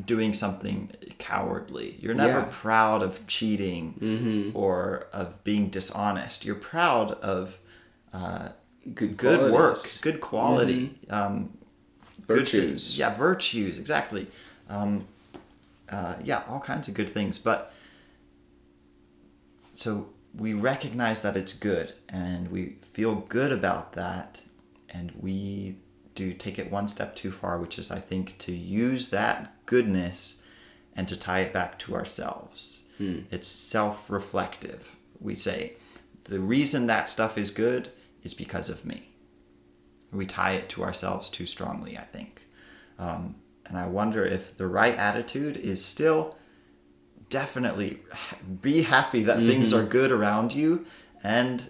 doing 0.05 0.33
something 0.35 0.91
cowardly. 1.19 1.97
You're 2.01 2.15
never 2.15 2.41
Yeah. 2.41 2.49
proud 2.51 3.03
of 3.03 3.27
cheating 3.27 4.53
or 4.55 5.07
of 5.13 5.43
being 5.45 5.71
dishonest. 5.71 6.45
You're 6.45 6.55
proud 6.57 7.13
of 7.13 7.59
uh, 8.13 8.51
Good 8.95 9.17
good 9.17 9.53
work, 9.53 9.79
good 10.01 10.21
quality, 10.21 10.99
um, 11.11 11.51
Virtues. 12.29 12.51
things. 12.51 12.99
Yeah, 12.99 13.11
virtues, 13.15 13.79
exactly. 13.81 14.29
Um, 14.71 15.07
uh, 15.89 16.15
yeah, 16.23 16.43
all 16.49 16.61
kinds 16.61 16.87
of 16.89 16.95
good 16.95 17.11
things. 17.11 17.39
But 17.39 17.73
so 19.75 20.09
we 20.35 20.53
recognize 20.55 21.23
that 21.23 21.37
it's 21.37 21.53
good 21.59 21.93
and 22.09 22.51
we 22.51 22.77
feel 22.93 23.15
good 23.17 23.53
about 23.53 23.93
that 23.95 24.41
and 24.91 25.13
we 25.21 25.77
do 26.17 26.33
take 26.33 26.59
it 26.59 26.71
one 26.71 26.89
step 26.89 27.15
too 27.15 27.31
far 27.31 27.59
which 27.59 27.79
is 27.79 27.91
i 27.93 27.99
think 28.01 28.37
to 28.39 28.53
use 28.53 29.11
that 29.11 29.65
goodness 29.67 30.43
and 30.97 31.07
to 31.09 31.17
tie 31.17 31.41
it 31.41 31.53
back 31.53 31.79
to 31.79 31.95
ourselves. 31.95 32.87
It's 33.31 33.47
self-reflective. 33.47 34.97
We 35.21 35.35
say 35.35 35.75
the 36.25 36.41
reason 36.41 36.87
that 36.87 37.11
stuff 37.11 37.37
is 37.37 37.51
good 37.51 37.91
is 38.23 38.33
because 38.33 38.71
of 38.71 38.87
me. 38.87 39.11
We 40.11 40.25
tie 40.25 40.53
it 40.55 40.71
to 40.71 40.83
ourselves 40.83 41.29
too 41.29 41.45
strongly 41.47 41.99
i 41.99 42.03
think. 42.05 42.41
Um, 42.99 43.35
and 43.67 43.77
i 43.77 43.87
wonder 43.87 44.25
if 44.25 44.57
the 44.57 44.67
right 44.67 44.95
attitude 44.97 45.57
is 45.59 45.85
still 45.85 46.37
definitely 47.29 48.01
be 48.63 48.83
happy 48.83 49.23
that 49.25 49.39
things 49.39 49.75
are 49.75 49.83
good 49.83 50.11
around 50.13 50.55
you 50.55 50.87
and 51.23 51.69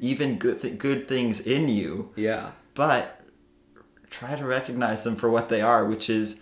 even 0.00 0.38
good 0.38 0.60
th- 0.62 0.78
good 0.78 1.06
things 1.06 1.40
in 1.40 1.68
you. 1.68 2.12
Yeah. 2.16 2.50
but 2.74 3.15
try 4.18 4.34
to 4.36 4.44
recognize 4.58 5.00
them 5.04 5.16
for 5.16 5.28
what 5.36 5.46
they 5.48 5.60
are 5.60 5.82
which 5.84 6.08
is 6.20 6.40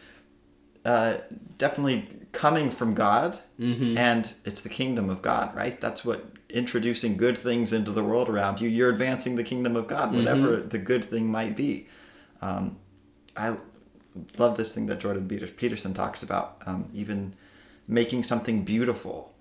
uh, 0.85 1.15
definitely 1.59 1.99
coming 2.33 2.71
from 2.71 2.95
god 2.95 3.39
and 3.59 4.25
it's 4.45 4.61
the 4.63 4.69
kingdom 4.69 5.09
of 5.09 5.23
god 5.23 5.55
right? 5.55 5.81
That's 5.81 6.05
what 6.05 6.21
introducing 6.51 7.17
good 7.17 7.37
things 7.39 7.73
into 7.73 7.91
the 7.91 8.05
world 8.11 8.29
around 8.29 8.61
you 8.61 8.69
you're 8.69 8.91
advancing 8.91 9.35
the 9.37 9.45
kingdom 9.45 9.75
of 9.77 9.87
god 9.87 10.13
whatever 10.15 10.57
the 10.75 10.79
good 10.79 11.05
thing 11.05 11.25
might 11.39 11.55
be. 11.57 11.87
Um, 12.43 12.77
i 13.37 13.57
love 14.39 14.57
this 14.57 14.73
thing 14.75 14.87
that 14.87 15.01
jordan 15.01 15.27
peterson 15.57 15.93
talks 15.95 16.23
about 16.23 16.47
um, 16.67 16.89
even 16.95 17.35
making 17.89 18.23
something 18.23 18.65
beautiful 18.65 19.33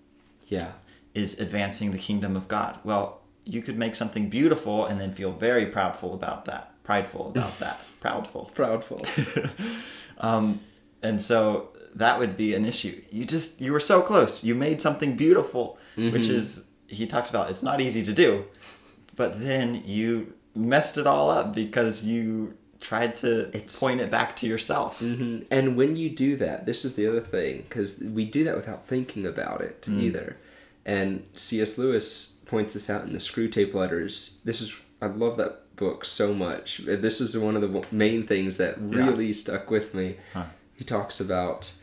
Yeah. 0.47 0.71
is 1.13 1.39
advancing 1.39 1.91
the 1.91 1.97
kingdom 2.09 2.35
of 2.35 2.47
God. 2.47 2.73
Well, 2.83 3.21
you 3.45 3.61
could 3.61 3.77
make 3.77 3.95
something 3.95 4.29
beautiful 4.29 4.85
and 4.87 4.99
then 4.99 5.11
feel 5.11 5.31
very 5.31 5.67
proudful 5.67 6.13
about 6.13 6.45
that, 6.45 6.72
prideful 6.83 7.27
about 7.29 7.59
that, 7.59 7.79
proudful. 8.01 8.51
Proudful. 8.55 9.01
Um, 10.19 10.59
and 11.01 11.21
so 11.21 11.69
that 11.95 12.17
would 12.19 12.37
be 12.37 12.53
an 12.55 12.65
issue. 12.65 13.01
You 13.11 13.25
just 13.25 13.59
you 13.59 13.71
were 13.73 13.79
so 13.79 14.01
close. 14.01 14.43
You 14.43 14.55
made 14.55 14.81
something 14.81 15.15
beautiful, 15.17 15.77
which 15.95 16.27
is 16.29 16.65
he 16.87 17.07
talks 17.07 17.29
about. 17.29 17.49
It's 17.49 17.63
not 17.63 17.81
easy 17.81 18.03
to 18.05 18.13
do, 18.13 18.45
but 19.15 19.39
then 19.43 19.81
you 19.85 20.33
messed 20.55 20.97
it 20.97 21.07
all 21.07 21.29
up 21.29 21.53
because 21.53 22.05
you 22.05 22.53
tried 22.79 23.15
to 23.17 23.47
It's- 23.49 23.79
point 23.79 23.99
it 24.01 24.11
back 24.11 24.35
to 24.37 24.47
yourself. 24.47 24.99
Mhm. 25.01 25.45
And 25.49 25.75
when 25.75 25.95
you 25.95 26.09
do 26.09 26.35
that, 26.37 26.65
this 26.65 26.85
is 26.85 26.95
the 26.95 27.07
other 27.07 27.21
thing, 27.21 27.63
because 27.67 27.99
we 27.99 28.23
do 28.25 28.43
that 28.43 28.55
without 28.55 28.87
thinking 28.87 29.25
about 29.25 29.61
it 29.61 29.85
either. 29.89 30.37
And 30.85 31.23
C.S. 31.33 31.77
Lewis 31.77 32.37
points 32.45 32.73
this 32.75 32.89
out 32.89 33.03
in 33.07 33.13
the 33.13 33.19
Screwtape 33.19 33.73
Letters. 33.73 34.41
This 34.45 34.61
is 34.61 34.73
I 35.03 35.07
love 35.07 35.35
that 35.37 35.75
book 35.75 36.05
so 36.05 36.33
much. 36.33 36.77
This 36.77 37.19
is 37.19 37.37
one 37.37 37.57
of 37.57 37.61
the 37.61 37.85
main 37.91 38.25
things 38.25 38.57
that 38.57 38.75
really 38.79 39.33
stuck 39.33 39.69
with 39.69 39.93
me. 39.93 40.15
Huh. 40.33 40.45
He 40.75 40.85
talks 40.85 41.19
about 41.19 41.73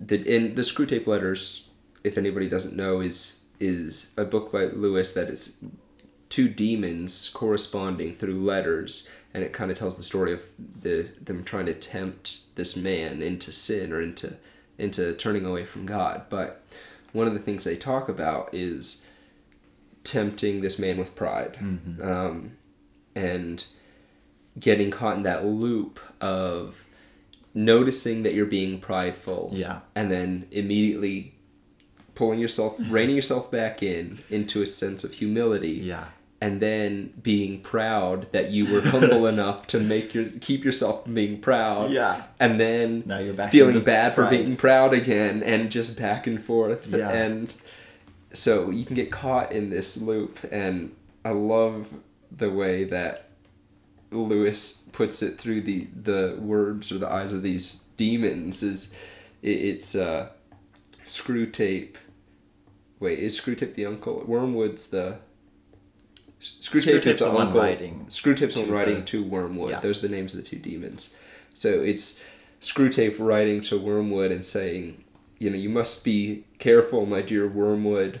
the 0.00 0.22
in 0.24 0.56
the 0.56 0.62
Screwtape 0.62 1.06
Letters. 1.06 1.68
If 2.02 2.18
anybody 2.18 2.48
doesn't 2.48 2.74
know, 2.74 3.00
is 3.00 3.38
is 3.60 4.10
a 4.16 4.24
book 4.24 4.50
by 4.50 4.64
Lewis 4.64 5.12
that 5.14 5.28
is 5.28 5.62
two 6.28 6.48
demons 6.48 7.30
corresponding 7.32 8.14
through 8.14 8.42
letters 8.42 9.08
and 9.34 9.44
it 9.44 9.52
kind 9.52 9.70
of 9.70 9.78
tells 9.78 9.96
the 9.96 10.02
story 10.02 10.32
of 10.32 10.40
the 10.80 11.08
them 11.20 11.44
trying 11.44 11.66
to 11.66 11.74
tempt 11.74 12.54
this 12.54 12.76
man 12.76 13.20
into 13.20 13.52
sin 13.52 13.92
or 13.92 14.00
into 14.00 14.36
into 14.78 15.12
turning 15.14 15.44
away 15.44 15.64
from 15.64 15.86
God 15.86 16.22
but 16.30 16.62
one 17.12 17.26
of 17.26 17.34
the 17.34 17.40
things 17.40 17.64
they 17.64 17.76
talk 17.76 18.08
about 18.08 18.48
is 18.54 19.04
tempting 20.04 20.60
this 20.60 20.78
man 20.78 20.98
with 20.98 21.14
pride 21.14 21.56
um, 22.02 22.56
and 23.14 23.64
getting 24.58 24.90
caught 24.90 25.16
in 25.16 25.22
that 25.22 25.44
loop 25.44 26.00
of 26.20 26.86
noticing 27.54 28.22
that 28.22 28.34
you're 28.34 28.46
being 28.46 28.80
prideful 28.80 29.50
Yeah. 29.52 29.80
and 29.94 30.10
then 30.10 30.46
immediately 30.50 31.34
pulling 32.14 32.38
yourself 32.38 32.76
reining 32.90 33.16
yourself 33.16 33.50
back 33.50 33.82
in 33.82 34.18
into 34.30 34.62
a 34.62 34.66
sense 34.66 35.04
of 35.04 35.12
humility 35.12 35.72
Yeah. 35.72 36.06
and 36.40 36.60
then 36.60 37.12
being 37.22 37.60
proud 37.60 38.30
that 38.32 38.50
you 38.50 38.72
were 38.72 38.80
humble 38.82 39.26
enough 39.34 39.66
to 39.68 39.80
make 39.80 40.14
your 40.14 40.26
keep 40.40 40.64
yourself 40.64 41.04
from 41.04 41.14
being 41.14 41.40
proud 41.40 41.90
Yeah. 41.90 42.22
and 42.38 42.60
then 42.60 43.02
Now 43.06 43.18
you're 43.18 43.34
back 43.34 43.50
feeling 43.50 43.82
bad 43.82 44.14
for 44.14 44.26
being 44.28 44.56
proud 44.56 44.94
again 44.94 45.42
and 45.42 45.70
just 45.70 45.98
back 45.98 46.26
and 46.26 46.42
forth 46.42 46.86
Yeah. 46.88 47.10
and 47.10 47.52
so 48.32 48.70
you 48.70 48.84
can 48.84 48.94
get 48.94 49.10
caught 49.10 49.52
in 49.52 49.70
this 49.70 50.00
loop 50.00 50.38
and 50.52 50.94
i 51.24 51.30
love 51.30 51.92
the 52.36 52.50
way 52.50 52.84
that 52.84 53.30
lewis 54.10 54.88
puts 54.92 55.22
it 55.22 55.36
through 55.38 55.60
the 55.60 55.86
the 56.02 56.36
words 56.40 56.90
or 56.90 56.98
the 56.98 57.10
eyes 57.10 57.32
of 57.32 57.42
these 57.42 57.82
demons 57.96 58.62
is 58.62 58.94
it, 59.42 59.58
it's 59.58 59.94
uh 59.94 60.28
Screwtape. 61.10 61.96
Wait 63.00 63.18
is 63.18 63.38
Screwtape 63.38 63.74
the 63.74 63.84
uncle? 63.84 64.24
Wormwood's 64.26 64.90
the 64.90 65.18
Screwtape 66.40 67.04
is 67.04 67.18
the, 67.18 67.30
one 67.30 67.48
uncle. 67.48 67.60
writing 67.60 68.06
Screwtape's 68.08 68.56
one 68.56 68.66
to 68.66 68.72
writing 68.72 69.04
to 69.06 69.24
wormwood. 69.24 69.70
Yeah. 69.70 69.80
those 69.80 70.02
are 70.04 70.08
the 70.08 70.14
names 70.14 70.34
of 70.34 70.42
the 70.42 70.48
two 70.48 70.58
demons. 70.58 71.18
So 71.52 71.68
it's 71.68 72.24
Screwtape 72.60 73.16
writing 73.18 73.60
to 73.62 73.78
Wormwood 73.78 74.30
and 74.30 74.44
saying, 74.44 75.02
you 75.40 75.50
know, 75.50 75.56
you 75.56 75.68
must 75.70 76.04
be 76.04 76.44
careful, 76.60 77.04
my 77.06 77.22
dear 77.22 77.48
Wormwood, 77.48 78.20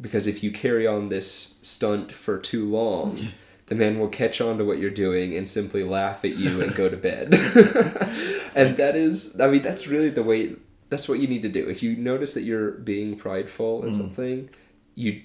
because 0.00 0.26
if 0.28 0.42
you 0.44 0.52
carry 0.52 0.86
on 0.86 1.08
this 1.08 1.58
stunt 1.62 2.12
for 2.12 2.38
too 2.38 2.68
long, 2.68 3.18
the 3.66 3.74
man 3.74 3.98
will 3.98 4.08
catch 4.08 4.40
on 4.40 4.58
to 4.58 4.64
what 4.64 4.78
you're 4.78 4.90
doing 4.90 5.34
and 5.36 5.48
simply 5.48 5.82
laugh 5.82 6.24
at 6.24 6.36
you 6.36 6.60
and 6.60 6.74
go 6.74 6.88
to 6.88 6.96
bed. 6.96 7.28
and 8.56 8.76
that 8.76 8.94
is, 8.94 9.40
I 9.40 9.48
mean, 9.48 9.62
that's 9.62 9.86
really 9.88 10.10
the 10.10 10.22
way, 10.22 10.54
that's 10.90 11.08
what 11.08 11.18
you 11.18 11.26
need 11.26 11.42
to 11.42 11.48
do. 11.48 11.66
If 11.68 11.82
you 11.82 11.96
notice 11.96 12.34
that 12.34 12.42
you're 12.42 12.72
being 12.72 13.16
prideful 13.16 13.82
Mm. 13.82 13.86
in 13.88 13.94
something, 13.94 14.50
you, 14.94 15.22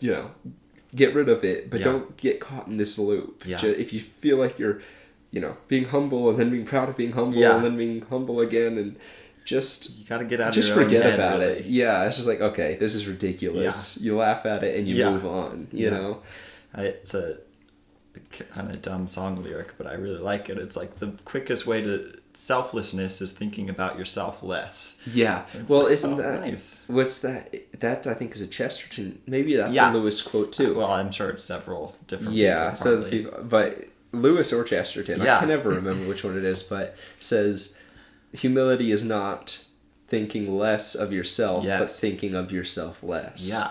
you 0.00 0.10
know, 0.10 0.30
get 0.96 1.14
rid 1.14 1.28
of 1.28 1.44
it, 1.44 1.70
but 1.70 1.78
Yeah. 1.80 1.84
don't 1.84 2.16
get 2.16 2.40
caught 2.40 2.66
in 2.66 2.76
this 2.76 2.98
loop. 2.98 3.44
Yeah. 3.46 3.56
Ju- 3.58 3.76
If 3.78 3.92
you 3.92 4.00
feel 4.00 4.36
like 4.36 4.58
you're, 4.58 4.80
you 5.30 5.40
know, 5.40 5.56
being 5.68 5.84
humble 5.84 6.28
and 6.28 6.38
then 6.38 6.50
being 6.50 6.64
proud 6.64 6.88
of 6.88 6.96
being 6.96 7.12
humble 7.12 7.38
Yeah. 7.38 7.56
and 7.56 7.64
then 7.64 7.76
being 7.76 8.02
humble 8.10 8.40
again 8.40 8.76
and 8.78 8.96
just 9.44 9.98
You 9.98 10.04
got 10.06 10.18
to 10.18 10.24
get 10.24 10.40
out 10.40 10.48
of 10.48 10.54
just 10.54 10.72
forget 10.72 11.02
head, 11.02 11.14
about 11.14 11.38
really. 11.40 11.60
it. 11.60 11.66
Yeah, 11.66 12.04
it's 12.06 12.16
just 12.16 12.28
like 12.28 12.40
okay, 12.40 12.76
this 12.76 12.94
is 12.94 13.06
ridiculous. 13.06 13.98
Yeah. 14.00 14.04
You 14.12 14.16
laugh 14.18 14.46
at 14.46 14.62
it 14.64 14.78
and 14.78 14.86
you 14.88 14.94
Yeah. 14.96 15.10
move 15.10 15.26
on. 15.26 15.68
You 15.72 15.84
Yeah. 15.86 15.90
know. 15.90 16.22
I, 16.74 16.82
it's 16.84 17.14
a 17.14 17.38
kind 18.50 18.70
of 18.70 18.82
dumb 18.82 19.08
song 19.08 19.42
lyric, 19.42 19.76
but 19.78 19.86
I 19.86 19.94
really 19.94 20.18
like 20.20 20.48
it. 20.48 20.58
It's 20.58 20.76
like 20.76 20.98
the 20.98 21.12
quickest 21.24 21.66
way 21.66 21.82
to 21.82 22.14
selflessness 22.34 23.20
is 23.20 23.30
thinking 23.32 23.68
about 23.68 23.98
yourself 23.98 24.42
less. 24.42 25.00
Yeah. 25.12 25.44
It's 25.54 25.68
well, 25.68 25.84
like, 25.84 25.92
isn't 25.92 26.12
oh, 26.14 26.16
that 26.16 26.40
nice? 26.40 26.84
what's 26.88 27.20
that? 27.20 27.54
That 27.80 28.06
I 28.06 28.14
think 28.14 28.34
is 28.34 28.40
a 28.40 28.46
Chesterton. 28.46 29.20
Maybe 29.26 29.56
that's 29.56 29.72
Yeah. 29.74 29.92
a 29.92 29.94
Lewis 29.94 30.22
quote 30.22 30.52
too. 30.52 30.74
Well, 30.74 30.90
I'm 30.90 31.10
sure 31.10 31.30
it's 31.30 31.44
several 31.44 31.94
different. 32.06 32.34
yeah. 32.34 32.70
people, 32.70 32.76
So 32.76 33.02
people, 33.10 33.44
but 33.44 33.84
Lewis 34.12 34.52
or 34.52 34.64
Chesterton, 34.64 35.20
I 35.22 35.38
can 35.40 35.48
never 35.48 35.70
remember 35.70 36.06
which 36.08 36.24
one 36.24 36.36
it 36.36 36.44
is, 36.44 36.62
but 36.62 36.96
says 37.20 37.74
humility 38.32 38.92
is 38.92 39.04
not 39.04 39.64
thinking 40.08 40.56
less 40.58 40.94
of 40.94 41.12
yourself, 41.12 41.64
but 41.66 41.90
thinking 41.90 42.34
of 42.34 42.52
yourself 42.52 43.02
less. 43.02 43.48
Yeah. 43.48 43.70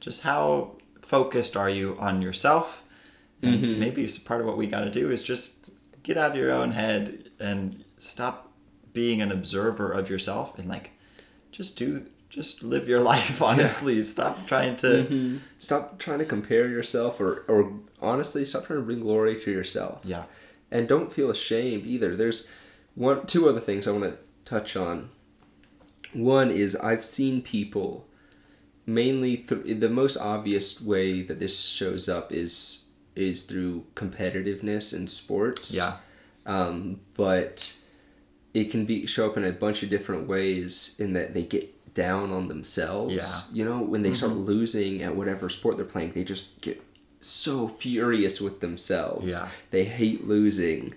Just 0.00 0.22
how 0.22 0.76
focused 1.02 1.56
are 1.56 1.70
you 1.70 1.96
on 1.98 2.22
yourself? 2.22 2.84
And 3.42 3.54
Mm-hmm. 3.62 3.80
maybe 3.80 4.08
part 4.24 4.40
of 4.40 4.46
what 4.46 4.56
we 4.56 4.66
got 4.66 4.80
to 4.82 4.90
do 4.90 5.10
is 5.10 5.22
just 5.22 5.70
get 6.02 6.16
out 6.16 6.32
of 6.32 6.36
your 6.36 6.50
own 6.50 6.72
head 6.72 7.30
and 7.38 7.84
stop 7.98 8.50
being 8.94 9.22
an 9.22 9.30
observer 9.30 9.92
of 9.92 10.10
yourself 10.10 10.58
and 10.58 10.68
like 10.68 10.90
just 11.52 11.76
do 11.78 12.04
just 12.30 12.62
live 12.62 12.88
your 12.88 13.00
life 13.12 13.40
honestly. 13.42 14.02
Stop 14.02 14.46
trying 14.46 14.76
to 14.76 14.86
Mhm. 15.08 15.38
Stop 15.58 15.98
trying 15.98 16.18
to 16.18 16.24
compare 16.24 16.66
yourself, 16.68 17.20
or 17.20 17.44
or 17.48 17.72
honestly, 18.02 18.44
stop 18.44 18.66
trying 18.66 18.80
to 18.80 18.84
bring 18.84 19.00
glory 19.00 19.40
to 19.40 19.50
yourself. 19.50 20.00
yeah. 20.04 20.24
and 20.70 20.86
don't 20.88 21.12
feel 21.12 21.30
ashamed 21.30 21.86
either 21.86 22.14
there's 22.16 22.46
one 22.98 23.24
two 23.26 23.48
other 23.48 23.60
things 23.60 23.86
i 23.86 23.92
want 23.92 24.04
to 24.04 24.16
touch 24.44 24.76
on 24.76 25.10
one 26.12 26.50
is 26.50 26.74
i've 26.76 27.04
seen 27.04 27.40
people 27.42 28.06
mainly 28.86 29.36
th- 29.36 29.80
the 29.80 29.88
most 29.88 30.16
obvious 30.16 30.80
way 30.80 31.22
that 31.22 31.38
this 31.40 31.60
shows 31.60 32.08
up 32.08 32.32
is 32.32 32.86
is 33.14 33.44
through 33.44 33.84
competitiveness 33.94 34.94
in 34.96 35.06
sports 35.08 35.74
Yeah. 35.74 35.96
um, 36.46 37.00
but 37.14 37.74
it 38.54 38.70
can 38.70 38.86
be 38.86 39.06
show 39.06 39.26
up 39.28 39.36
in 39.36 39.44
a 39.44 39.52
bunch 39.52 39.82
of 39.82 39.90
different 39.90 40.26
ways 40.28 40.96
in 40.98 41.12
that 41.14 41.34
they 41.34 41.42
get 41.42 41.74
down 41.94 42.30
on 42.32 42.48
themselves 42.48 43.12
Yeah. 43.14 43.56
you 43.56 43.64
know 43.64 43.80
when 43.82 44.02
they 44.02 44.14
start 44.14 44.32
losing 44.32 45.02
at 45.02 45.14
whatever 45.14 45.48
sport 45.50 45.76
they're 45.76 45.84
playing 45.94 46.12
they 46.12 46.24
just 46.24 46.60
get 46.62 46.80
so 47.20 47.66
furious 47.68 48.40
with 48.40 48.60
themselves 48.60 49.32
Yeah. 49.34 49.48
they 49.70 49.84
hate 49.84 50.26
losing 50.26 50.94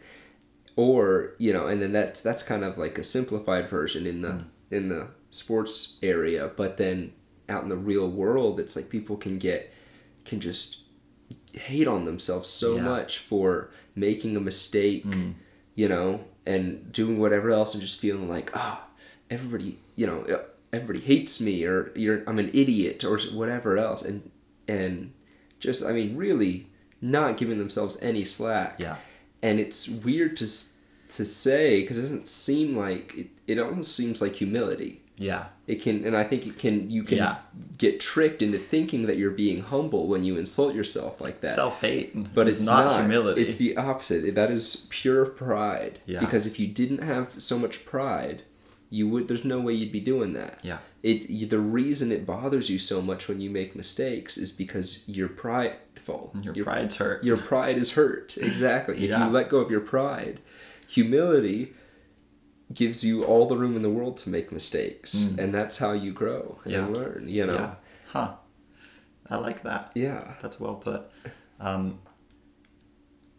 or 0.82 1.34
you 1.38 1.54
know 1.54 1.68
and 1.68 1.82
then 1.82 1.92
that's 1.92 2.22
that's 2.22 2.44
kind 2.44 2.64
of 2.64 2.78
like 2.78 2.98
a 2.98 3.04
simplified 3.04 3.70
version 3.70 4.06
in 4.08 4.22
the 4.22 4.30
Mm. 4.30 4.44
in 4.72 4.90
the 4.90 5.08
sports 5.32 5.98
area 6.04 6.52
but 6.56 6.78
then 6.78 7.12
out 7.50 7.64
in 7.64 7.70
the 7.70 7.76
real 7.92 8.10
world 8.10 8.60
it's 8.60 8.76
like 8.76 8.90
people 8.90 9.18
can 9.18 9.38
get 9.38 9.72
can 10.26 10.40
just 10.40 10.84
hate 11.54 11.88
on 11.88 12.06
themselves 12.06 12.50
so 12.50 12.76
Yeah. 12.76 12.84
much 12.84 13.20
for 13.20 13.70
making 13.96 14.36
a 14.36 14.40
mistake 14.40 15.06
Mm. 15.06 15.34
you 15.76 15.88
know 15.90 16.24
and 16.46 16.92
doing 16.92 17.20
whatever 17.20 17.52
else 17.52 17.74
and 17.74 17.82
just 17.84 18.00
feeling 18.00 18.28
like 18.30 18.52
oh 18.56 18.80
everybody 19.30 19.78
you 19.96 20.08
know 20.08 20.26
everybody 20.74 21.00
hates 21.02 21.42
me 21.42 21.64
or 21.66 21.92
you're 21.96 22.24
I'm 22.28 22.40
an 22.40 22.50
idiot 22.54 23.04
or 23.04 23.20
whatever 23.34 23.78
else 23.78 24.02
and 24.04 24.32
and 24.68 25.12
just 25.60 25.84
I 25.86 25.92
mean 25.92 26.16
really 26.16 26.68
not 27.02 27.38
giving 27.38 27.58
themselves 27.58 28.02
any 28.02 28.24
slack 28.26 28.76
Yeah. 28.80 28.96
And 29.44 29.60
it's 29.60 29.88
weird 29.90 30.38
to 30.38 30.48
to 31.18 31.26
say 31.26 31.82
because 31.82 31.98
it 31.98 32.04
doesn't 32.04 32.28
seem 32.28 32.78
like 32.78 33.14
it, 33.18 33.28
it 33.48 33.60
almost 33.60 33.96
seems 33.96 34.22
like 34.22 34.34
humility 34.36 35.02
Yeah. 35.18 35.46
it 35.68 35.82
can 35.82 36.06
and 36.06 36.16
i 36.16 36.24
think 36.24 36.48
it 36.48 36.58
can 36.58 36.90
you 36.90 37.04
can 37.04 37.18
Yeah. 37.18 37.38
get 37.78 38.00
tricked 38.00 38.42
into 38.42 38.58
thinking 38.58 39.08
that 39.08 39.18
you're 39.18 39.32
being 39.32 39.62
humble 39.62 40.08
when 40.08 40.24
you 40.24 40.38
insult 40.38 40.74
yourself 40.74 41.20
like 41.20 41.42
that 41.42 41.54
Self 41.56 41.82
hate. 41.82 42.34
but 42.34 42.48
it's, 42.48 42.66
not, 42.66 43.00
humility. 43.02 43.42
it's 43.42 43.58
the 43.58 43.76
opposite 43.78 44.34
that 44.36 44.52
is 44.52 44.88
pure 44.90 45.26
pride 45.26 46.00
Yeah. 46.06 46.22
because 46.22 46.46
if 46.48 46.60
you 46.60 46.68
didn't 46.68 47.04
have 47.04 47.34
so 47.40 47.60
much 47.60 47.84
pride 47.86 48.44
you 48.90 49.08
would 49.10 49.28
there's 49.28 49.46
no 49.46 49.60
way 49.60 49.74
you'd 49.74 49.92
be 49.92 50.00
doing 50.14 50.32
that 50.34 50.62
Yeah. 50.64 50.78
it 51.04 51.50
the 51.50 51.60
reason 51.60 52.12
it 52.12 52.26
bothers 52.26 52.70
you 52.70 52.80
so 52.80 53.02
much 53.02 53.28
when 53.28 53.42
you 53.42 53.50
make 53.50 53.76
mistakes 53.76 54.38
is 54.38 54.52
because 54.54 55.04
you're 55.10 55.30
prideful 56.06 56.32
Your 56.42 56.54
You're- 56.54 56.64
pride's 56.64 56.98
hurt. 56.98 57.24
your 57.24 57.38
pride 57.38 57.78
is 57.78 57.92
hurt 57.94 58.38
exactly 58.42 58.96
if 59.04 59.10
you 59.18 59.26
let 59.26 59.50
go 59.50 59.58
of 59.58 59.70
your 59.72 59.82
pride 59.82 60.40
humility 60.88 61.74
gives 62.74 63.04
you 63.04 63.24
all 63.26 63.48
the 63.48 63.58
room 63.58 63.76
in 63.76 63.82
the 63.82 63.90
world 63.90 64.18
to 64.18 64.30
make 64.30 64.52
mistakes 64.52 65.14
and 65.38 65.54
that's 65.54 65.78
how 65.78 65.92
you 65.92 66.12
grow 66.14 66.58
and 66.64 66.74
Mm. 66.74 66.78
Yeah. 66.78 66.88
learn 66.88 67.26
you 67.28 67.46
know 67.46 67.54
Yeah. 67.54 67.74
Huh. 68.08 68.34
I 69.30 69.38
like 69.38 69.64
that. 69.64 69.92
yeah, 69.96 70.34
That's 70.42 70.60
well 70.60 70.76
put. 70.76 71.04
Um, 71.62 72.00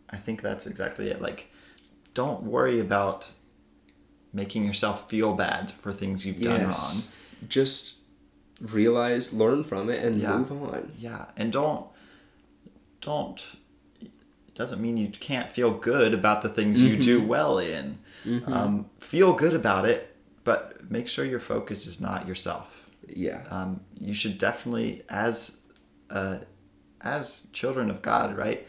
I 0.09 0.17
think 0.17 0.41
that's 0.41 0.67
exactly 0.67 1.11
it. 1.11 1.21
Like, 1.21 1.51
don't 2.15 2.45
worry 2.45 2.81
about 2.81 3.31
making 4.33 4.65
yourself 4.65 5.11
feel 5.11 5.35
bad 5.35 5.71
for 5.73 5.93
things 5.93 6.25
you've 6.25 6.41
done 6.41 6.61
yes 6.61 6.95
wrong. 6.95 7.49
just 7.51 7.99
realize 8.63 9.35
learn 9.35 9.65
from 9.65 9.91
it 9.91 10.03
and 10.03 10.17
Yeah. 10.23 10.39
move 10.39 10.53
on 10.53 10.93
Yeah, 10.99 11.27
and 11.37 11.53
don't 11.53 11.87
don't. 13.03 13.57
It 14.01 14.55
doesn't 14.55 14.81
mean 14.81 14.97
you 14.97 15.09
can't 15.09 15.51
feel 15.51 15.71
good 15.71 16.15
about 16.15 16.43
the 16.43 16.49
things 16.49 16.81
you 16.81 16.93
Mm-hmm. 16.95 17.01
do 17.03 17.23
well 17.23 17.59
in. 17.59 17.99
Um, 18.47 18.87
feel 18.99 19.33
good 19.33 19.53
about 19.55 19.85
it, 19.87 20.17
but 20.45 20.91
make 20.91 21.09
sure 21.09 21.25
your 21.25 21.41
focus 21.41 21.87
is 21.87 22.01
not 22.01 22.27
yourself. 22.29 22.89
yeah 23.09 23.43
um, 23.51 23.81
you 24.01 24.15
should 24.15 24.39
definitely 24.39 25.03
as 25.09 25.63
uh, 26.11 26.39
as 27.01 27.49
children 27.53 27.91
of 27.91 28.01
God, 28.03 28.37
right? 28.37 28.67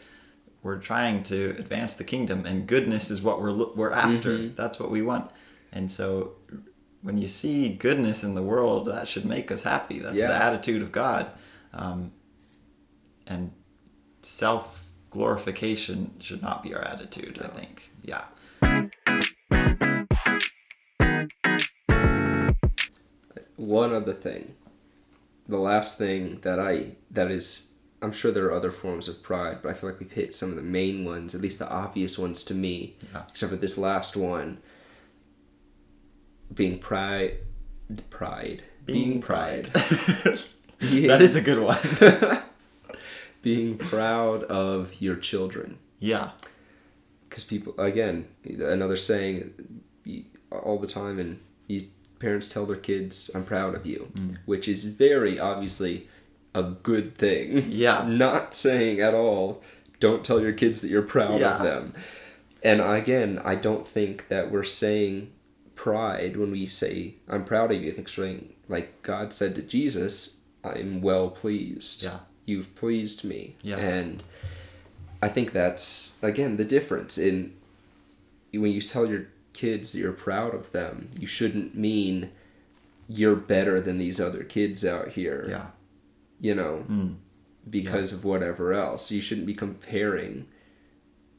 We're 0.64 0.78
trying 0.78 1.22
to 1.24 1.50
advance 1.58 1.94
the 1.94 2.04
kingdom, 2.04 2.46
and 2.46 2.66
goodness 2.66 3.10
is 3.10 3.20
what 3.22 3.40
we're 3.40 3.54
we're 3.78 3.92
after. 3.92 4.30
Mm-hmm. 4.38 4.54
That's 4.56 4.80
what 4.80 4.90
we 4.90 5.02
want. 5.02 5.30
And 5.72 5.90
so, 5.90 6.32
when 7.02 7.18
you 7.18 7.28
see 7.28 7.68
goodness 7.68 8.24
in 8.24 8.34
the 8.34 8.42
world, 8.42 8.86
that 8.86 9.06
should 9.06 9.26
make 9.26 9.52
us 9.52 9.62
happy. 9.62 9.98
That's 10.00 10.20
the 10.28 10.34
attitude 10.46 10.80
of 10.82 10.90
God, 10.90 11.30
um, 11.74 12.12
and 13.26 13.52
self 14.24 14.86
glorification 15.10 16.12
should 16.20 16.42
not 16.42 16.62
be 16.62 16.74
our 16.74 16.82
attitude. 16.82 17.40
I 17.42 17.48
think, 17.48 17.90
yeah. 18.02 18.24
one 23.56 23.94
other 23.94 24.12
thing 24.12 24.54
the 25.48 25.56
last 25.58 25.96
thing 25.96 26.38
that 26.42 26.58
i 26.58 26.92
that 27.10 27.30
is 27.30 27.72
I'm 28.02 28.12
sure 28.12 28.30
there 28.30 28.44
are 28.46 28.52
other 28.52 28.70
forms 28.70 29.08
of 29.08 29.22
pride, 29.22 29.60
but 29.62 29.70
I 29.70 29.72
feel 29.72 29.88
like 29.88 29.98
we've 29.98 30.12
hit 30.12 30.34
some 30.34 30.50
of 30.50 30.56
the 30.56 30.62
main 30.62 31.06
ones, 31.06 31.34
at 31.34 31.40
least 31.40 31.58
the 31.58 31.70
obvious 31.70 32.18
ones 32.18 32.42
to 32.44 32.54
me. 32.54 32.96
Yeah. 33.14 33.22
Except 33.30 33.50
for 33.50 33.56
this 33.56 33.78
last 33.78 34.14
one, 34.14 34.58
being 36.52 36.78
pride, 36.78 37.38
pride, 38.10 38.62
Being 38.84 39.22
pride. 39.22 39.70
Being- 40.80 41.06
that 41.08 41.22
is 41.22 41.34
a 41.34 41.40
good 41.40 41.60
one. 41.60 41.78
being 43.44 43.78
proud 43.78 44.42
of 44.44 45.00
your 45.00 45.16
children. 45.16 45.78
yeah. 46.00 46.30
because 47.28 47.44
people 47.44 47.72
again 47.80 48.26
another 48.76 48.96
saying 48.96 49.38
all 50.50 50.78
the 50.78 50.86
time 50.86 51.18
and 51.18 51.38
you 51.66 51.86
parents 52.20 52.48
tell 52.48 52.64
their 52.66 52.76
kids 52.90 53.30
i'm 53.34 53.44
proud 53.44 53.74
of 53.74 53.84
you 53.86 54.00
Mm. 54.14 54.36
which 54.46 54.66
is 54.74 54.84
very 54.84 55.34
obviously 55.50 56.08
a 56.54 56.62
good 56.62 57.16
thing 57.18 57.46
Yeah. 57.68 58.04
not 58.26 58.54
saying 58.54 59.00
at 59.00 59.14
all 59.14 59.62
don't 60.00 60.24
tell 60.24 60.40
your 60.40 60.52
kids 60.52 60.80
that 60.80 60.88
you're 60.92 61.02
proud 61.16 61.40
Yeah. 61.40 61.56
of 61.56 61.62
them 61.62 61.94
and 62.62 62.80
again 62.80 63.40
i 63.52 63.54
don't 63.66 63.86
think 63.96 64.28
that 64.28 64.50
we're 64.52 64.64
saying 64.84 65.32
pride 65.74 66.36
when 66.36 66.50
we 66.52 66.66
say 66.66 67.16
i'm 67.28 67.44
proud 67.44 67.72
of 67.72 67.82
you 67.82 67.90
i 67.90 67.94
think 67.94 68.08
saying 68.08 68.54
like 68.68 69.02
god 69.02 69.32
said 69.32 69.54
to 69.56 69.62
jesus 69.62 70.44
i'm 70.62 71.00
well 71.02 71.28
pleased 71.30 72.04
Yeah. 72.04 72.20
You've 72.46 72.74
pleased 72.76 73.24
me 73.24 73.56
Yeah. 73.62 73.78
and 73.78 74.22
I 75.22 75.28
think 75.28 75.52
that's 75.52 76.18
again 76.22 76.56
the 76.56 76.64
difference 76.64 77.16
in 77.18 77.54
when 78.52 78.70
you 78.72 78.80
tell 78.80 79.08
your 79.08 79.26
kids 79.52 79.92
that 79.92 79.98
you're 80.00 80.12
proud 80.12 80.54
of 80.54 80.70
them, 80.72 81.10
you 81.18 81.26
shouldn't 81.26 81.74
mean 81.74 82.30
you're 83.08 83.36
better 83.36 83.80
than 83.80 83.98
these 83.98 84.20
other 84.20 84.44
kids 84.44 84.84
out 84.84 85.08
here. 85.08 85.46
Yeah. 85.48 85.66
You 86.40 86.54
know, 86.54 86.84
Mm. 86.88 87.14
because 87.68 88.12
of 88.12 88.24
whatever 88.24 88.72
else. 88.72 89.10
You 89.10 89.20
shouldn't 89.22 89.46
be 89.46 89.54
comparing, 89.54 90.46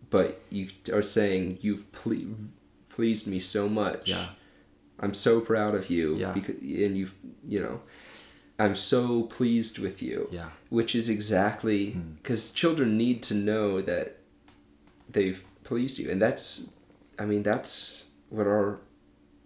but 0.09 0.41
you 0.49 0.69
are 0.91 1.01
saying 1.01 1.59
you've 1.61 1.91
ple- 1.91 2.35
pleased 2.89 3.27
me 3.27 3.39
so 3.39 3.67
much. 3.69 4.09
Yeah. 4.09 4.29
I'm 4.99 5.13
so 5.13 5.41
proud 5.41 5.75
of 5.75 5.89
you. 5.89 6.15
Yeah. 6.17 6.31
Because 6.31 6.55
and 6.61 6.97
you've 6.97 7.15
you 7.47 7.61
know, 7.61 7.81
I'm 8.57 8.75
so 8.75 9.23
pleased 9.23 9.79
with 9.79 10.01
you 10.01 10.29
Yeah. 10.31 10.49
which 10.69 10.95
is 10.95 11.09
exactly 11.09 11.91
Hmm. 11.91 12.01
because 12.21 12.51
children 12.51 12.97
need 12.97 13.21
to 13.23 13.33
know 13.33 13.81
that 13.81 14.17
they've 15.09 15.43
pleased 15.63 15.99
you 15.99 16.09
and 16.11 16.21
that's 16.21 16.69
i 17.19 17.25
mean 17.25 17.43
that's 17.43 18.03
what 18.29 18.45
our 18.47 18.79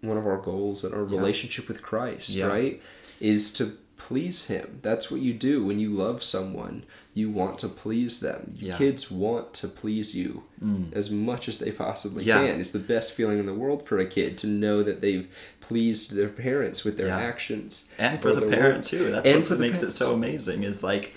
one 0.02 0.16
of 0.18 0.26
our 0.26 0.38
goals 0.38 0.84
in 0.84 0.92
our 0.92 1.06
Yeah. 1.08 1.18
relationship 1.18 1.66
with 1.68 1.82
christ 1.82 2.30
Yeah. 2.30 2.46
right 2.46 2.82
is 3.20 3.52
to 3.54 3.76
please 3.96 4.46
him 4.46 4.78
that's 4.82 5.10
what 5.10 5.20
you 5.20 5.32
do 5.34 5.64
when 5.64 5.78
you 5.78 5.90
love 5.90 6.22
someone 6.22 6.84
you 7.12 7.28
want 7.28 7.58
to 7.58 7.68
please 7.68 8.20
them 8.20 8.54
Yeah. 8.58 8.78
kids 8.78 9.10
want 9.10 9.52
to 9.54 9.66
please 9.68 10.14
you 10.14 10.44
Mm. 10.64 10.92
as 10.92 11.10
much 11.10 11.48
as 11.48 11.58
they 11.58 11.72
possibly 11.72 12.22
Yeah. 12.24 12.46
can 12.46 12.60
it's 12.60 12.70
the 12.70 12.78
best 12.78 13.14
feeling 13.14 13.38
in 13.38 13.46
the 13.46 13.54
world 13.54 13.86
for 13.88 13.98
a 13.98 14.06
kid 14.06 14.38
to 14.38 14.46
know 14.46 14.82
that 14.84 15.00
they've 15.00 15.26
pleased 15.60 16.14
their 16.14 16.28
parents 16.28 16.84
with 16.84 16.96
their 16.96 17.08
Yeah. 17.08 17.18
actions 17.18 17.88
and 17.98 18.20
for 18.22 18.28
or 18.28 18.34
the 18.34 18.46
parent 18.46 18.76
words. 18.78 18.90
too. 18.90 19.10
That's 19.10 19.26
And 19.28 19.44
what 19.48 19.58
makes 19.58 19.82
it 19.82 19.90
so 19.90 20.14
amazing. 20.14 20.62
Is 20.62 20.82
like 20.84 21.14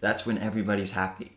that's 0.00 0.24
when 0.26 0.38
everybody's 0.38 0.92
happy. 0.92 1.32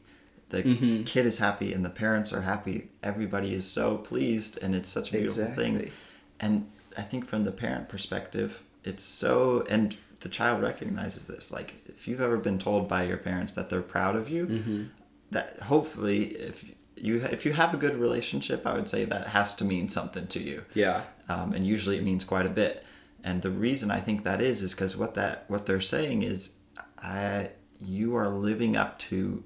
The 0.50 0.64
Mhm. 0.64 1.06
kid 1.06 1.26
is 1.26 1.38
happy 1.40 1.74
and 1.74 1.84
the 1.84 1.90
parents 1.90 2.32
are 2.32 2.42
happy. 2.42 2.90
Everybody 3.04 3.54
is 3.54 3.66
so 3.66 3.98
pleased, 3.98 4.58
and 4.62 4.74
it's 4.76 4.88
such 4.90 5.10
a 5.10 5.18
beautiful 5.18 5.48
thing. 5.54 5.92
And 6.40 6.68
I 6.98 7.02
think 7.02 7.26
from 7.26 7.44
the 7.44 7.52
parent 7.52 7.90
perspective, 7.90 8.62
it's 8.84 9.04
so 9.04 9.66
and 9.70 9.96
the 10.24 10.30
child 10.30 10.62
recognizes 10.62 11.28
this. 11.28 11.52
Like 11.52 11.76
if 11.88 12.08
you've 12.08 12.22
ever 12.22 12.38
been 12.38 12.60
told 12.60 12.88
by 12.88 13.04
your 13.04 13.18
parents 13.18 13.54
that 13.54 13.70
they're 13.70 13.82
proud 13.82 14.16
of 14.16 14.30
you, 14.30 14.46
Mm-hmm. 14.48 14.84
that 15.32 15.60
hopefully 15.60 16.26
if 16.50 16.66
you 16.98 17.22
if 17.22 17.46
you 17.46 17.54
have 17.54 17.74
a 17.74 17.78
good 17.78 17.96
relationship, 17.98 18.66
I 18.66 18.74
would 18.74 18.90
say 18.90 19.06
that 19.06 19.28
has 19.28 19.56
to 19.56 19.64
mean 19.66 19.90
something 19.90 20.28
to 20.28 20.40
you 20.40 20.64
yeah 20.74 21.02
um, 21.30 21.54
and 21.54 21.66
usually 21.66 21.98
it 21.98 22.04
means 22.04 22.24
quite 22.24 22.46
a 22.46 22.50
bit. 22.50 22.84
And 23.24 23.42
the 23.42 23.52
reason 23.52 23.90
I 23.92 24.02
think 24.02 24.24
that 24.24 24.42
is 24.42 24.62
is 24.62 24.74
because 24.74 24.98
what 24.98 25.14
that 25.16 25.46
what 25.48 25.66
they're 25.66 25.82
saying 25.82 26.24
is, 26.24 26.60
I 26.98 27.50
you 27.82 28.16
are 28.16 28.30
living 28.30 28.76
up 28.78 29.00
to 29.10 29.44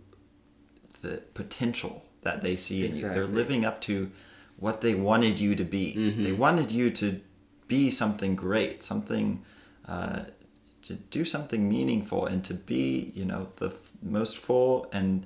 the 1.02 1.18
potential 1.34 2.04
that 2.22 2.42
they 2.42 2.56
see 2.56 2.86
in 2.86 2.96
you. 2.96 3.10
They're 3.14 3.28
living 3.28 3.66
up 3.66 3.82
to 3.82 4.12
what 4.58 4.82
they 4.82 4.96
wanted 4.96 5.40
you 5.40 5.56
to 5.56 5.64
be. 5.64 5.94
Mm-hmm. 5.96 6.24
They 6.24 6.32
wanted 6.32 6.72
you 6.72 6.90
to 6.92 7.22
be 7.68 7.92
something 7.92 8.36
great, 8.36 8.84
something 8.84 9.44
uh, 9.88 10.22
to 10.88 10.94
do 10.96 11.24
something 11.26 11.68
meaningful, 11.70 12.26
and 12.26 12.44
to 12.46 12.54
be 12.54 13.12
you 13.16 13.26
know 13.26 13.50
the 13.58 13.68
f- 13.68 13.92
most 14.02 14.38
full 14.38 14.88
and 14.92 15.26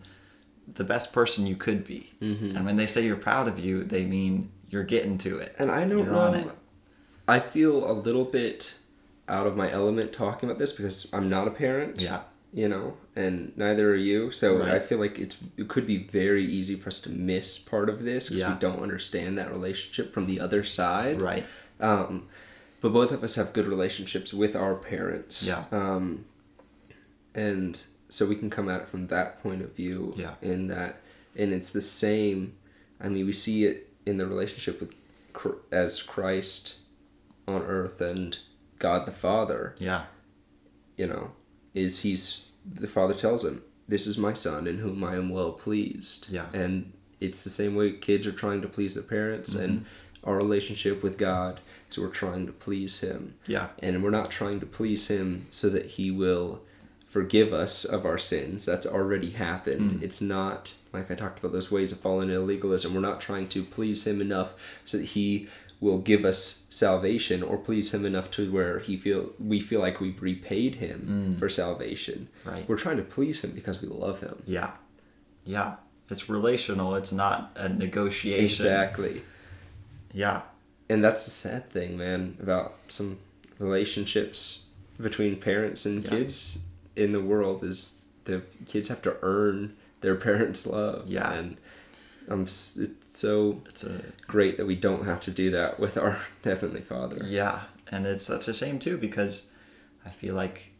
the 0.73 0.83
best 0.83 1.11
person 1.11 1.45
you 1.47 1.55
could 1.55 1.85
be. 1.85 2.11
Mm-hmm. 2.21 2.55
And 2.55 2.65
when 2.65 2.75
they 2.77 2.87
say 2.87 3.05
you're 3.05 3.15
proud 3.17 3.47
of 3.47 3.59
you, 3.59 3.83
they 3.83 4.05
mean 4.05 4.49
you're 4.69 4.83
getting 4.83 5.17
to 5.19 5.37
it. 5.39 5.53
And 5.59 5.69
I 5.69 5.81
don't 5.81 6.05
You're 6.05 6.05
know. 6.07 6.51
I 7.27 7.39
feel 7.39 7.89
a 7.89 7.93
little 7.93 8.23
bit 8.25 8.75
out 9.27 9.47
of 9.47 9.57
my 9.57 9.69
element 9.71 10.13
talking 10.13 10.49
about 10.49 10.59
this 10.59 10.71
because 10.71 11.09
I'm 11.13 11.29
not 11.29 11.47
a 11.47 11.51
parent. 11.51 11.99
Yeah. 11.99 12.21
You 12.53 12.67
know, 12.69 12.97
and 13.15 13.51
neither 13.57 13.91
are 13.91 13.95
you. 13.95 14.31
So 14.31 14.57
Right. 14.59 14.71
I 14.71 14.79
feel 14.79 14.97
like 14.99 15.19
it's 15.19 15.37
it 15.57 15.67
could 15.67 15.85
be 15.87 16.03
very 16.07 16.45
easy 16.45 16.75
for 16.75 16.87
us 16.89 17.01
to 17.01 17.09
miss 17.09 17.57
part 17.57 17.89
of 17.89 18.03
this 18.03 18.27
because 18.29 18.41
Yeah. 18.41 18.53
we 18.53 18.59
don't 18.59 18.81
understand 18.81 19.37
that 19.37 19.51
relationship 19.51 20.13
from 20.13 20.25
the 20.25 20.39
other 20.39 20.63
side. 20.63 21.21
Right. 21.21 21.45
Um, 21.81 22.27
but 22.81 22.91
both 22.93 23.11
of 23.11 23.23
us 23.23 23.35
have 23.35 23.53
good 23.53 23.67
relationships 23.67 24.33
with 24.33 24.55
our 24.55 24.75
parents. 24.75 25.43
Yeah. 25.43 25.63
Um, 25.71 26.25
and 27.33 27.81
so 28.09 28.27
we 28.27 28.35
can 28.35 28.49
come 28.49 28.67
at 28.69 28.81
it 28.81 28.87
from 28.89 29.07
that 29.07 29.41
point 29.41 29.61
of 29.61 29.75
view. 29.75 30.13
Yeah. 30.17 30.33
In 30.41 30.67
that, 30.67 31.01
and 31.37 31.53
it's 31.53 31.71
the 31.71 31.81
same. 31.81 32.55
I 32.99 33.07
mean, 33.07 33.25
we 33.25 33.33
see 33.33 33.65
it 33.65 33.89
in 34.05 34.17
the 34.17 34.25
relationship 34.25 34.79
with 34.81 34.93
as 35.71 36.01
Christ 36.01 36.79
on 37.47 37.61
earth 37.61 38.01
and 38.01 38.37
God 38.79 39.05
the 39.05 39.11
Father. 39.11 39.75
Yeah. 39.79 40.05
You 40.97 41.07
know, 41.07 41.31
is 41.73 42.01
he's 42.01 42.47
the 42.69 42.87
Father 42.87 43.13
tells 43.13 43.45
him, 43.45 43.63
"This 43.87 44.07
is 44.07 44.17
my 44.17 44.33
son, 44.33 44.67
in 44.67 44.79
whom 44.79 45.03
I 45.03 45.15
am 45.15 45.29
well 45.29 45.53
pleased." 45.53 46.29
Yeah. 46.29 46.47
And 46.53 46.91
it's 47.19 47.43
the 47.43 47.49
same 47.49 47.75
way 47.75 47.93
kids 47.93 48.27
are 48.27 48.31
trying 48.31 48.61
to 48.61 48.67
please 48.67 48.95
their 48.95 49.03
parents, 49.03 49.55
and 49.55 49.79
Mm-hmm. 49.81 49.85
Our 50.23 50.35
relationship 50.35 51.01
with 51.03 51.17
God. 51.17 51.59
So 51.89 52.01
we're 52.03 52.09
trying 52.09 52.45
to 52.45 52.51
please 52.53 53.01
Him 53.01 53.33
Yeah. 53.47 53.67
and 53.79 54.01
we're 54.03 54.11
not 54.11 54.31
trying 54.31 54.59
to 54.61 54.65
please 54.65 55.07
him 55.09 55.47
so 55.51 55.67
that 55.69 55.85
he 55.85 56.09
will 56.09 56.61
forgive 57.09 57.51
us 57.51 57.83
of 57.83 58.05
our 58.05 58.17
sins 58.17 58.63
that's 58.63 58.87
already 58.87 59.31
happened 59.31 59.99
Mm. 59.99 60.01
it's 60.01 60.21
not 60.21 60.73
like 60.93 61.11
i 61.11 61.15
talked 61.15 61.39
about 61.39 61.51
those 61.51 61.69
ways 61.69 61.91
of 61.91 61.99
falling 61.99 62.29
into 62.29 62.39
legalism 62.39 62.93
we're 62.93 63.01
not 63.01 63.19
trying 63.19 63.49
to 63.49 63.63
please 63.65 64.07
him 64.07 64.21
enough 64.21 64.53
so 64.85 64.97
that 64.97 65.07
he 65.07 65.49
will 65.81 65.97
give 65.97 66.23
us 66.23 66.65
salvation 66.69 67.43
or 67.43 67.57
please 67.57 67.93
him 67.93 68.05
enough 68.05 68.31
to 68.31 68.49
where 68.49 68.79
he 68.79 68.95
feel 68.95 69.33
we 69.37 69.59
feel 69.59 69.81
like 69.81 69.99
we've 69.99 70.21
repaid 70.21 70.75
him 70.75 71.35
for 71.37 71.49
salvation 71.49 72.29
Mm. 72.45 72.51
Right. 72.51 72.69
we're 72.69 72.77
trying 72.77 72.95
to 72.97 73.03
please 73.03 73.41
him 73.43 73.51
because 73.51 73.81
we 73.81 73.89
love 73.89 74.21
him 74.21 74.41
Yeah. 74.47 74.71
Yeah. 75.43 75.75
It's 76.09 76.29
relational. 76.29 76.95
It's 76.95 77.11
not 77.11 77.51
a 77.57 77.67
negotiation. 77.67 78.43
exactly 78.45 79.21
Yeah. 80.13 80.41
and 80.89 81.03
that's 81.03 81.25
the 81.25 81.31
sad 81.31 81.69
thing 81.69 81.97
man 81.97 82.37
about 82.41 82.75
some 82.89 83.17
relationships 83.59 84.67
between 84.99 85.37
parents 85.39 85.85
and 85.85 86.03
Yeah. 86.03 86.09
kids 86.09 86.65
in 86.95 87.13
the 87.13 87.21
world 87.21 87.63
is 87.63 87.99
the 88.25 88.41
kids 88.65 88.89
have 88.89 89.01
to 89.03 89.15
earn 89.21 89.75
their 90.01 90.15
parents 90.27 90.67
love 90.67 91.07
Yeah. 91.07 91.31
and 91.33 91.57
um, 92.29 92.43
s- 92.43 92.77
it's 92.81 93.17
so 93.19 93.61
It's 93.69 93.83
a 93.83 94.01
great 94.27 94.57
that 94.57 94.65
we 94.65 94.75
don't 94.75 95.05
have 95.05 95.21
to 95.21 95.31
do 95.31 95.49
that 95.51 95.79
with 95.79 95.97
our 95.97 96.19
heavenly 96.43 96.81
father 96.81 97.21
yeah, 97.25 97.61
and 97.91 98.05
it's 98.05 98.25
such 98.25 98.47
a 98.47 98.53
shame 98.53 98.77
too 98.79 98.97
because 98.97 99.53
I 100.05 100.09
feel 100.09 100.35
like 100.35 100.71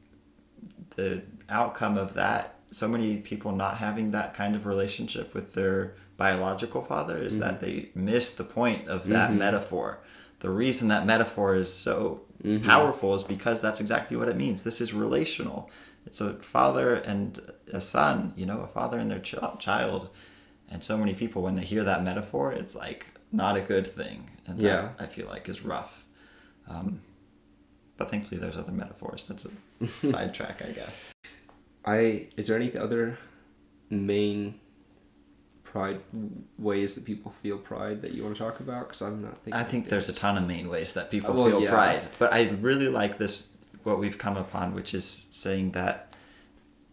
the 0.96 1.22
outcome 1.50 1.98
of 1.98 2.14
that, 2.16 2.56
so 2.72 2.88
many 2.88 3.18
people 3.18 3.52
not 3.54 3.78
having 3.78 4.12
that 4.12 4.34
kind 4.34 4.56
of 4.56 4.66
relationship 4.66 5.34
with 5.34 5.54
their 5.54 5.96
biological 6.26 6.84
father, 6.84 7.18
is 7.18 7.40
that 7.40 7.56
mm-hmm. 7.60 7.66
they 7.66 7.90
miss 7.96 8.36
the 8.36 8.44
point 8.44 8.88
of 8.88 9.08
that 9.08 9.30
mm-hmm. 9.30 9.40
metaphor. 9.40 9.88
The 10.42 10.52
reason 10.52 10.90
that 10.90 11.04
metaphor 11.08 11.56
is 11.56 11.74
so 11.74 12.22
mm-hmm. 12.44 12.64
powerful 12.64 13.16
is 13.16 13.24
because 13.24 13.60
that's 13.60 13.80
exactly 13.80 14.16
what 14.18 14.30
it 14.30 14.38
means. 14.38 14.62
This 14.62 14.82
is 14.82 14.94
relational. 14.94 15.72
It's 16.06 16.22
a 16.22 16.34
father 16.34 16.94
and 16.94 17.40
a 17.74 17.82
son, 17.82 18.34
you 18.36 18.46
know, 18.46 18.60
a 18.60 18.68
father 18.68 19.00
and 19.00 19.10
their 19.10 19.20
ch- 19.20 19.36
child. 19.58 20.10
And 20.70 20.84
so 20.84 20.96
many 20.96 21.16
people, 21.16 21.42
when 21.42 21.56
they 21.56 21.64
hear 21.64 21.84
that 21.84 22.04
metaphor, 22.04 22.52
it's 22.52 22.76
like 22.76 23.08
not 23.32 23.58
a 23.58 23.62
good 23.62 23.88
thing. 23.88 24.30
And 24.46 24.60
Yeah. 24.60 24.90
I 25.00 25.08
feel 25.08 25.28
like 25.28 25.50
is 25.50 25.64
rough. 25.66 26.06
Um, 26.68 27.02
but 27.98 28.12
thankfully, 28.12 28.40
there's 28.40 28.58
other 28.58 28.72
metaphors. 28.84 29.26
That's 29.28 29.48
a 29.48 29.88
sidetrack, 30.08 30.62
I 30.70 30.72
guess. 30.72 31.14
i 31.84 32.28
is 32.38 32.46
there 32.46 32.58
any 32.62 32.70
other 32.78 33.18
main 33.90 34.54
pride 35.72 36.02
ways 36.58 36.96
that 36.96 37.06
people 37.06 37.34
feel 37.42 37.58
pride 37.58 38.02
that 38.02 38.12
you 38.12 38.24
want 38.24 38.36
to 38.36 38.44
talk 38.44 38.60
about 38.60 38.88
because 38.88 39.02
i'm 39.02 39.22
not 39.22 39.36
thinking 39.42 39.54
I 39.54 39.64
think 39.64 39.88
there's 39.88 40.10
a 40.10 40.14
ton 40.14 40.38
of 40.38 40.46
main 40.46 40.68
ways 40.68 40.94
that 40.94 41.10
people 41.10 41.32
uh, 41.32 41.36
Well, 41.36 41.50
feel 41.50 41.62
yeah. 41.64 41.70
pride, 41.70 42.08
but 42.20 42.34
I 42.34 42.50
really 42.60 42.90
like 42.90 43.18
this 43.18 43.48
what 43.84 44.00
we've 44.00 44.18
come 44.18 44.38
upon, 44.38 44.76
which 44.76 44.94
is 44.94 45.30
saying 45.32 45.72
that 45.72 46.14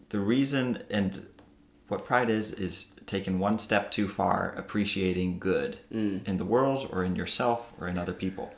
the 0.08 0.20
reason 0.20 0.82
and 0.90 1.26
what 1.88 2.04
pride 2.04 2.30
is 2.30 2.52
is 2.52 2.94
taking 3.06 3.38
one 3.38 3.58
step 3.58 3.90
too 3.90 4.06
far, 4.08 4.54
appreciating 4.56 5.38
good 5.38 5.78
mm. 5.92 6.26
in 6.26 6.36
the 6.36 6.44
world 6.44 6.88
or 6.92 7.04
in 7.04 7.16
yourself 7.16 7.72
or 7.80 7.88
in 7.88 7.98
other 7.98 8.12
people. 8.12 8.54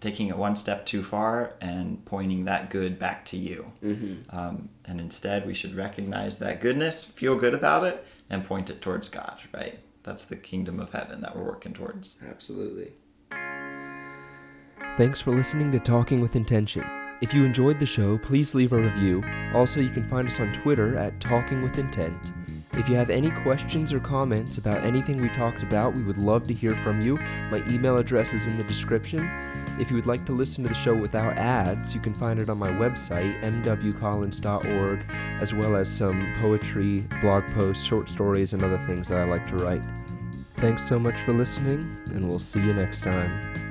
Taking 0.00 0.28
it 0.28 0.36
one 0.36 0.54
step 0.54 0.84
too 0.86 1.02
far 1.02 1.54
and 1.60 2.04
pointing 2.04 2.44
that 2.44 2.70
good 2.70 2.98
back 2.98 3.24
to 3.26 3.36
you. 3.36 3.72
Mm-hmm. 3.82 4.36
Um, 4.36 4.68
and 4.84 5.00
instead, 5.00 5.46
we 5.46 5.54
should 5.54 5.74
recognize 5.74 6.38
that 6.38 6.60
goodness, 6.60 7.02
feel 7.04 7.36
good 7.36 7.54
about 7.54 7.84
it, 7.84 8.06
and 8.30 8.44
point 8.44 8.70
it 8.70 8.80
towards 8.80 9.08
God, 9.08 9.38
right? 9.52 9.80
That's 10.02 10.24
the 10.24 10.36
kingdom 10.36 10.80
of 10.80 10.92
heaven 10.92 11.20
that 11.22 11.36
we're 11.36 11.44
working 11.44 11.72
towards. 11.72 12.18
Absolutely. 12.28 12.92
Thanks 14.96 15.20
for 15.20 15.34
listening 15.34 15.72
to 15.72 15.80
Talking 15.80 16.20
with 16.20 16.36
Intention. 16.36 16.84
If 17.20 17.32
you 17.32 17.44
enjoyed 17.44 17.80
the 17.80 17.86
show, 17.86 18.18
please 18.18 18.54
leave 18.54 18.72
a 18.72 18.76
review. 18.76 19.24
Also, 19.54 19.80
you 19.80 19.88
can 19.88 20.08
find 20.08 20.28
us 20.28 20.40
on 20.40 20.52
Twitter 20.52 20.96
at 20.96 21.20
Talking 21.20 21.60
with 21.62 21.78
Intent. 21.78 22.16
If 22.74 22.88
you 22.88 22.96
have 22.96 23.08
any 23.08 23.30
questions 23.30 23.92
or 23.92 24.00
comments 24.00 24.58
about 24.58 24.84
anything 24.84 25.20
we 25.20 25.28
talked 25.28 25.62
about, 25.62 25.94
we 25.94 26.02
would 26.02 26.18
love 26.18 26.46
to 26.48 26.54
hear 26.54 26.74
from 26.82 27.00
you. 27.00 27.16
My 27.50 27.62
email 27.68 27.98
address 27.98 28.34
is 28.34 28.46
in 28.46 28.56
the 28.56 28.64
description. 28.64 29.20
If 29.78 29.90
you 29.90 29.96
would 29.96 30.06
like 30.06 30.24
to 30.26 30.32
listen 30.32 30.62
to 30.64 30.68
the 30.68 30.74
show 30.74 30.94
without 30.94 31.36
ads, 31.36 31.94
you 31.94 32.00
can 32.00 32.14
find 32.14 32.38
it 32.38 32.48
on 32.48 32.58
my 32.58 32.70
website, 32.70 33.40
mwcollins.org, 33.42 35.04
as 35.40 35.52
well 35.52 35.76
as 35.76 35.88
some 35.88 36.34
poetry, 36.40 37.04
blog 37.20 37.44
posts, 37.48 37.84
short 37.84 38.08
stories, 38.08 38.52
and 38.52 38.62
other 38.62 38.82
things 38.86 39.08
that 39.08 39.18
I 39.18 39.24
like 39.24 39.46
to 39.48 39.56
write. 39.56 39.84
Thanks 40.56 40.86
so 40.88 40.98
much 40.98 41.20
for 41.22 41.32
listening, 41.32 41.96
and 42.06 42.28
we'll 42.28 42.38
see 42.38 42.60
you 42.60 42.72
next 42.72 43.02
time. 43.02 43.63